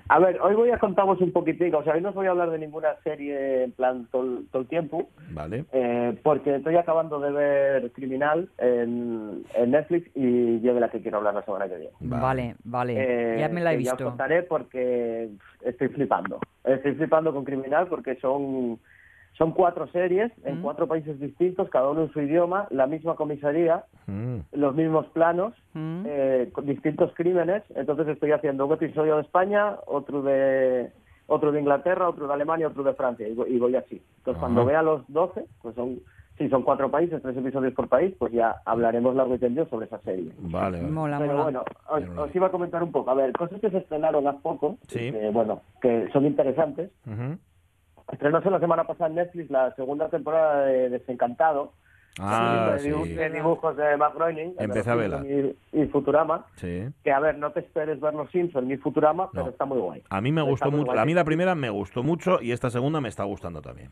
A 0.10 0.20
ver, 0.20 0.40
hoy 0.42 0.56
voy 0.56 0.70
a 0.72 0.78
contaros 0.80 1.20
un 1.22 1.32
poquitín, 1.32 1.74
o 1.76 1.84
sea, 1.84 1.94
hoy 1.94 2.02
no 2.02 2.10
os 2.10 2.16
voy 2.16 2.28
a 2.28 2.32
hablar 2.32 2.50
de 2.52 2.60
ninguna 2.60 2.96
serie 3.04 3.64
en 3.66 3.72
plan 3.74 4.08
todo, 4.12 4.24
el- 4.62 4.68
tiempo, 4.68 5.10
Vale. 5.32 5.66
eh, 5.74 6.18
porque 6.24 6.56
estoy 6.56 6.76
acabando 6.78 7.20
de 7.20 7.32
ver 7.32 7.92
Criminal 7.92 8.50
en, 8.58 9.44
en 9.56 9.72
Netflix 9.72 10.10
y 10.16 10.62
yo 10.62 10.74
de 10.74 10.80
la 10.80 10.90
que 10.90 11.02
quiero 11.02 11.18
hablar 11.18 11.34
la 11.34 11.44
semana 11.44 11.68
que 11.68 11.76
viene. 11.78 11.92
Vale, 12.00 12.56
vale. 12.64 12.94
Eh, 12.98 13.40
ya 13.40 13.50
me 13.50 13.62
la 13.62 13.74
he 13.74 13.78
que 13.78 13.84
Ya 13.84 13.92
os 13.94 13.98
visto. 13.98 14.10
contaré 14.10 14.44
porque 14.44 15.30
estoy 15.64 15.88
flipando. 15.90 16.40
Estoy 16.64 16.94
flipando 16.96 17.34
con 17.34 17.44
Criminal 17.44 17.88
porque 17.88 18.16
son, 18.16 18.80
son 19.34 19.52
cuatro 19.52 19.88
series 19.88 20.32
en 20.46 20.60
Mm. 20.60 20.62
cuatro 20.62 20.88
países 20.88 21.20
distintos, 21.20 21.70
cada 21.70 21.90
uno 21.90 22.04
en 22.04 22.12
su 22.12 22.22
idioma, 22.22 22.68
la 22.70 22.86
misma 22.88 23.16
comisaría, 23.16 23.84
Mm. 24.08 24.38
los 24.54 24.76
mismos 24.76 25.08
planos, 25.08 25.54
Mm. 25.74 26.04
eh, 26.06 26.50
con 26.54 26.66
distintos 26.66 27.12
crímenes. 27.16 27.64
Entonces 27.76 28.08
estoy 28.10 28.32
haciendo 28.32 28.66
un 28.68 28.74
episodio 28.74 29.16
de 29.16 29.22
España, 29.22 29.76
otro 29.88 30.22
de 30.22 30.92
otro 31.26 31.54
de 31.54 31.60
Inglaterra, 31.62 32.10
otro 32.10 32.28
de 32.28 32.34
Alemania, 32.34 32.68
otro 32.68 32.84
de 32.84 32.94
Francia 32.94 33.26
y, 33.28 33.34
voy- 33.34 33.50
y 33.50 33.58
voy 33.58 33.76
así. 33.78 34.02
Entonces 34.18 34.40
cuando 34.42 34.66
vea 34.66 34.82
los 34.84 35.02
12, 35.08 35.46
pues 35.62 35.74
son 35.76 36.00
si 36.38 36.50
son 36.50 36.64
cuatro 36.64 36.90
países, 36.90 37.22
tres 37.22 37.38
episodios 37.38 37.74
por 37.76 37.88
país, 37.88 38.14
pues 38.18 38.34
ya 38.34 38.56
hablaremos 38.66 39.16
largo 39.16 39.36
y 39.36 39.38
tendido 39.38 39.68
sobre 39.68 39.86
esa 39.86 40.00
serie. 40.00 40.32
Vale, 40.40 40.80
vale. 40.82 40.92
Mola, 40.92 41.20
Pero 41.20 41.32
mola. 41.34 41.44
bueno, 41.44 41.64
os, 42.18 42.28
os 42.28 42.36
iba 42.36 42.48
a 42.48 42.52
comentar 42.52 42.82
un 42.82 42.92
poco. 42.92 43.12
A 43.12 43.14
ver, 43.14 43.32
cosas 43.34 43.62
que 43.62 43.70
se 43.70 43.78
estrenaron 43.78 44.28
hace 44.28 44.40
poco, 44.42 44.78
Sí. 44.88 45.12
que, 45.12 45.30
bueno, 45.30 45.62
que 45.80 46.10
son 46.12 46.26
interesantes. 46.26 46.90
Ujú. 47.06 47.38
Estrenóse 48.12 48.50
la 48.50 48.60
semana 48.60 48.84
pasada 48.86 49.10
en 49.10 49.16
Netflix 49.16 49.50
la 49.50 49.74
segunda 49.76 50.10
temporada 50.10 50.66
de 50.66 50.90
Desencantado, 50.90 51.74
Ah, 52.20 52.76
sí. 52.78 52.90
de 52.90 53.30
dibujos 53.32 53.76
de 53.76 53.98
Matt 53.98 54.14
Groening, 54.14 54.54
Empecé 54.60 54.92
a 54.92 54.96
verla. 54.96 55.24
Y, 55.26 55.56
y 55.72 55.86
Futurama, 55.88 56.46
Sí. 56.58 56.86
que 57.04 57.12
a 57.12 57.20
ver, 57.20 57.40
no 57.40 57.52
te 57.54 57.62
esperes 57.62 58.00
ver 58.00 58.14
los 58.14 58.30
Simpsons 58.30 58.68
ni 58.68 58.78
Futurama, 58.78 59.32
pero 59.32 59.50
está 59.50 59.66
muy 59.66 59.80
guay. 59.80 60.04
A 60.10 60.22
mí 60.22 60.32
me 60.32 60.42
Está 60.42 60.52
gustó 60.52 60.72
mucho. 60.72 60.86
guay. 60.92 61.00
A 61.00 61.06
mí 61.06 61.14
la 61.16 61.24
primera 61.24 61.56
me 61.56 61.72
gustó 61.72 62.04
mucho 62.04 62.40
y 62.40 62.52
esta 62.52 62.70
segunda 62.70 63.02
me 63.02 63.10
está 63.10 63.24
gustando 63.24 63.62
también. 63.64 63.90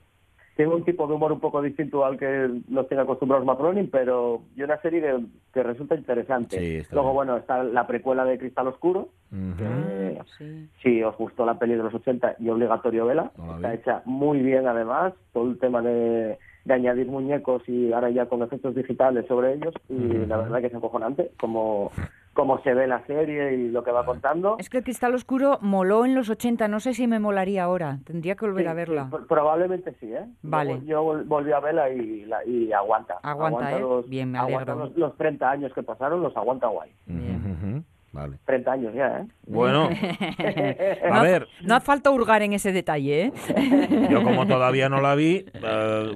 Tiene 0.62 0.76
un 0.76 0.84
tipo 0.84 1.08
de 1.08 1.14
humor 1.16 1.32
un 1.32 1.40
poco 1.40 1.60
distinto 1.60 2.06
al 2.06 2.20
que 2.20 2.48
nos 2.68 2.88
tiene 2.88 3.02
acostumbrados 3.02 3.44
Matt 3.48 3.58
Groening, 3.58 3.90
pero 3.90 4.44
y 4.56 4.62
una 4.62 4.80
serie 4.82 5.02
que, 5.02 5.20
que 5.54 5.64
resulta 5.64 5.96
interesante. 5.96 6.60
Sí, 6.60 6.88
Luego, 6.92 7.08
bien. 7.10 7.16
bueno, 7.16 7.38
está 7.38 7.64
la 7.64 7.88
precuela 7.88 8.24
de 8.26 8.38
Cristal 8.38 8.68
Oscuro, 8.68 9.10
que 9.58 10.22
Sí. 10.38 10.70
si 10.84 11.02
os 11.02 11.18
gustó 11.18 11.48
la 11.48 11.58
peli 11.58 11.74
de 11.74 11.82
los 11.82 11.94
80 11.96 12.36
y 12.38 12.50
obligatorio 12.50 13.08
vela, 13.08 13.32
No 13.38 13.56
está 13.56 13.70
vi. 13.70 13.76
hecha 13.78 14.02
muy 14.06 14.40
bien 14.44 14.68
además, 14.68 15.14
todo 15.34 15.50
el 15.50 15.58
tema 15.58 15.82
de, 15.82 16.38
de 16.66 16.74
añadir 16.74 17.08
muñecos 17.08 17.64
y 17.68 17.92
ahora 17.92 18.10
ya 18.10 18.28
con 18.28 18.42
efectos 18.44 18.76
digitales 18.76 19.26
sobre 19.28 19.54
ellos 19.54 19.74
y 19.90 20.26
la 20.28 20.38
verdad 20.38 20.60
que 20.62 20.68
es 20.68 20.76
acojonante 20.76 21.32
como, 21.40 21.92
como 22.34 22.62
se 22.62 22.74
ve 22.74 22.86
la 22.88 23.04
serie 23.08 23.54
y 23.56 23.70
lo 23.72 23.84
que 23.84 23.92
va 23.92 24.06
contando. 24.06 24.58
Es 24.60 24.70
que 24.70 24.78
el 24.78 24.84
Cristal 24.84 25.16
Oscuro 25.16 25.58
moló 25.62 26.06
en 26.06 26.14
los 26.16 26.30
80, 26.30 26.68
no 26.68 26.80
sé 26.80 26.94
si 26.94 27.08
me 27.08 27.20
molaría 27.20 27.64
ahora. 27.64 27.98
Tendría 28.06 28.36
que 28.36 28.46
volver 28.46 28.66
Sí, 28.66 28.70
a 28.70 28.74
verla. 28.74 29.06
sí, 29.10 29.16
pr- 29.16 29.28
probablemente 29.28 29.94
sí, 30.00 30.14
¿eh? 30.14 30.26
Vale. 30.44 30.80
Yo, 30.82 30.86
yo 30.86 31.04
vol- 31.04 31.26
volví 31.26 31.52
a 31.52 31.60
verla 31.60 31.90
y, 31.90 32.26
la- 32.26 32.46
y 32.46 32.72
aguanta. 32.72 33.16
Aguanta, 33.24 33.76
¿eh? 33.76 33.80
los, 33.82 34.08
Bien, 34.08 34.32
me 34.32 34.38
aguanta 34.38 34.76
los, 34.76 34.96
los 34.96 35.18
30 35.18 35.50
años 35.50 35.74
que 35.74 35.82
pasaron, 35.84 36.22
los 36.22 36.36
aguanta 36.38 36.68
guay. 36.68 36.92
Ujú. 37.08 37.84
Vale. 38.14 38.38
30 38.46 38.72
años 38.74 38.94
ya, 38.94 39.20
¿eh? 39.20 39.26
Bueno, 39.48 39.90
no, 41.10 41.16
a 41.16 41.22
ver, 41.24 41.48
no 41.64 41.76
hace 41.76 41.86
falta 41.86 42.10
hurgar 42.12 42.42
en 42.42 42.52
ese 42.54 42.74
detalle, 42.74 43.26
¿eh? 43.28 44.08
yo 44.10 44.22
como 44.24 44.46
todavía 44.46 44.90
no 44.90 45.00
la 45.00 45.16
vi, 45.16 45.46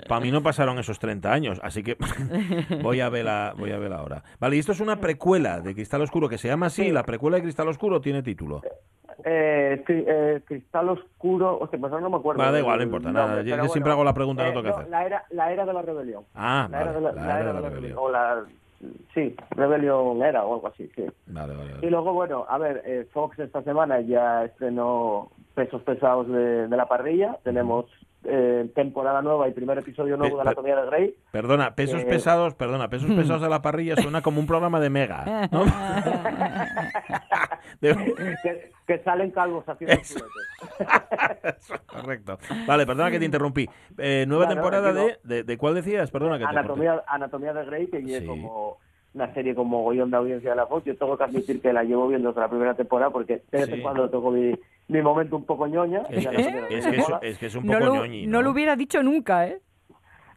para 0.07 0.19
mí 0.21 0.29
no 0.29 0.43
pasaron 0.43 0.77
esos 0.77 0.99
30 0.99 1.31
años, 1.31 1.59
así 1.63 1.83
que 1.83 1.95
voy 2.83 2.99
a 2.99 3.07
verla, 3.09 3.53
voy 3.57 3.71
a 3.71 3.77
verla 3.77 3.97
ahora. 3.97 4.23
Vale, 4.39 4.57
y 4.57 4.59
esto 4.59 4.73
es 4.73 4.81
una 4.81 4.97
precuela 4.99 5.61
de 5.61 5.73
Cristal 5.73 6.01
Oscuro 6.01 6.27
que 6.27 6.37
se 6.37 6.49
llama 6.49 6.65
así, 6.65 6.91
la 6.91 7.03
precuela 7.03 7.37
de 7.37 7.43
Cristal 7.43 7.69
Oscuro 7.69 8.01
tiene 8.01 8.21
título. 8.23 8.61
Eh, 9.23 9.81
cri- 9.87 10.03
eh, 10.05 10.41
cristal 10.45 10.89
oscuro, 10.89 11.57
hostia, 11.59 11.79
pues 11.79 11.91
ahora 11.91 12.03
no 12.03 12.09
me 12.09 12.17
acuerdo. 12.17 12.39
Vale, 12.39 12.51
da 12.51 12.59
igual, 12.59 12.77
no 12.79 12.83
importa, 12.83 13.11
nombre, 13.11 13.43
nada, 13.43 13.63
yo- 13.63 13.69
siempre 13.69 13.91
hago 13.93 14.03
la 14.03 14.13
pregunta, 14.13 14.43
no 14.43 14.49
tengo 14.49 14.63
que 14.63 14.69
hacer. 14.69 14.89
La 14.89 15.05
era, 15.05 15.23
la 15.29 15.51
era 15.53 15.65
de 15.65 15.73
la 15.73 15.81
rebelión. 15.81 16.23
Ah, 16.35 16.67
La 16.69 16.81
era 16.81 16.91
vale, 16.91 17.07
de 17.07 17.15
la, 17.15 17.25
la 17.25 17.39
era 17.39 17.53
de 17.53 17.61
la 17.61 17.69
rebelión. 17.69 17.97
O 17.97 18.11
la, 18.11 18.43
sí, 19.13 19.35
rebelión 19.51 20.21
era 20.21 20.45
o 20.45 20.55
algo 20.55 20.67
así, 20.67 20.89
sí. 20.95 21.05
Vale, 21.27 21.55
vale, 21.55 21.71
Y 21.81 21.89
luego, 21.89 22.13
bueno, 22.13 22.45
a 22.47 22.57
ver, 22.57 22.81
eh, 22.85 23.07
Fox 23.11 23.39
esta 23.39 23.61
semana 23.63 24.01
ya 24.01 24.45
estrenó 24.45 25.31
Pesos 25.55 25.81
Pesados 25.83 26.27
de, 26.27 26.67
de 26.67 26.77
la 26.77 26.85
parrilla. 26.85 27.37
Tenemos 27.43 27.85
eh, 28.25 28.69
temporada 28.75 29.21
nueva 29.21 29.47
y 29.47 29.53
primer 29.53 29.77
episodio 29.77 30.17
nuevo 30.17 30.37
Pe- 30.37 30.43
de 30.43 30.49
Anatomía 30.49 30.75
de 30.75 30.85
Grey. 30.87 31.15
Perdona, 31.31 31.75
pesos 31.75 32.01
Eh, 32.01 32.05
pesados, 32.05 32.53
perdona, 32.55 32.89
pesos 32.89 33.09
pesados 33.11 33.41
de 33.41 33.49
la 33.49 33.61
parrilla 33.61 33.95
suena 33.95 34.21
como 34.21 34.39
un 34.39 34.47
programa 34.47 34.79
de 34.79 34.89
Mega, 34.89 35.47
¿no? 35.51 35.65
De- 37.81 37.95
que, 38.43 38.71
que 38.87 38.99
salen 39.03 39.31
calvos 39.31 39.67
haciendo 39.67 39.95
Eso. 39.95 40.19
chuletes. 40.19 41.83
Correcto. 41.85 42.37
Vale, 42.67 42.85
perdona 42.85 43.11
que 43.11 43.19
te 43.19 43.25
interrumpí. 43.25 43.67
Eh, 43.97 44.25
nueva 44.27 44.45
Claro, 44.45 44.61
temporada 44.61 44.93
no. 44.93 45.05
de, 45.05 45.17
de, 45.23 45.43
de 45.43 45.57
cuál 45.57 45.75
decías? 45.75 46.09
Perdona 46.11 46.37
que 46.37 46.43
te. 46.45 46.49
Anatomía, 46.49 47.03
Anatomía 47.07 47.53
de 47.53 47.65
Grey, 47.65 47.87
que 47.87 48.01
Sí. 48.19 48.25
como 48.25 48.77
una 49.15 49.33
serie 49.33 49.55
con 49.55 49.67
mogollón 49.69 50.11
de 50.11 50.17
audiencia 50.17 50.49
de 50.51 50.55
la 50.57 50.67
Fox, 50.67 50.83
yo 50.85 50.95
tengo 50.97 51.17
que 51.17 51.23
admitir 51.23 51.61
que 51.61 51.71
la 51.73 51.83
llevo 51.83 52.07
viendo 52.09 52.27
desde 52.29 52.41
la 52.41 52.49
primera 52.49 52.73
temporada 52.75 53.09
porque 53.11 53.41
de 53.49 53.57
vez 53.59 53.69
en 53.69 53.75
Sí. 53.77 53.81
cuando 53.81 54.09
tengo 54.09 54.29
mi, 54.29 54.53
mi 54.89 55.01
momento 55.01 55.37
un 55.37 55.45
poco 55.45 55.65
ñoña. 55.67 56.01
Es, 56.09 56.25
no 56.25 56.31
que 56.31 56.37
es, 56.77 56.85
es 57.21 57.37
que 57.39 57.45
es 57.47 57.55
un 57.55 57.65
No 57.65 57.73
poco 57.79 57.85
lo, 57.85 57.95
ñoñi, 57.95 58.27
no 58.27 58.41
lo 58.41 58.51
hubiera 58.51 58.75
dicho 58.75 59.01
nunca, 59.01 59.47
¿eh? 59.47 59.59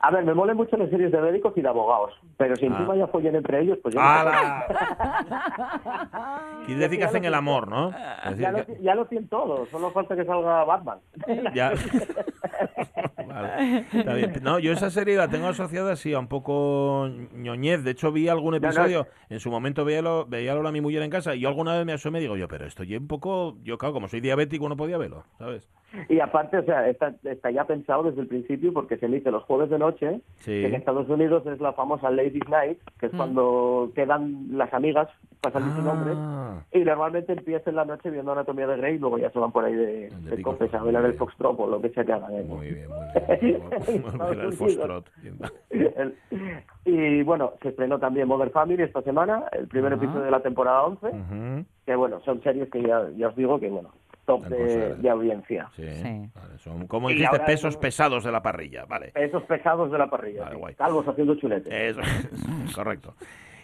A 0.01 0.13
ver, 0.13 0.25
me 0.25 0.33
molen 0.33 0.57
mucho 0.57 0.77
las 0.77 0.89
series 0.91 1.11
de 1.11 1.21
médicos 1.21 1.53
y 1.57 1.61
de 1.61 1.69
abogados, 1.69 2.13
pero 2.37 2.55
si 2.55 2.67
Ah. 2.67 2.69
encima 2.69 2.95
ya 2.95 3.09
follen 3.09 3.35
entre 3.35 3.63
ellos, 3.63 3.79
pues 3.83 3.97
yo 3.97 4.01
no 4.01 4.07
sé. 4.07 4.13
¡Hala! 4.29 4.67
Quiere 6.67 6.81
decir 6.83 6.99
que 7.01 7.05
hacen 7.05 7.25
el 7.25 7.35
amor, 7.35 7.67
¿no? 7.67 7.91
Ya, 8.39 8.53
lo, 8.53 8.65
ya 8.81 8.95
lo 8.95 9.07
tienen 9.07 9.29
todo, 9.29 9.67
solo 9.67 9.91
falta 9.91 10.15
que 10.15 10.25
salga 10.25 10.63
Batman. 10.63 10.99
Ya. 11.53 11.73
Vale, 13.29 13.85
está 13.93 14.15
bien. 14.15 14.33
No, 14.43 14.59
yo 14.59 14.73
esa 14.73 14.91
serie 14.91 15.17
la 15.17 15.29
tengo 15.29 15.47
asociada 15.49 15.93
así 15.93 16.13
a 16.15 16.19
un 16.19 16.29
poco 16.29 17.09
ñoñez. 17.35 17.85
De 17.85 17.93
hecho, 17.93 18.13
vi 18.13 18.29
algún 18.29 18.53
no. 18.53 18.57
episodio. 18.57 19.07
En 19.29 19.41
su 19.41 19.51
momento 19.51 19.85
veía 19.85 20.03
lo, 20.03 20.27
veía 20.27 20.53
a 20.53 20.73
mi 20.73 20.81
mujer 20.81 21.03
en 21.03 21.11
casa 21.11 21.35
y 21.35 21.41
yo 21.41 21.49
alguna 21.49 21.77
vez 21.77 21.87
me 21.87 21.93
asomé 21.93 22.19
y 22.19 22.23
digo, 22.23 22.37
yo, 22.37 22.49
pero 22.49 22.67
esto 22.67 22.83
ya 22.85 22.99
un 22.99 23.07
poco. 23.09 23.57
Yo, 23.63 23.79
claro, 23.79 23.93
como 23.95 24.09
soy 24.09 24.21
diabético, 24.21 24.69
no 24.69 24.77
podía 24.77 24.99
verlo, 24.99 25.25
¿sabes? 25.39 25.69
Y 26.11 26.21
aparte, 26.21 26.59
o 26.59 26.65
sea, 26.65 26.87
está, 26.89 27.15
está 27.25 27.51
ya 27.51 27.65
pensado 27.65 28.03
desde 28.03 28.21
el 28.21 28.27
principio 28.27 28.75
porque 28.75 28.99
se 28.99 29.07
emite 29.07 29.31
los 29.31 29.43
jueves 29.45 29.71
de 29.71 29.79
noche, 29.79 30.21
Sí. 30.41 30.51
que 30.51 30.67
en 30.67 30.75
Estados 30.75 31.09
Unidos 31.09 31.47
es 31.47 31.61
la 31.61 31.73
famosa 31.73 32.11
Ladies 32.11 32.47
Night, 32.49 32.79
que 33.01 33.07
es 33.07 33.13
cuando 33.17 33.91
quedan 33.95 34.49
las 34.59 34.73
amigas 34.75 35.09
para 35.41 35.55
salir 35.55 35.75
sin 35.75 35.85
nombre, 35.85 36.13
Ah, 36.15 36.63
y 36.73 36.81
normalmente 36.81 37.33
empieza 37.33 37.71
en 37.71 37.77
la 37.77 37.85
noche 37.87 38.11
viendo 38.11 38.33
Anatomía 38.33 38.67
de 38.67 38.77
Grey 38.77 38.97
y 38.97 38.99
luego 38.99 39.17
ya 39.19 39.31
se 39.31 39.39
van 39.39 39.51
por 39.51 39.65
ahí 39.65 39.75
de, 39.75 40.11
De 40.11 40.43
a 40.73 40.83
bailar 40.83 41.05
el 41.07 41.15
foxtrot 41.15 41.59
o 41.59 41.67
lo 41.67 41.81
que 41.81 41.89
sea 41.91 42.05
que 42.05 42.13
hagan. 42.13 42.35
¿eh? 42.35 42.45
muy 42.47 42.67
bien, 42.69 42.89
muy 42.89 42.99
bien. 43.15 43.18
Y 46.85 47.23
bueno, 47.23 47.53
se 47.63 47.69
estrenó 47.69 47.99
también 47.99 48.29
Mother 48.29 48.51
Family 48.51 48.83
esta 48.83 49.03
semana, 49.03 49.45
el 49.53 49.69
primer 49.69 49.93
Ah. 49.93 49.97
episodio 49.97 50.23
de 50.23 50.31
la 50.31 50.41
temporada 50.41 50.83
11, 50.85 51.07
Ujú. 51.07 51.65
que 51.85 51.95
bueno, 51.95 52.21
son 52.21 52.43
series 52.43 52.71
que 52.71 52.83
ya, 52.83 53.09
ya 53.17 53.29
os 53.29 53.37
digo 53.37 53.61
que 53.61 53.69
bueno, 53.69 53.91
top 54.25 54.45
de, 54.45 54.57
consolas. 54.57 55.03
de 55.03 55.11
audiencia. 55.11 55.69
Sí, 55.77 55.87
Sí. 55.87 56.31
vale, 56.35 56.59
son, 56.59 56.87
como 56.87 57.09
dijiste, 57.09 57.41
pesos 57.41 57.75
hemos- 57.75 57.83
pesados 57.83 58.25
de 58.25 58.33
la 58.33 58.43
parrilla, 58.43 58.85
vale. 58.87 59.13
Esos 59.15 59.43
pesados 59.45 59.91
de 59.93 59.99
la 59.99 60.09
parrilla. 60.09 60.45
Vale, 60.45 60.61
sí. 60.69 60.75
Calvos 60.77 61.07
haciendo 61.07 61.35
chuletes. 61.35 61.73
Eso 61.73 62.01
es 62.01 62.31
correcto. 62.75 63.15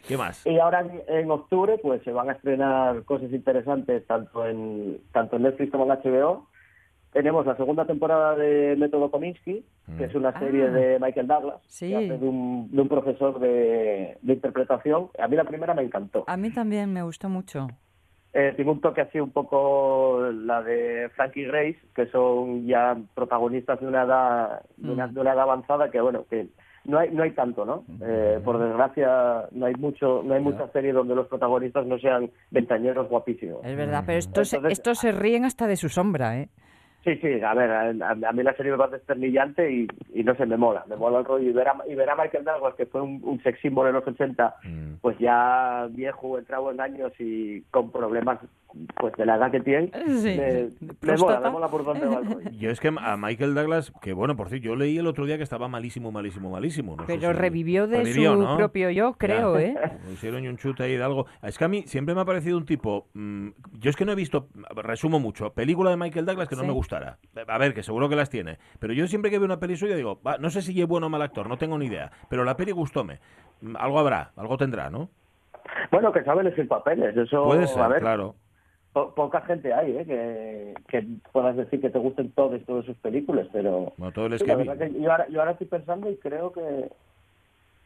¿Qué 0.07 0.19
más? 0.19 0.47
Y 0.47 0.59
ahora 0.59 0.81
en, 0.81 1.01
en 1.09 1.31
octubre 1.31 1.79
pues 1.83 2.03
se 2.03 2.13
van 2.13 2.29
a 2.29 2.33
estrenar 2.33 3.05
cosas 3.05 3.33
interesantes 3.33 4.07
tanto 4.07 4.47
en 4.47 4.99
tanto 5.13 5.37
en 5.37 5.43
Netflix 5.45 5.73
como 5.73 5.85
en 5.91 5.99
HBO. 5.99 6.47
Tenemos 7.15 7.47
la 7.47 7.57
segunda 7.57 7.87
temporada 7.87 8.35
de 8.35 8.75
Método 8.77 9.09
Kominsky, 9.09 9.65
que 9.97 10.05
es 10.05 10.15
una 10.17 10.37
serie 10.37 10.65
Ah. 10.65 10.71
de 10.71 10.99
Michael 10.99 11.29
Douglas, 11.29 11.61
Sí. 11.69 11.89
que 11.91 11.97
hace 11.97 12.19
de 12.19 12.27
un, 12.29 12.69
de 12.73 12.83
un 12.83 12.89
profesor 12.89 13.39
de, 13.39 14.19
de 14.21 14.33
interpretación. 14.33 15.09
A 15.19 15.29
mí 15.29 15.37
la 15.37 15.45
primera 15.45 15.75
me 15.75 15.83
encantó. 15.83 16.25
A 16.27 16.37
mí 16.37 16.51
también 16.53 16.93
me 16.93 17.03
gustó 17.05 17.29
mucho. 17.29 17.69
Eh, 18.33 18.53
tiene 18.57 18.73
un 18.73 18.81
toque 18.81 19.01
así 19.01 19.21
un 19.21 19.31
poco 19.31 20.29
la 20.33 20.61
de 20.65 21.09
Frankie 21.15 21.45
Grace, 21.45 21.79
que 21.95 22.07
son 22.09 22.67
ya 22.67 22.97
protagonistas 23.15 23.79
de 23.81 23.87
una 23.87 24.03
edad, 24.03 24.63
de 24.77 24.91
una, 24.91 25.07
Mm. 25.07 25.15
de 25.15 25.21
una 25.21 25.33
edad 25.35 25.43
avanzada 25.43 25.91
que 25.93 26.01
bueno, 26.01 26.25
que 26.29 26.49
no 26.85 26.99
hay, 26.99 27.11
no 27.13 27.23
hay 27.23 27.31
tanto, 27.31 27.65
¿no? 27.65 27.85
Eh, 28.05 28.41
por 28.45 28.59
desgracia 28.59 29.45
no 29.53 29.67
hay 29.67 29.75
mucho, 29.77 30.21
no 30.25 30.35
hay 30.35 30.41
mucha 30.41 30.67
serie 30.73 30.93
donde 30.93 31.15
los 31.15 31.29
protagonistas 31.29 31.87
no 31.87 31.97
sean 32.01 32.29
ventañeros 32.51 33.09
guapísimos. 33.09 33.65
Es 33.65 33.77
verdad, 33.77 34.03
pero 34.05 34.19
estos, 34.19 34.53
Entonces- 34.53 34.79
estos 34.81 34.99
se 34.99 35.13
ríen 35.13 35.45
hasta 35.45 35.69
de 35.69 35.77
su 35.77 35.89
sombra, 35.89 36.41
¿eh? 36.41 36.49
Sí, 37.05 37.17
sí, 37.17 37.41
a 37.43 37.53
ver, 37.53 37.71
a, 37.71 37.91
a- 37.91 38.33
mí 38.33 38.43
la 38.43 38.55
serie 38.57 38.73
me 38.73 38.79
parece 38.79 38.97
desternillante 38.97 39.71
y, 39.71 39.87
y 40.15 40.25
no 40.25 40.35
sé, 40.37 40.47
me 40.47 40.57
mola, 40.57 40.85
me 40.89 40.97
mola 40.97 41.19
el 41.19 41.25
rollo. 41.27 41.51
Y 41.51 41.53
ver 41.53 41.69
a, 41.69 41.75
y 41.87 41.95
ver 41.95 42.09
a 42.09 42.17
Michael 42.17 42.45
Douglas, 42.45 42.75
que 42.77 42.87
fue 42.87 43.03
un, 43.03 43.21
un 43.23 43.43
sex 43.43 43.61
symbol 43.61 43.89
en 43.89 43.93
los 43.95 44.07
80, 44.07 44.55
Mm. 44.65 44.95
pues 45.03 45.19
ya 45.19 45.87
viejo, 45.91 46.39
entrado 46.39 46.71
en 46.71 46.81
años 46.81 47.13
y 47.19 47.61
con 47.71 47.91
problemas 47.93 48.39
pues 48.97 49.15
de 49.15 49.25
la 49.27 49.37
edad 49.37 49.51
que 49.53 49.61
tiene, 49.61 49.91
Sí, 50.07 50.35
me, 50.37 50.53
de 50.53 50.71
me 51.03 51.17
mola, 51.17 51.41
me 51.41 51.51
mola 51.51 51.69
por 51.69 51.85
dónde 51.85 52.07
va 52.07 52.19
el. 52.19 52.51
Yo 52.59 52.71
es 52.71 52.81
que 52.81 52.89
a 52.97 53.17
Michael 53.17 53.55
Douglas, 53.55 53.93
que 54.03 54.13
bueno, 54.13 54.35
por 54.37 54.49
cierto, 54.49 54.65
yo 54.67 54.75
leí 54.77 54.99
el 54.99 55.07
otro 55.07 55.27
día 55.27 55.37
que 55.37 55.43
estaba 55.45 55.69
malísimo, 55.69 56.11
malísimo, 56.11 56.51
malísimo. 56.51 56.97
No 56.97 57.05
Pero 57.07 57.33
si- 57.33 57.39
revivió 57.39 57.87
de 57.87 57.99
Revivió, 57.99 58.35
su 58.35 58.43
¿no? 58.43 58.57
propio 58.57 58.91
yo, 58.91 59.13
creo, 59.15 59.55
Ya. 59.59 59.63
¿eh? 59.67 59.75
Le 60.07 60.13
Hicieron 60.15 60.47
un 60.47 60.57
chute 60.57 60.83
ahí 60.83 60.97
de 60.97 61.03
algo. 61.05 61.27
Es 61.43 61.57
que 61.59 61.65
a 61.65 61.69
mí 61.69 61.83
siempre 61.87 62.15
me 62.15 62.23
ha 62.23 62.25
parecido 62.25 62.57
un 62.59 62.65
tipo. 62.65 63.07
mm, 63.15 63.49
yo 63.79 63.91
es 63.91 63.97
que 63.97 64.05
no 64.05 64.13
he 64.13 64.17
visto, 64.17 64.49
resumo 64.75 65.21
mucho, 65.21 65.53
película 65.53 65.91
de 65.91 65.97
Michael 65.97 66.27
Douglas 66.27 66.49
que 66.49 66.57
no 66.57 66.63
Sí. 66.63 66.67
me 66.67 66.73
gustara. 66.73 67.19
A 67.47 67.59
ver, 67.59 67.75
que 67.75 67.83
seguro 67.83 68.09
que 68.09 68.17
las 68.17 68.31
tiene. 68.31 68.59
Pero 68.81 68.93
yo 68.93 69.07
siempre 69.07 69.31
que 69.31 69.39
veo 69.39 69.47
una 69.47 69.61
peli 69.61 69.77
suya 69.77 69.95
digo, 69.97 70.21
"Va, 70.27 70.39
no 70.39 70.51
sé 70.51 70.63
si 70.63 70.81
es 70.81 70.89
bueno 70.89 71.07
o 71.07 71.11
mal 71.11 71.23
actor, 71.23 71.49
no 71.49 71.59
tengo 71.59 71.79
ni 71.79 71.87
idea. 71.87 72.11
Pero 72.29 72.43
la 72.45 72.57
peli 72.57 72.73
gustóme. 72.73 73.21
Mm, 73.61 73.77
Algo 73.77 73.99
habrá, 74.01 74.33
algo 74.37 74.57
tendrá, 74.57 74.91
¿no? 74.91 75.11
Bueno, 75.91 76.13
que 76.13 76.23
sabe 76.25 76.43
elegir 76.43 76.69
papeles, 76.69 77.17
eso, 77.17 77.45
Puede 77.45 77.67
ser, 77.67 77.83
a 77.83 77.89
ver, 77.89 78.01
claro. 78.01 78.35
Po- 78.95 79.15
poca 79.15 79.43
gente 79.43 79.75
hay, 79.75 79.95
¿eh? 79.99 80.05
Que, 80.07 80.75
que 80.89 81.07
puedas 81.33 81.55
decir 81.57 81.83
que 81.83 81.91
te 81.91 81.99
gusten 81.99 82.31
todas, 82.33 82.65
todas 82.65 82.87
sus 82.87 82.97
películas, 82.97 83.47
pero... 83.53 83.93
Bueno, 83.99 84.13
todo 84.15 84.27
el 84.27 84.39
Sí, 84.39 84.47
la 84.47 84.57
verdad 84.57 84.79
que 84.79 84.99
yo, 84.99 85.11
ahora, 85.11 85.29
yo 85.29 85.41
ahora 85.41 85.53
estoy 85.53 85.67
pensando 85.67 86.11
y 86.11 86.17
creo 86.17 86.51
que... 86.53 86.89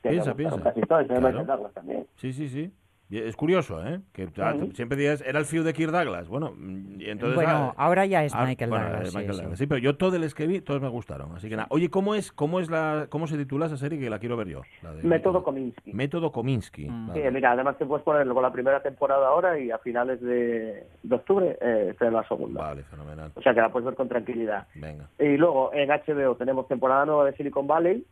que 0.05 0.11
Piensa, 0.11 0.35
piensa. 0.37 0.63
Casi 0.63 0.81
todas, 0.83 1.07
Claro. 1.09 1.71
También. 1.75 2.07
Sí, 2.17 2.33
sí, 2.33 2.49
sí. 2.49 2.71
Es 3.11 3.37
curioso, 3.37 3.87
¿eh? 3.87 4.01
Que 4.13 4.29
siempre 4.75 4.99
digas, 4.99 5.23
era 5.27 5.39
el 5.39 5.47
fiu 5.47 5.63
de 5.63 5.73
Kirk 5.73 5.91
Douglas. 5.91 6.29
Bueno, 6.29 6.53
y 6.99 7.09
entonces. 7.09 7.37
bueno, 7.37 7.73
ah, 7.75 7.85
ahora 7.85 8.05
ya 8.05 8.23
es 8.23 8.35
ah, 8.35 8.45
Michael 8.45 8.69
bueno, 8.69 8.85
Douglas. 8.85 9.03
es 9.05 9.11
sí, 9.13 9.17
Michael 9.17 9.35
sí. 9.35 9.41
Douglas. 9.41 9.59
Sí, 9.59 9.67
pero 9.67 9.79
yo 9.79 9.97
todos 9.97 10.21
los 10.21 10.35
que 10.35 10.47
vi, 10.47 10.61
todos 10.61 10.83
me 10.83 10.89
gustaron. 10.89 11.35
Así 11.35 11.49
que 11.49 11.57
nada. 11.57 11.69
Oye, 11.71 11.89
¿cómo 11.89 12.15
es, 12.15 12.33
cómo 12.33 12.61
es 12.61 12.69
la, 12.71 13.07
cómo 13.09 13.27
se 13.27 13.39
titula 13.39 13.67
esa 13.67 13.79
serie 13.79 13.99
que 13.99 14.11
la 14.11 14.19
quiero 14.19 14.37
ver 14.37 14.49
yo? 14.49 14.61
La 14.83 14.93
de 14.93 15.03
Método 15.05 15.43
Kominsky. 15.43 15.93
Método 15.95 16.31
Kominsky. 16.31 16.87
Mm. 16.87 17.13
Sí, 17.15 17.21
Vale. 17.21 17.31
mira, 17.31 17.53
además 17.53 17.79
te 17.79 17.87
puedes 17.87 18.05
ponerlo 18.05 18.35
con 18.35 18.43
la 18.43 18.53
primera 18.53 18.83
temporada 18.83 19.29
ahora 19.29 19.59
y 19.59 19.71
a 19.71 19.79
finales 19.79 20.21
de, 20.21 20.85
de 21.03 21.15
octubre 21.15 21.57
eh, 21.63 21.95
la 21.99 22.29
segunda. 22.29 22.61
Vale, 22.61 22.83
fenomenal. 22.85 23.33
O 23.35 23.41
sea 23.41 23.55
que 23.55 23.61
la 23.61 23.71
puedes 23.73 23.87
ver 23.87 23.95
con 23.95 24.09
tranquilidad. 24.09 24.67
Venga. 24.75 25.09
Y 25.19 25.39
luego 25.39 25.73
en 25.73 25.89
HBO 25.89 26.37
tenemos 26.37 26.69
temporada 26.69 27.07
nueva 27.07 27.25
de 27.25 27.33
Silicon 27.37 27.67
Valley, 27.67 28.05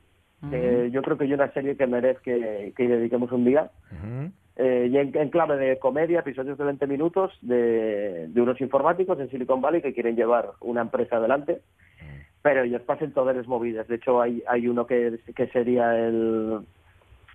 que 0.50 0.90
yo 0.92 1.02
creo 1.02 1.18
que 1.18 1.24
hay 1.24 1.32
una 1.32 1.52
serie 1.52 1.76
que 1.76 1.86
merece 1.86 2.20
que, 2.22 2.72
que 2.76 2.88
dediquemos 2.88 3.30
un 3.32 3.44
día. 3.44 3.70
Ujú. 3.92 4.30
Eh, 4.58 4.88
y 4.90 4.96
en, 4.96 5.14
en 5.16 5.28
clave 5.28 5.56
de 5.58 5.78
comedia, 5.78 6.20
episodios 6.20 6.56
de 6.56 6.64
20 6.64 6.86
minutos 6.86 7.30
de, 7.42 8.26
de 8.28 8.40
unos 8.40 8.58
informáticos 8.60 9.20
en 9.20 9.28
Silicon 9.30 9.60
Valley 9.60 9.82
que 9.82 9.92
quieren 9.92 10.16
llevar 10.16 10.52
una 10.60 10.80
empresa 10.80 11.16
adelante, 11.16 11.60
pero 12.40 12.62
ellos 12.62 12.80
pasan 12.82 13.12
todas 13.12 13.36
las 13.36 13.46
movidas. 13.46 13.86
De 13.88 13.96
hecho, 13.96 14.20
hay, 14.22 14.42
hay 14.48 14.66
uno 14.66 14.86
que, 14.86 15.18
que 15.34 15.46
sería 15.48 15.98
el, 15.98 16.60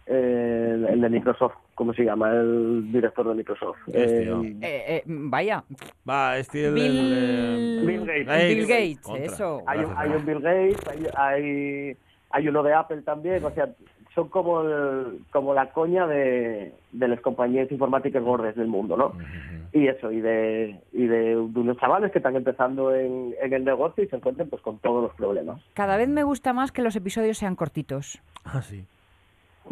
el, 0.08 0.86
el 0.90 1.02
de 1.02 1.10
Microsoft, 1.10 1.54
¿cómo 1.76 1.94
se 1.94 2.04
llama? 2.06 2.32
El 2.32 2.92
director 2.92 3.28
de 3.30 3.36
Microsoft. 3.36 3.78
Este, 3.88 4.24
Eh. 4.24 4.56
Eh, 4.62 4.84
eh, 4.88 5.04
vaya, 5.06 5.64
Va, 6.10 6.38
este 6.38 6.66
el, 6.66 6.74
Bill- 6.74 7.14
el, 7.14 7.84
Bill 7.86 8.06
Gates. 8.06 8.48
Bill 8.56 8.68
Gates, 8.68 9.32
eso. 9.32 9.62
hay, 9.68 9.78
Gracias, 9.80 9.98
hay 10.00 10.10
un. 10.10 10.26
Bill 10.26 10.40
Gates, 10.42 10.88
hay, 10.88 11.08
hay, 11.16 11.98
hay 12.32 12.48
uno 12.48 12.64
de 12.64 12.74
Apple 12.74 13.02
también, 13.04 13.44
o 13.46 13.52
sea, 13.52 13.70
son 14.16 14.28
como, 14.30 14.62
el- 14.62 15.20
como 15.32 15.54
la 15.54 15.72
coña 15.72 16.06
de, 16.08 16.74
de 16.92 17.08
las 17.08 17.22
compañías 17.22 17.72
informáticas 17.72 18.22
gordas 18.24 18.56
del 18.56 18.68
mundo, 18.68 18.98
¿no? 18.98 19.14
Y 19.74 19.88
eso 19.88 20.12
y 20.12 20.20
de 20.20 20.80
y 20.92 21.06
de, 21.08 21.18
de 21.36 21.38
unos 21.38 21.78
chavales 21.78 22.12
que 22.12 22.20
están 22.20 22.36
empezando 22.36 22.94
en, 22.94 23.34
en 23.42 23.54
el 23.54 23.64
negocio 23.64 24.04
y 24.04 24.08
se 24.08 24.18
encuentran 24.18 24.50
pues 24.50 24.62
con 24.62 24.80
todos 24.80 25.02
los 25.04 25.14
problemas 25.16 25.62
cada 25.74 25.96
vez 25.96 26.10
me 26.10 26.24
gusta 26.24 26.52
más 26.52 26.72
que 26.74 26.82
los 26.82 26.96
episodios 26.98 27.38
sean 27.38 27.56
cortitos. 27.56 28.20
Ah, 28.44 28.62
sí. 28.62 28.86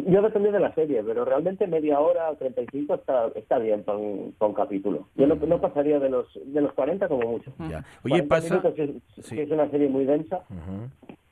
yo 0.08 0.22
depende 0.22 0.52
de 0.54 0.60
la 0.62 0.74
serie 0.74 1.04
pero 1.04 1.26
realmente 1.26 1.68
media 1.68 2.00
hora 2.00 2.34
35 2.36 2.94
está 2.96 3.28
está 3.36 3.58
bien 3.58 3.84
con, 3.84 4.32
con 4.38 4.54
capítulo 4.54 5.08
yo 5.16 5.28
no, 5.28 5.36
no 5.36 5.60
pasaría 5.60 6.00
de 6.00 6.10
los 6.10 6.28
de 6.46 6.62
los 6.62 6.72
40 6.74 7.10
como 7.10 7.28
mucho 7.32 7.52
Ya. 7.70 7.84
Oye, 8.06 8.26
40 8.26 8.28
pasa. 8.30 8.48
minutos, 8.56 8.74
es, 9.18 9.26
sí. 9.26 9.36
que 9.36 9.44
es 9.44 9.52
una 9.52 9.70
serie 9.70 9.90
muy 9.90 10.06
densa. 10.06 10.40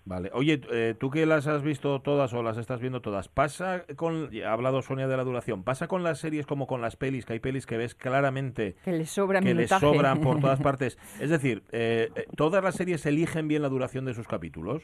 Vale. 0.07 0.31
Oye, 0.33 0.61
eh, 0.71 0.95
tú 0.97 1.09
que 1.11 1.25
las 1.25 1.47
has 1.47 1.63
visto 1.63 1.99
todas 2.01 2.33
o 2.33 2.41
las 2.41 2.57
estás 2.57 2.79
viendo 2.79 3.01
todas, 3.01 3.27
¿pasa 3.27 3.83
con, 3.97 4.31
ya 4.31 4.49
ha 4.49 4.53
hablado 4.53 4.81
Sonia 4.81 5.05
de 5.05 5.17
la 5.17 5.25
duración, 5.25 5.63
¿pasa 5.63 5.89
con 5.89 6.01
las 6.01 6.19
series 6.19 6.45
como 6.45 6.65
con 6.65 6.79
las 6.81 6.95
pelis, 6.95 7.25
que 7.25 7.33
hay 7.33 7.39
pelis 7.39 7.65
que 7.65 7.75
ves 7.75 7.93
claramente 7.93 8.77
Que 8.85 8.93
les 8.93 9.09
sobra 9.09 9.41
que 9.41 9.47
les 9.53 9.69
minutaje. 9.69 9.81
sobran 9.85 10.21
por 10.21 10.39
todas 10.39 10.61
partes? 10.63 10.97
Es 11.19 11.29
decir, 11.29 11.63
eh, 11.73 12.09
eh, 12.15 12.25
¿todas 12.37 12.63
las 12.63 12.75
series 12.75 13.05
eligen 13.05 13.49
bien 13.49 13.61
la 13.61 13.67
duración 13.67 14.05
de 14.05 14.13
sus 14.13 14.27
capítulos? 14.29 14.81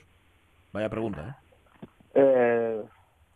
Vaya 0.73 0.89
pregunta, 0.89 1.39
¿eh? 1.39 1.83
Eh, 2.15 2.81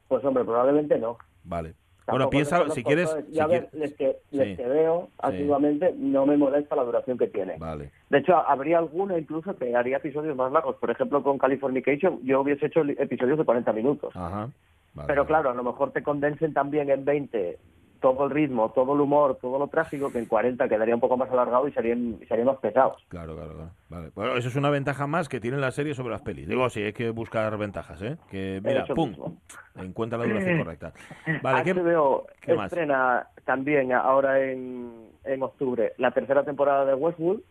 pues 0.09 0.25
hombre 0.25 0.43
probablemente 0.43 0.99
no 0.99 1.17
Vale. 1.45 1.73
Tampoco 2.07 2.29
Bueno, 2.29 2.29
piensa, 2.29 2.69
si 2.73 2.83
quieres... 2.85 3.09
si 3.27 3.33
Ya 3.33 3.47
quieres- 3.47 3.73
les 3.73 3.93
que, 3.95 4.15
les 4.31 4.47
Sí. 4.47 4.55
que 4.55 4.65
veo 4.69 5.09
activamente 5.19 5.93
no 5.97 6.25
me 6.25 6.37
molesta 6.37 6.73
la 6.77 6.83
duración 6.85 7.17
que 7.17 7.27
tiene 7.27 7.57
Vale. 7.59 7.91
De 8.09 8.19
hecho, 8.19 8.33
habría 8.37 8.77
alguna 8.77 9.17
incluso 9.17 9.53
que 9.57 9.75
haría 9.75 9.97
episodios 9.97 10.35
más 10.37 10.49
largos. 10.53 10.77
Por 10.77 10.89
ejemplo, 10.89 11.21
con 11.21 11.37
Californication 11.37 12.19
yo 12.23 12.39
hubiese 12.41 12.67
hecho 12.67 12.81
episodios 12.97 13.37
de 13.37 13.43
40 13.43 13.73
minutos. 13.73 14.15
Ajá. 14.15 14.49
Vale, 14.93 15.07
Pero 15.07 15.23
vale. 15.23 15.27
claro, 15.27 15.49
a 15.49 15.53
lo 15.53 15.63
mejor 15.63 15.91
te 15.91 16.01
condensen 16.01 16.53
también 16.53 16.89
en 16.89 17.03
20 17.03 17.59
todo 17.99 18.25
el 18.25 18.31
ritmo, 18.31 18.71
todo 18.71 18.93
el 18.93 19.01
humor, 19.01 19.37
todo 19.41 19.59
lo 19.59 19.67
trágico, 19.67 20.11
que 20.11 20.19
en 20.19 20.25
40 20.25 20.67
quedaría 20.67 20.95
un 20.95 21.01
poco 21.01 21.17
más 21.17 21.29
alargado 21.31 21.67
y 21.67 21.71
serían, 21.71 22.19
serían 22.27 22.47
más 22.47 22.57
pesados. 22.57 23.03
Claro, 23.09 23.35
claro, 23.35 23.53
claro. 23.53 23.71
Vale. 23.89 24.11
Bueno, 24.15 24.35
eso 24.35 24.47
es 24.47 24.55
una 24.55 24.69
ventaja 24.69 25.07
más 25.07 25.29
que 25.29 25.39
tiene 25.39 25.57
la 25.57 25.71
serie 25.71 25.93
sobre 25.93 26.11
las 26.11 26.21
pelis. 26.21 26.47
Digo, 26.47 26.69
sí, 26.69 26.81
hay 26.83 26.93
que 26.93 27.09
buscar 27.09 27.57
ventajas, 27.57 28.01
¿eh? 28.01 28.17
Que, 28.29 28.61
mira, 28.63 28.85
pum, 28.85 29.09
mismo. 29.09 29.37
encuentra 29.75 30.17
la 30.17 30.25
duración 30.25 30.57
correcta. 30.63 30.93
Vale, 31.41 31.63
¿qué, 31.63 31.73
HBO 31.73 32.27
qué 32.41 32.53
más? 32.55 32.65
estrena 32.65 33.27
también 33.45 33.93
ahora 33.93 34.41
en, 34.43 35.09
en 35.23 35.43
octubre 35.43 35.93
la 35.97 36.11
tercera 36.11 36.43
temporada 36.43 36.85
de 36.85 36.93
Westworld, 36.93 37.41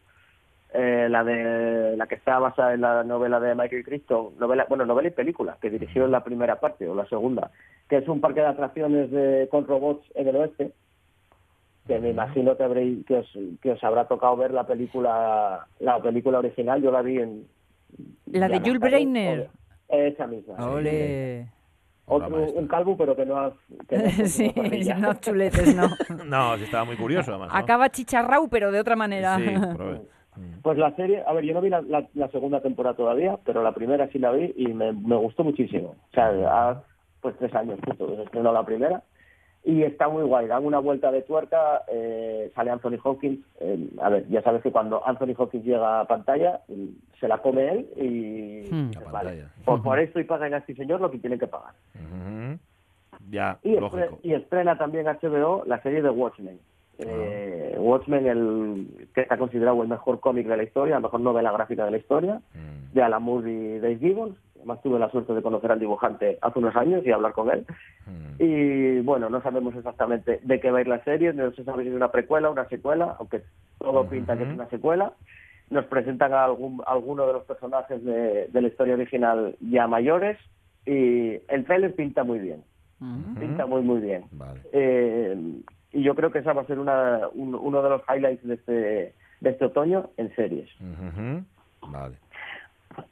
eh, 0.78 1.08
la 1.08 1.24
de 1.24 1.96
la 1.96 2.06
que 2.06 2.16
está 2.16 2.38
basada 2.38 2.74
en 2.74 2.82
la 2.82 3.02
novela 3.02 3.40
de 3.40 3.54
Michael 3.54 3.84
Crichton, 3.84 4.34
novela, 4.38 4.66
bueno, 4.68 4.84
novela 4.84 5.08
y 5.08 5.12
película, 5.12 5.56
que 5.60 5.70
dirigió 5.70 6.04
en 6.04 6.10
la 6.10 6.22
primera 6.22 6.60
parte 6.60 6.86
o 6.86 6.94
la 6.94 7.06
segunda, 7.06 7.50
que 7.88 7.96
es 7.96 8.08
un 8.08 8.20
parque 8.20 8.40
de 8.40 8.48
atracciones 8.48 9.10
de, 9.10 9.48
con 9.50 9.66
robots 9.66 10.04
en 10.14 10.28
el 10.28 10.36
oeste, 10.36 10.72
que 11.86 11.98
me 11.98 12.10
imagino 12.10 12.58
que, 12.58 12.62
habréis, 12.62 13.06
que, 13.06 13.16
os, 13.16 13.38
que 13.62 13.72
os 13.72 13.82
habrá 13.82 14.06
tocado 14.06 14.36
ver 14.36 14.52
la 14.52 14.66
película 14.66 15.66
la 15.80 16.02
película 16.02 16.40
original, 16.40 16.82
yo 16.82 16.90
la 16.90 17.00
vi 17.00 17.20
en... 17.20 17.46
La 18.26 18.48
de 18.48 18.58
Jules 18.58 18.80
Breiner. 18.80 19.48
Esa 19.88 20.26
misma. 20.26 20.56
sí. 20.58 20.62
Ole. 20.62 21.46
Otro, 22.08 22.36
un 22.36 22.68
calvo, 22.68 22.96
pero 22.96 23.16
que 23.16 23.24
no 23.24 23.38
has... 23.38 23.54
que 23.88 23.98
no 23.98 24.10
Sí, 24.26 24.52
no 24.98 25.14
chuletes, 25.14 25.74
no. 25.74 25.88
No, 26.26 26.56
sí, 26.58 26.64
estaba 26.64 26.84
muy 26.84 26.96
curioso, 26.96 27.30
además. 27.30 27.48
¿no? 27.50 27.58
Acaba 27.58 27.88
chicharrao, 27.88 28.48
pero 28.48 28.70
de 28.70 28.78
otra 28.78 28.94
manera. 28.94 29.36
Sí, 29.38 29.54
probé. 29.74 30.02
Pues 30.62 30.78
la 30.78 30.94
serie, 30.96 31.22
a 31.26 31.32
ver, 31.32 31.44
yo 31.44 31.54
no 31.54 31.60
vi 31.60 31.70
la, 31.70 31.80
la- 31.82 32.06
la 32.14 32.28
segunda 32.28 32.60
temporada 32.60 32.96
todavía, 32.96 33.38
pero 33.44 33.62
la 33.62 33.72
primera 33.72 34.08
sí 34.08 34.18
la 34.18 34.32
vi 34.32 34.52
y 34.56 34.68
me, 34.74 34.92
me 34.92 35.16
gustó 35.16 35.44
muchísimo. 35.44 35.90
O 36.10 36.14
sea, 36.14 36.28
ha, 36.48 36.82
pues 37.20 37.36
tres 37.38 37.54
años 37.54 37.78
justo, 37.86 38.20
estrenó 38.22 38.52
la 38.52 38.64
primera. 38.64 39.02
Y 39.64 39.82
está 39.82 40.08
muy 40.08 40.22
guay, 40.22 40.46
dan 40.46 40.64
una 40.64 40.78
vuelta 40.78 41.10
de 41.10 41.22
tuerca, 41.22 41.82
eh, 41.88 42.52
sale 42.54 42.70
Anthony 42.70 42.98
Hopkins. 43.02 43.40
eh, 43.58 43.88
a 44.00 44.08
ver, 44.10 44.28
ya 44.28 44.40
sabes 44.42 44.62
que 44.62 44.70
cuando 44.70 45.04
Anthony 45.04 45.34
Hopkins 45.36 45.64
llega 45.64 46.00
a 46.00 46.04
pantalla, 46.06 46.60
mm, 46.68 46.84
se 47.18 47.26
la 47.26 47.38
come 47.38 47.68
él 47.72 47.86
y... 47.96 48.72
Hmm. 48.72 48.90
vale, 49.10 49.44
por, 49.64 49.82
por 49.82 49.98
esto 49.98 50.20
y 50.20 50.24
pagan 50.24 50.54
a 50.54 50.58
este 50.58 50.76
señor 50.76 51.00
lo 51.00 51.10
que 51.10 51.18
tienen 51.18 51.40
que 51.40 51.48
pagar. 51.48 51.72
Ujú. 51.96 52.58
Ya, 53.30 53.58
Y, 53.64 53.74
lógico. 53.74 54.20
y 54.22 54.34
estrena 54.34 54.78
también 54.78 55.06
HBO 55.06 55.64
la 55.66 55.82
serie 55.82 56.00
de 56.00 56.10
Watchmen. 56.10 56.60
Eh, 56.98 57.76
Watchmen, 57.78 58.26
el 58.26 59.08
que 59.14 59.20
está 59.22 59.36
considerado 59.36 59.82
el 59.82 59.88
mejor 59.88 60.20
cómic 60.20 60.46
de 60.46 60.56
la 60.56 60.62
historia, 60.62 60.94
la 60.94 61.00
mejor 61.00 61.20
novela 61.20 61.52
gráfica 61.52 61.84
de 61.84 61.90
la 61.90 61.98
historia, 61.98 62.40
Mm. 62.54 62.94
de 62.94 63.02
Alan 63.02 63.22
Moore 63.22 63.50
y 63.52 63.78
Dave 63.78 63.98
Gibbons. 63.98 64.36
Además 64.56 64.82
tuve 64.82 64.98
la 64.98 65.10
suerte 65.10 65.32
de 65.34 65.42
conocer 65.42 65.70
al 65.70 65.78
dibujante 65.78 66.38
hace 66.40 66.58
unos 66.58 66.74
años 66.74 67.06
y 67.06 67.12
hablar 67.12 67.32
con 67.32 67.50
él. 67.50 67.64
Mm. 68.06 68.42
Y 68.42 69.00
bueno, 69.02 69.28
no 69.30 69.40
sabemos 69.42 69.74
exactamente 69.76 70.40
de 70.42 70.60
qué 70.60 70.70
va 70.70 70.78
a 70.78 70.80
ir 70.80 70.88
la 70.88 71.04
serie, 71.04 71.32
no 71.32 71.52
se 71.52 71.64
sabe 71.64 71.82
si 71.84 71.90
es 71.90 71.94
una 71.94 72.10
precuela 72.10 72.48
o 72.48 72.52
una 72.52 72.68
secuela, 72.68 73.16
aunque 73.18 73.42
todo 73.78 74.08
pinta 74.08 74.36
que 74.36 74.44
es 74.44 74.50
una 74.50 74.68
secuela. 74.68 75.12
Nos 75.68 75.84
presentan 75.86 76.32
a 76.32 76.44
algún, 76.44 76.82
alguno 76.86 77.26
de 77.26 77.32
los 77.34 77.44
personajes 77.44 78.02
de, 78.04 78.46
de 78.48 78.60
la 78.62 78.68
historia 78.68 78.94
original 78.94 79.56
ya 79.60 79.86
mayores 79.86 80.38
y 80.86 81.40
el 81.48 81.64
trailer 81.64 81.94
pinta 81.94 82.22
muy 82.24 82.38
bien, 82.38 82.62
pinta 83.38 83.66
muy 83.66 83.82
muy 83.82 84.00
bien. 84.00 84.24
Vale. 84.32 84.60
Eh, 84.72 85.36
y 85.98 86.02
yo 86.02 86.14
creo 86.14 86.30
que 86.30 86.40
esa 86.40 86.52
va 86.52 86.62
a 86.62 86.66
ser 86.66 86.78
una, 86.78 87.28
un- 87.34 87.54
uno 87.54 87.82
de 87.82 87.88
los 87.90 88.02
highlights 88.08 88.46
de 88.46 88.54
este, 88.54 88.72
de 89.40 89.50
este 89.50 89.64
otoño 89.64 90.10
en 90.16 90.34
series. 90.34 90.68
Vale. 91.88 92.16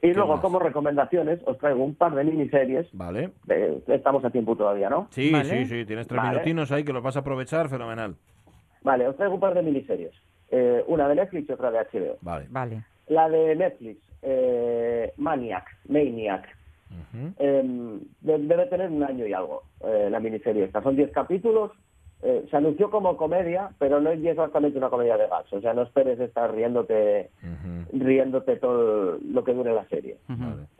Y 0.01 0.09
¿Qué 0.09 0.13
luego, 0.15 0.33
más? 0.33 0.41
como 0.41 0.59
recomendaciones, 0.59 1.39
os 1.45 1.57
traigo 1.59 1.83
un 1.83 1.95
par 1.95 2.15
de 2.15 2.23
miniseries. 2.23 2.87
Vale. 2.93 3.31
Eh, 3.49 3.81
estamos 3.87 4.23
a 4.25 4.29
tiempo 4.31 4.55
todavía, 4.55 4.89
¿no? 4.89 5.07
Sí, 5.11 5.31
Vale. 5.31 5.45
sí, 5.45 5.65
sí, 5.65 5.85
tienes 5.85 6.07
tres 6.07 6.17
Vale. 6.21 6.31
minutinos 6.31 6.71
ahí 6.71 6.83
que 6.83 6.93
los 6.93 7.03
vas 7.03 7.15
a 7.17 7.19
aprovechar, 7.19 7.69
fenomenal. 7.69 8.15
Vale, 8.83 9.07
os 9.07 9.15
traigo 9.15 9.35
un 9.35 9.39
par 9.39 9.53
de 9.53 9.61
miniseries. 9.61 10.13
Eh, 10.49 10.83
una 10.87 11.07
de 11.07 11.15
Netflix 11.15 11.49
y 11.49 11.51
otra 11.53 11.71
de 11.71 11.79
HBO. 11.79 12.17
Vale. 12.21 12.47
Vale. 12.49 12.83
La 13.07 13.29
de 13.29 13.55
Netflix, 13.55 13.99
eh, 14.21 15.11
Maniac, 15.17 15.65
Maniac. 15.87 16.47
Eh, 17.37 17.99
de- 18.21 18.37
debe 18.39 18.65
tener 18.67 18.89
un 18.89 19.03
año 19.03 19.25
y 19.27 19.33
algo 19.33 19.63
eh, 19.83 20.07
la 20.09 20.19
miniserie 20.19 20.63
esta. 20.65 20.81
Son 20.81 20.95
10 20.95 21.11
capítulos. 21.11 21.71
Eh, 22.27 22.43
se 22.49 22.57
anunció 22.57 22.89
como 22.89 23.15
comedia, 23.17 23.69
pero 23.77 24.01
no 24.01 24.09
es 24.09 24.23
exactamente 24.25 24.79
una 24.79 24.89
comedia 24.89 25.15
de 25.15 25.27
gas. 25.27 25.45
O 25.53 25.61
sea, 25.61 25.75
no 25.75 25.83
esperes 25.83 26.19
estar 26.19 26.51
riéndote, 26.51 27.29
riéndote 27.93 28.55
todo 28.55 29.19
lo 29.23 29.43
que 29.43 29.53
dure 29.53 29.73
la 29.73 29.85
serie. 29.89 30.17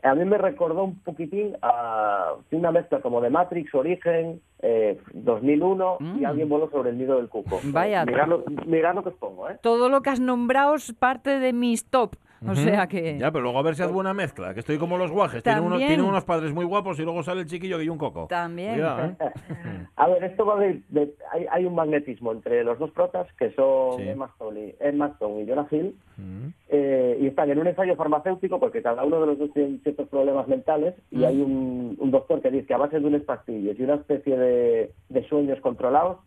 A 0.02 0.14
mí 0.14 0.24
me 0.24 0.38
recordó 0.38 0.82
un 0.84 0.98
poquitín 1.00 1.56
a 1.62 2.32
una 2.50 2.72
mezcla 2.72 3.00
como 3.00 3.20
de 3.20 3.30
Matrix, 3.30 3.72
Origen, 3.74 4.40
eh, 4.60 4.98
2001 5.14 5.98
y 6.00 6.04
Mm. 6.22 6.26
alguien 6.26 6.48
voló 6.48 6.68
sobre 6.70 6.90
el 6.90 6.98
nido 6.98 7.16
del 7.16 7.28
cuco. 7.28 7.60
Vaya. 7.64 8.04
Mirad 8.04 8.26
lo, 8.26 8.44
mirad 8.66 8.94
lo 8.94 9.02
que 9.02 9.10
os 9.10 9.14
pongo, 9.16 9.48
¿eh? 9.48 9.56
Todo 9.62 9.88
lo 9.88 10.00
que 10.02 10.10
has 10.10 10.20
nombrado 10.20 10.74
es 10.74 10.92
parte 10.94 11.38
de 11.38 11.52
mis 11.52 11.84
top. 11.88 12.16
O 12.46 12.54
sea 12.54 12.86
que... 12.86 13.18
Ya, 13.18 13.30
pero 13.30 13.44
luego 13.44 13.58
a 13.58 13.62
ver 13.62 13.74
si 13.76 13.82
haz 13.82 13.92
buena 13.92 14.12
mezcla, 14.12 14.52
que 14.54 14.60
estoy 14.60 14.78
como 14.78 14.98
los 14.98 15.10
guajes. 15.10 15.42
También. 15.42 15.86
tienen 15.86 16.04
unos 16.06 16.24
padres 16.24 16.52
muy 16.52 16.64
guapos 16.64 16.98
y 16.98 17.02
luego 17.02 17.22
sale 17.22 17.42
el 17.42 17.46
chiquillo 17.46 17.76
que 17.76 17.82
hay 17.82 17.88
un 17.88 17.98
coco. 17.98 18.26
También. 18.28 18.74
Cuidado, 18.74 19.04
¿eh? 19.06 19.16
A 19.96 20.08
ver, 20.08 20.24
esto 20.24 20.44
va 20.44 20.58
de, 20.60 20.82
de- 20.88 21.14
hay, 21.32 21.46
hay 21.50 21.64
un 21.64 21.74
magnetismo 21.74 22.32
entre 22.32 22.62
los 22.64 22.78
dos 22.78 22.90
protas 22.90 23.26
que 23.38 23.52
son 23.52 23.96
Sí. 23.98 24.08
Emma 24.08 24.26
Stone 24.34 24.60
y, 24.60 24.74
Emma 24.80 25.06
Stone 25.14 25.42
y 25.42 25.48
Jonah 25.48 25.66
Hill 25.70 25.94
Ujú. 26.18 26.52
eh, 26.68 27.18
y 27.20 27.26
están 27.28 27.50
en 27.50 27.58
un 27.58 27.66
ensayo 27.66 27.96
farmacéutico 27.96 28.58
porque 28.60 28.82
cada 28.82 29.04
uno 29.04 29.20
de 29.20 29.26
los 29.26 29.38
dos 29.38 29.52
tiene 29.54 29.78
ciertos 29.82 30.08
problemas 30.08 30.48
mentales 30.48 30.94
y 31.10 31.24
hay 31.24 31.40
un, 31.40 31.96
un 31.98 32.10
doctor 32.10 32.40
que 32.42 32.50
dice 32.50 32.66
que 32.66 32.74
a 32.74 32.78
base 32.78 33.00
de 33.00 33.06
unas 33.06 33.22
pastillas 33.22 33.78
y 33.78 33.82
una 33.82 33.94
especie 33.94 34.36
de, 34.36 34.92
de 35.08 35.28
sueños 35.28 35.58
controlados 35.60 36.18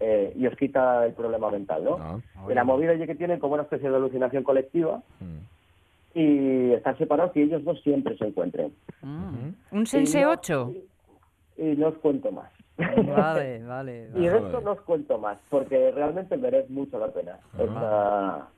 eh, 0.00 0.32
y 0.36 0.46
os 0.46 0.56
quita 0.56 1.06
el 1.06 1.12
problema 1.12 1.50
mental, 1.50 1.84
¿no? 1.84 1.96
Ah. 2.00 2.18
Y 2.50 2.54
la 2.54 2.64
movida 2.64 2.92
es 2.92 3.06
que 3.06 3.14
tienen 3.14 3.38
como 3.38 3.54
una 3.54 3.62
especie 3.64 3.88
de 3.90 3.96
alucinación 3.96 4.42
colectiva 4.42 5.02
Mm. 5.20 6.18
y 6.18 6.72
están 6.72 6.96
separados 6.98 7.36
y 7.36 7.42
ellos 7.42 7.64
dos 7.64 7.80
siempre 7.82 8.16
se 8.16 8.26
encuentren. 8.26 8.72
Mm. 9.02 9.48
¿Un 9.72 9.86
Sense 9.86 10.18
Y 10.20 10.22
no- 10.22 10.30
8? 10.30 10.72
Y 11.56 11.62
no 11.76 11.88
os 11.88 11.94
cuento 11.98 12.30
más. 12.32 12.50
Vale, 12.76 13.62
vale. 13.66 14.08
Y 14.14 14.26
de 14.26 14.36
esto 14.36 14.60
no 14.60 14.72
os 14.72 14.80
cuento 14.82 15.18
más, 15.18 15.38
porque 15.48 15.92
realmente 15.92 16.36
merece 16.36 16.72
mucho 16.72 16.98
la 16.98 17.08
pena 17.08 17.38
esta, 17.58 18.48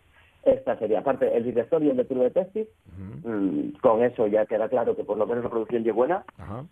esta 0.44 0.78
serie. 0.78 0.96
Aparte, 0.96 1.36
el 1.36 1.44
director 1.44 1.82
y 1.82 1.90
el 1.90 1.96
de 1.98 2.04
True 2.04 2.24
Detective, 2.24 2.68
mm, 3.24 3.78
con 3.82 4.02
eso 4.02 4.26
ya 4.26 4.46
queda 4.46 4.68
claro 4.68 4.96
que 4.96 5.04
por 5.04 5.18
lo 5.18 5.26
menos 5.26 5.44
la 5.44 5.50
producción 5.50 5.84
ya 5.84 5.90
es 5.90 5.96
buena. 5.96 6.24
Ajá. 6.38 6.64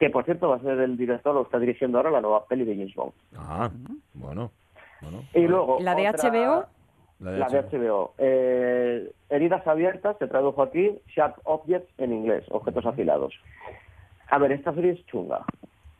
Que 0.00 0.10
por 0.10 0.24
cierto 0.24 0.48
va 0.48 0.56
a 0.56 0.60
ser 0.60 0.80
el 0.80 0.96
director, 0.96 1.36
o 1.36 1.42
está 1.42 1.58
dirigiendo 1.58 1.98
ahora 1.98 2.10
la 2.10 2.22
nueva 2.22 2.46
peli 2.46 2.64
de 2.64 2.74
James 2.74 2.94
Bond. 2.94 3.12
Ah, 3.36 3.70
bueno. 4.14 4.50
bueno. 5.02 5.22
Y 5.34 5.42
luego. 5.46 5.78
¿La 5.80 5.94
de 5.94 6.08
otra- 6.08 6.30
HBO? 6.30 6.64
La 7.20 7.30
de 7.32 7.38
La 7.38 7.48
de 7.50 7.62
HBO. 7.62 8.14
Eh, 8.16 9.12
heridas 9.28 9.66
abiertas, 9.66 10.16
se 10.18 10.26
tradujo 10.26 10.62
aquí, 10.62 10.98
Sharp 11.14 11.36
Objects 11.44 11.92
en 11.98 12.14
inglés, 12.14 12.46
objetos 12.50 12.86
afilados. 12.86 13.34
A 14.30 14.38
ver, 14.38 14.52
esta 14.52 14.72
serie 14.74 14.92
es 14.92 15.04
chunga. 15.06 15.44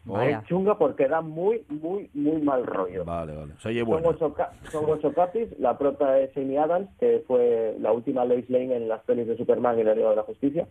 Vaya. 0.06 0.38
Es 0.38 0.44
chunga 0.46 0.78
porque 0.78 1.06
da 1.06 1.20
muy, 1.20 1.62
muy, 1.68 2.08
muy 2.14 2.40
mal 2.40 2.64
rollo. 2.66 3.04
Vale, 3.04 3.36
vale. 3.36 3.52
Se 3.60 3.68
oye 3.68 3.80
Son 3.80 3.88
bueno. 3.90 4.08
ocho, 4.08 4.34
son 4.72 4.84
ocho 4.88 5.12
capis. 5.12 5.46
La 5.58 5.76
prota 5.76 6.18
es 6.18 6.34
Amy 6.38 6.56
Adams, 6.56 6.88
que 6.98 7.22
fue 7.26 7.76
la 7.78 7.92
última 7.92 8.24
Lois 8.24 8.48
Lane 8.48 8.74
en 8.76 8.88
las 8.88 9.02
pelis 9.02 9.26
de 9.26 9.36
Superman 9.36 9.78
y 9.78 9.84
la 9.84 9.94
Liga 9.94 10.08
de 10.08 10.16
la 10.16 10.22
Justicia. 10.22 10.66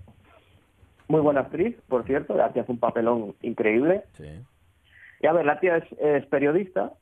Muy 1.10 1.22
buena 1.22 1.41
actriz, 1.41 1.76
por 1.89 2.05
cierto. 2.05 2.36
La 2.36 2.53
tía 2.53 2.62
hace 2.62 2.72
un 2.72 2.80
papelón 2.80 3.36
increíble. 3.41 4.03
Sí. 4.14 4.30
Y 5.22 5.28
a 5.28 5.34
ver, 5.34 5.45
la 5.45 5.60
tía 5.60 5.78
es, 5.78 5.86
es 5.99 6.26
periodista. 6.28 6.93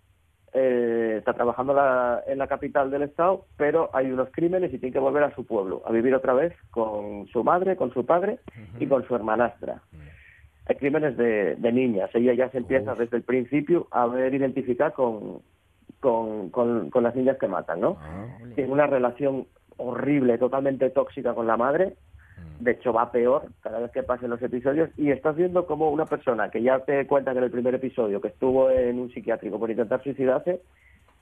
eh, 0.54 1.16
está 1.20 1.34
trabajando 1.34 1.74
la- 1.74 2.24
en 2.26 2.38
la 2.40 2.48
capital 2.48 2.90
del 2.90 3.04
estado, 3.04 3.46
pero 3.58 3.90
hay 3.94 4.10
unos 4.10 4.30
crímenes 4.32 4.74
y 4.74 4.80
tiene 4.80 4.94
que 4.94 4.98
volver 5.00 5.22
a 5.24 5.36
su 5.36 5.46
pueblo, 5.46 5.84
a 5.86 5.92
vivir 5.92 6.16
otra 6.16 6.34
vez 6.34 6.54
con 6.72 7.28
su 7.28 7.44
madre, 7.44 7.76
con 7.76 7.92
su 7.94 8.06
padre 8.06 8.40
y 8.80 8.88
con 8.88 9.06
su 9.06 9.14
hermanastra. 9.14 9.82
Hay 10.68 10.76
crímenes 10.78 11.16
de, 11.18 11.56
de 11.58 11.72
niñas. 11.74 12.10
Ella 12.16 12.34
ya 12.34 12.50
se 12.50 12.58
empieza 12.60 12.96
desde 12.96 13.18
el 13.18 13.24
principio 13.24 13.88
a 13.92 14.08
ver 14.08 14.34
identificar 14.34 14.94
con, 14.94 15.42
con, 16.00 16.50
con, 16.50 16.90
con 16.90 17.04
las 17.04 17.14
niñas 17.16 17.38
que 17.38 17.48
matan, 17.50 17.82
¿no? 17.82 17.98
Ah, 18.02 18.26
Tiene 18.56 18.72
una 18.72 18.88
relación 18.88 19.48
horrible, 19.76 20.38
totalmente 20.38 20.90
tóxica 20.90 21.36
con 21.36 21.46
la 21.46 21.58
madre. 21.58 21.94
De 22.60 22.72
hecho, 22.72 22.92
va 22.94 23.12
peor 23.12 23.44
cada 23.62 23.80
vez 23.80 23.92
que 23.92 24.04
pasen 24.04 24.30
los 24.30 24.42
episodios. 24.42 24.90
Y 24.98 25.12
estás 25.12 25.36
viendo 25.36 25.66
como 25.66 25.92
una 25.92 26.06
persona 26.06 26.50
que 26.50 26.62
ya 26.62 26.80
te 26.80 27.06
cuenta 27.08 27.32
que 27.32 27.38
en 27.38 27.44
el 27.44 27.52
primer 27.52 27.76
episodio 27.76 28.20
que 28.22 28.30
estuvo 28.30 28.70
en 28.72 29.00
un 29.00 29.12
psiquiátrico 29.12 29.60
por 29.60 29.70
intentar 29.70 30.02
suicidarse, 30.04 30.62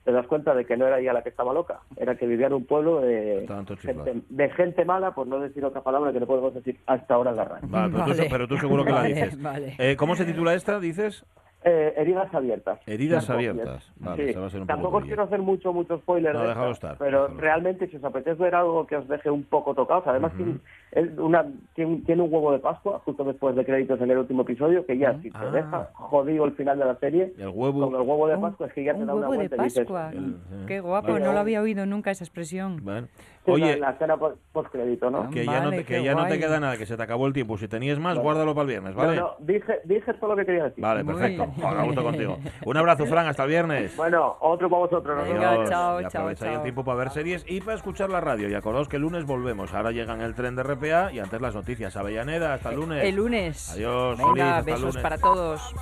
te 0.05 0.11
das 0.11 0.27
cuenta 0.27 0.53
de 0.53 0.65
que 0.65 0.77
no 0.77 0.85
era 0.87 0.99
ella 0.99 1.13
la 1.13 1.23
que 1.23 1.29
estaba 1.29 1.51
loca, 1.51 1.79
era 1.97 2.15
que 2.15 2.27
vivía 2.27 2.45
en 2.47 2.53
un 2.53 2.65
pueblo 2.65 3.01
de 3.01 3.47
gente, 3.81 4.21
de 4.29 4.49
gente 4.51 4.85
mala, 4.85 5.15
por 5.15 5.25
no 5.25 5.39
decir 5.39 5.65
otra 5.65 5.81
palabra 5.81 6.13
que 6.13 6.19
no 6.19 6.27
podemos 6.27 6.53
decir 6.53 6.77
hasta 6.85 7.15
ahora 7.15 7.31
en 7.31 7.37
la 7.37 7.43
radio. 7.45 7.67
Vale, 7.69 7.91
pero, 7.91 8.03
Tú, 8.05 8.09
Vale. 8.11 8.27
pero 8.29 8.47
tú 8.47 8.57
seguro 8.57 8.85
que 8.85 8.91
Vale, 8.91 9.09
la 9.09 9.15
dices. 9.15 9.41
vale. 9.41 9.75
Eh, 9.79 9.95
¿Cómo 9.97 10.15
se 10.15 10.25
titula 10.25 10.53
esta, 10.53 10.79
dices? 10.79 11.25
Eh, 11.67 11.93
heridas 11.97 12.31
abiertas. 12.31 12.79
Heridas 12.85 13.27
abiertas. 13.27 13.91
Vale, 13.97 14.23
sí. 14.23 14.29
ese 14.29 14.39
va 14.39 14.45
a 14.45 14.49
ser 14.51 14.61
un 14.61 14.67
Tampoco 14.67 14.89
poco 14.91 14.97
os 14.99 15.05
quiero 15.05 15.23
hacer 15.23 15.39
mucho, 15.39 15.73
mucho 15.73 15.97
spoiler. 15.97 16.31
No, 16.35 16.43
de 16.43 16.49
esta, 16.51 16.69
estar, 16.69 16.97
Pero 16.99 17.23
déjalo. 17.23 17.41
realmente, 17.41 17.87
si 17.87 17.97
os 17.97 18.03
apetece 18.03 18.39
ver 18.43 18.53
algo 18.53 18.85
que 18.85 18.95
os 18.97 19.07
deje 19.07 19.31
un 19.31 19.43
poco 19.45 19.73
tocados, 19.73 20.03
además 20.05 20.31
tiene, 20.37 20.57
es 20.91 21.17
una, 21.17 21.43
tiene, 21.73 22.03
tiene 22.05 22.21
un 22.21 22.31
huevo 22.31 22.51
de 22.51 22.59
Pascua, 22.59 22.99
justo 23.03 23.23
después 23.23 23.55
de 23.55 23.65
créditos 23.65 23.99
en 23.99 24.11
el 24.11 24.19
último 24.19 24.43
episodio, 24.43 24.85
que 24.85 24.95
ya 24.99 25.19
si 25.23 25.31
te 25.31 25.37
Ah. 25.39 25.49
deja 25.51 25.89
jodido 25.93 26.45
el 26.45 26.51
final 26.51 26.77
de 26.77 26.85
la 26.85 26.95
serie, 26.99 27.33
el 27.39 27.47
huevo. 27.47 27.89
con 27.89 27.99
el 27.99 28.07
huevo 28.07 28.27
de 28.27 28.35
Un- 28.35 28.41
Pascua 28.41 28.67
es 28.67 28.73
que 28.73 28.83
ya 28.83 28.93
te 28.93 28.99
da 28.99 29.03
una 29.05 29.13
huevo 29.27 29.31
de 29.31 29.37
vuelta 29.39 29.55
y 29.55 29.59
dices, 29.63 29.79
Pascua. 29.87 30.11
El- 30.13 30.35
Qué 30.67 30.75
sí. 30.75 30.79
guapo, 30.81 31.13
Vale. 31.13 31.25
no 31.25 31.33
lo 31.33 31.39
había 31.39 31.61
oído 31.63 31.87
nunca 31.87 32.11
esa 32.11 32.23
expresión. 32.23 32.79
Bueno. 32.83 33.07
Oye, 33.51 33.77
la, 33.77 33.87
la 33.87 33.93
escena 33.93 34.17
post 34.17 34.71
crédito, 34.71 35.09
¿no? 35.09 35.29
que 35.29 35.45
ya, 35.45 35.59
no 35.59 35.65
Vale, 35.69 35.77
te, 35.77 35.85
que 35.85 36.03
ya 36.03 36.13
no 36.15 36.25
te 36.27 36.39
queda 36.39 36.59
nada, 36.59 36.77
que 36.77 36.85
se 36.85 36.95
te 36.97 37.03
acabó 37.03 37.27
el 37.27 37.33
tiempo. 37.33 37.57
Si 37.57 37.67
tenías 37.67 37.99
más, 37.99 38.15
Vale. 38.15 38.21
guárdalo 38.23 38.53
para 38.55 38.63
el 38.63 38.67
viernes, 38.69 38.95
¿vale? 38.95 39.15
No, 39.15 39.21
no, 39.21 39.35
dije, 39.39 39.79
dije 39.85 40.13
todo 40.15 40.31
lo 40.31 40.35
que 40.35 40.45
quería 40.45 40.63
decir. 40.65 40.81
Vale, 40.81 41.03
perfecto. 41.05 41.45
Joder, 41.61 41.85
gusto 41.85 42.03
contigo. 42.03 42.37
Un 42.65 42.77
abrazo, 42.77 43.05
Fran, 43.05 43.27
hasta 43.27 43.43
el 43.43 43.49
viernes. 43.49 43.95
Bueno, 43.97 44.37
otro 44.39 44.69
para 44.69 44.79
vosotros. 44.81 45.17
nos 45.17 45.27
Venga, 45.27 45.39
vemos. 45.51 45.55
Adiós. 45.55 45.69
chao, 45.69 45.99
y 46.01 46.03
chao, 46.07 46.33
chao. 46.33 46.53
el 46.55 46.61
tiempo 46.63 46.83
para 46.83 46.97
ver 46.97 47.09
series 47.11 47.45
y 47.47 47.61
para 47.61 47.75
escuchar 47.77 48.09
la 48.09 48.21
radio. 48.21 48.49
Y 48.49 48.53
acordaos 48.53 48.87
que 48.87 48.95
el 48.97 49.01
lunes 49.03 49.25
volvemos. 49.25 49.73
Ahora 49.73 49.91
llegan 49.91 50.21
el 50.21 50.33
tren 50.35 50.55
de 50.55 50.63
RPA 50.63 51.11
y 51.11 51.19
antes 51.19 51.39
las 51.41 51.55
noticias. 51.55 51.95
Avellaneda, 51.97 52.53
hasta 52.53 52.69
el 52.69 52.75
lunes. 52.77 53.03
El 53.03 53.15
lunes. 53.15 53.71
Adiós, 53.73 54.17
Venga, 54.17 54.57
hasta 54.57 54.59
el 54.59 54.65
besos 54.65 54.81
lunes. 54.81 55.03
para 55.03 55.17
todos. 55.17 55.75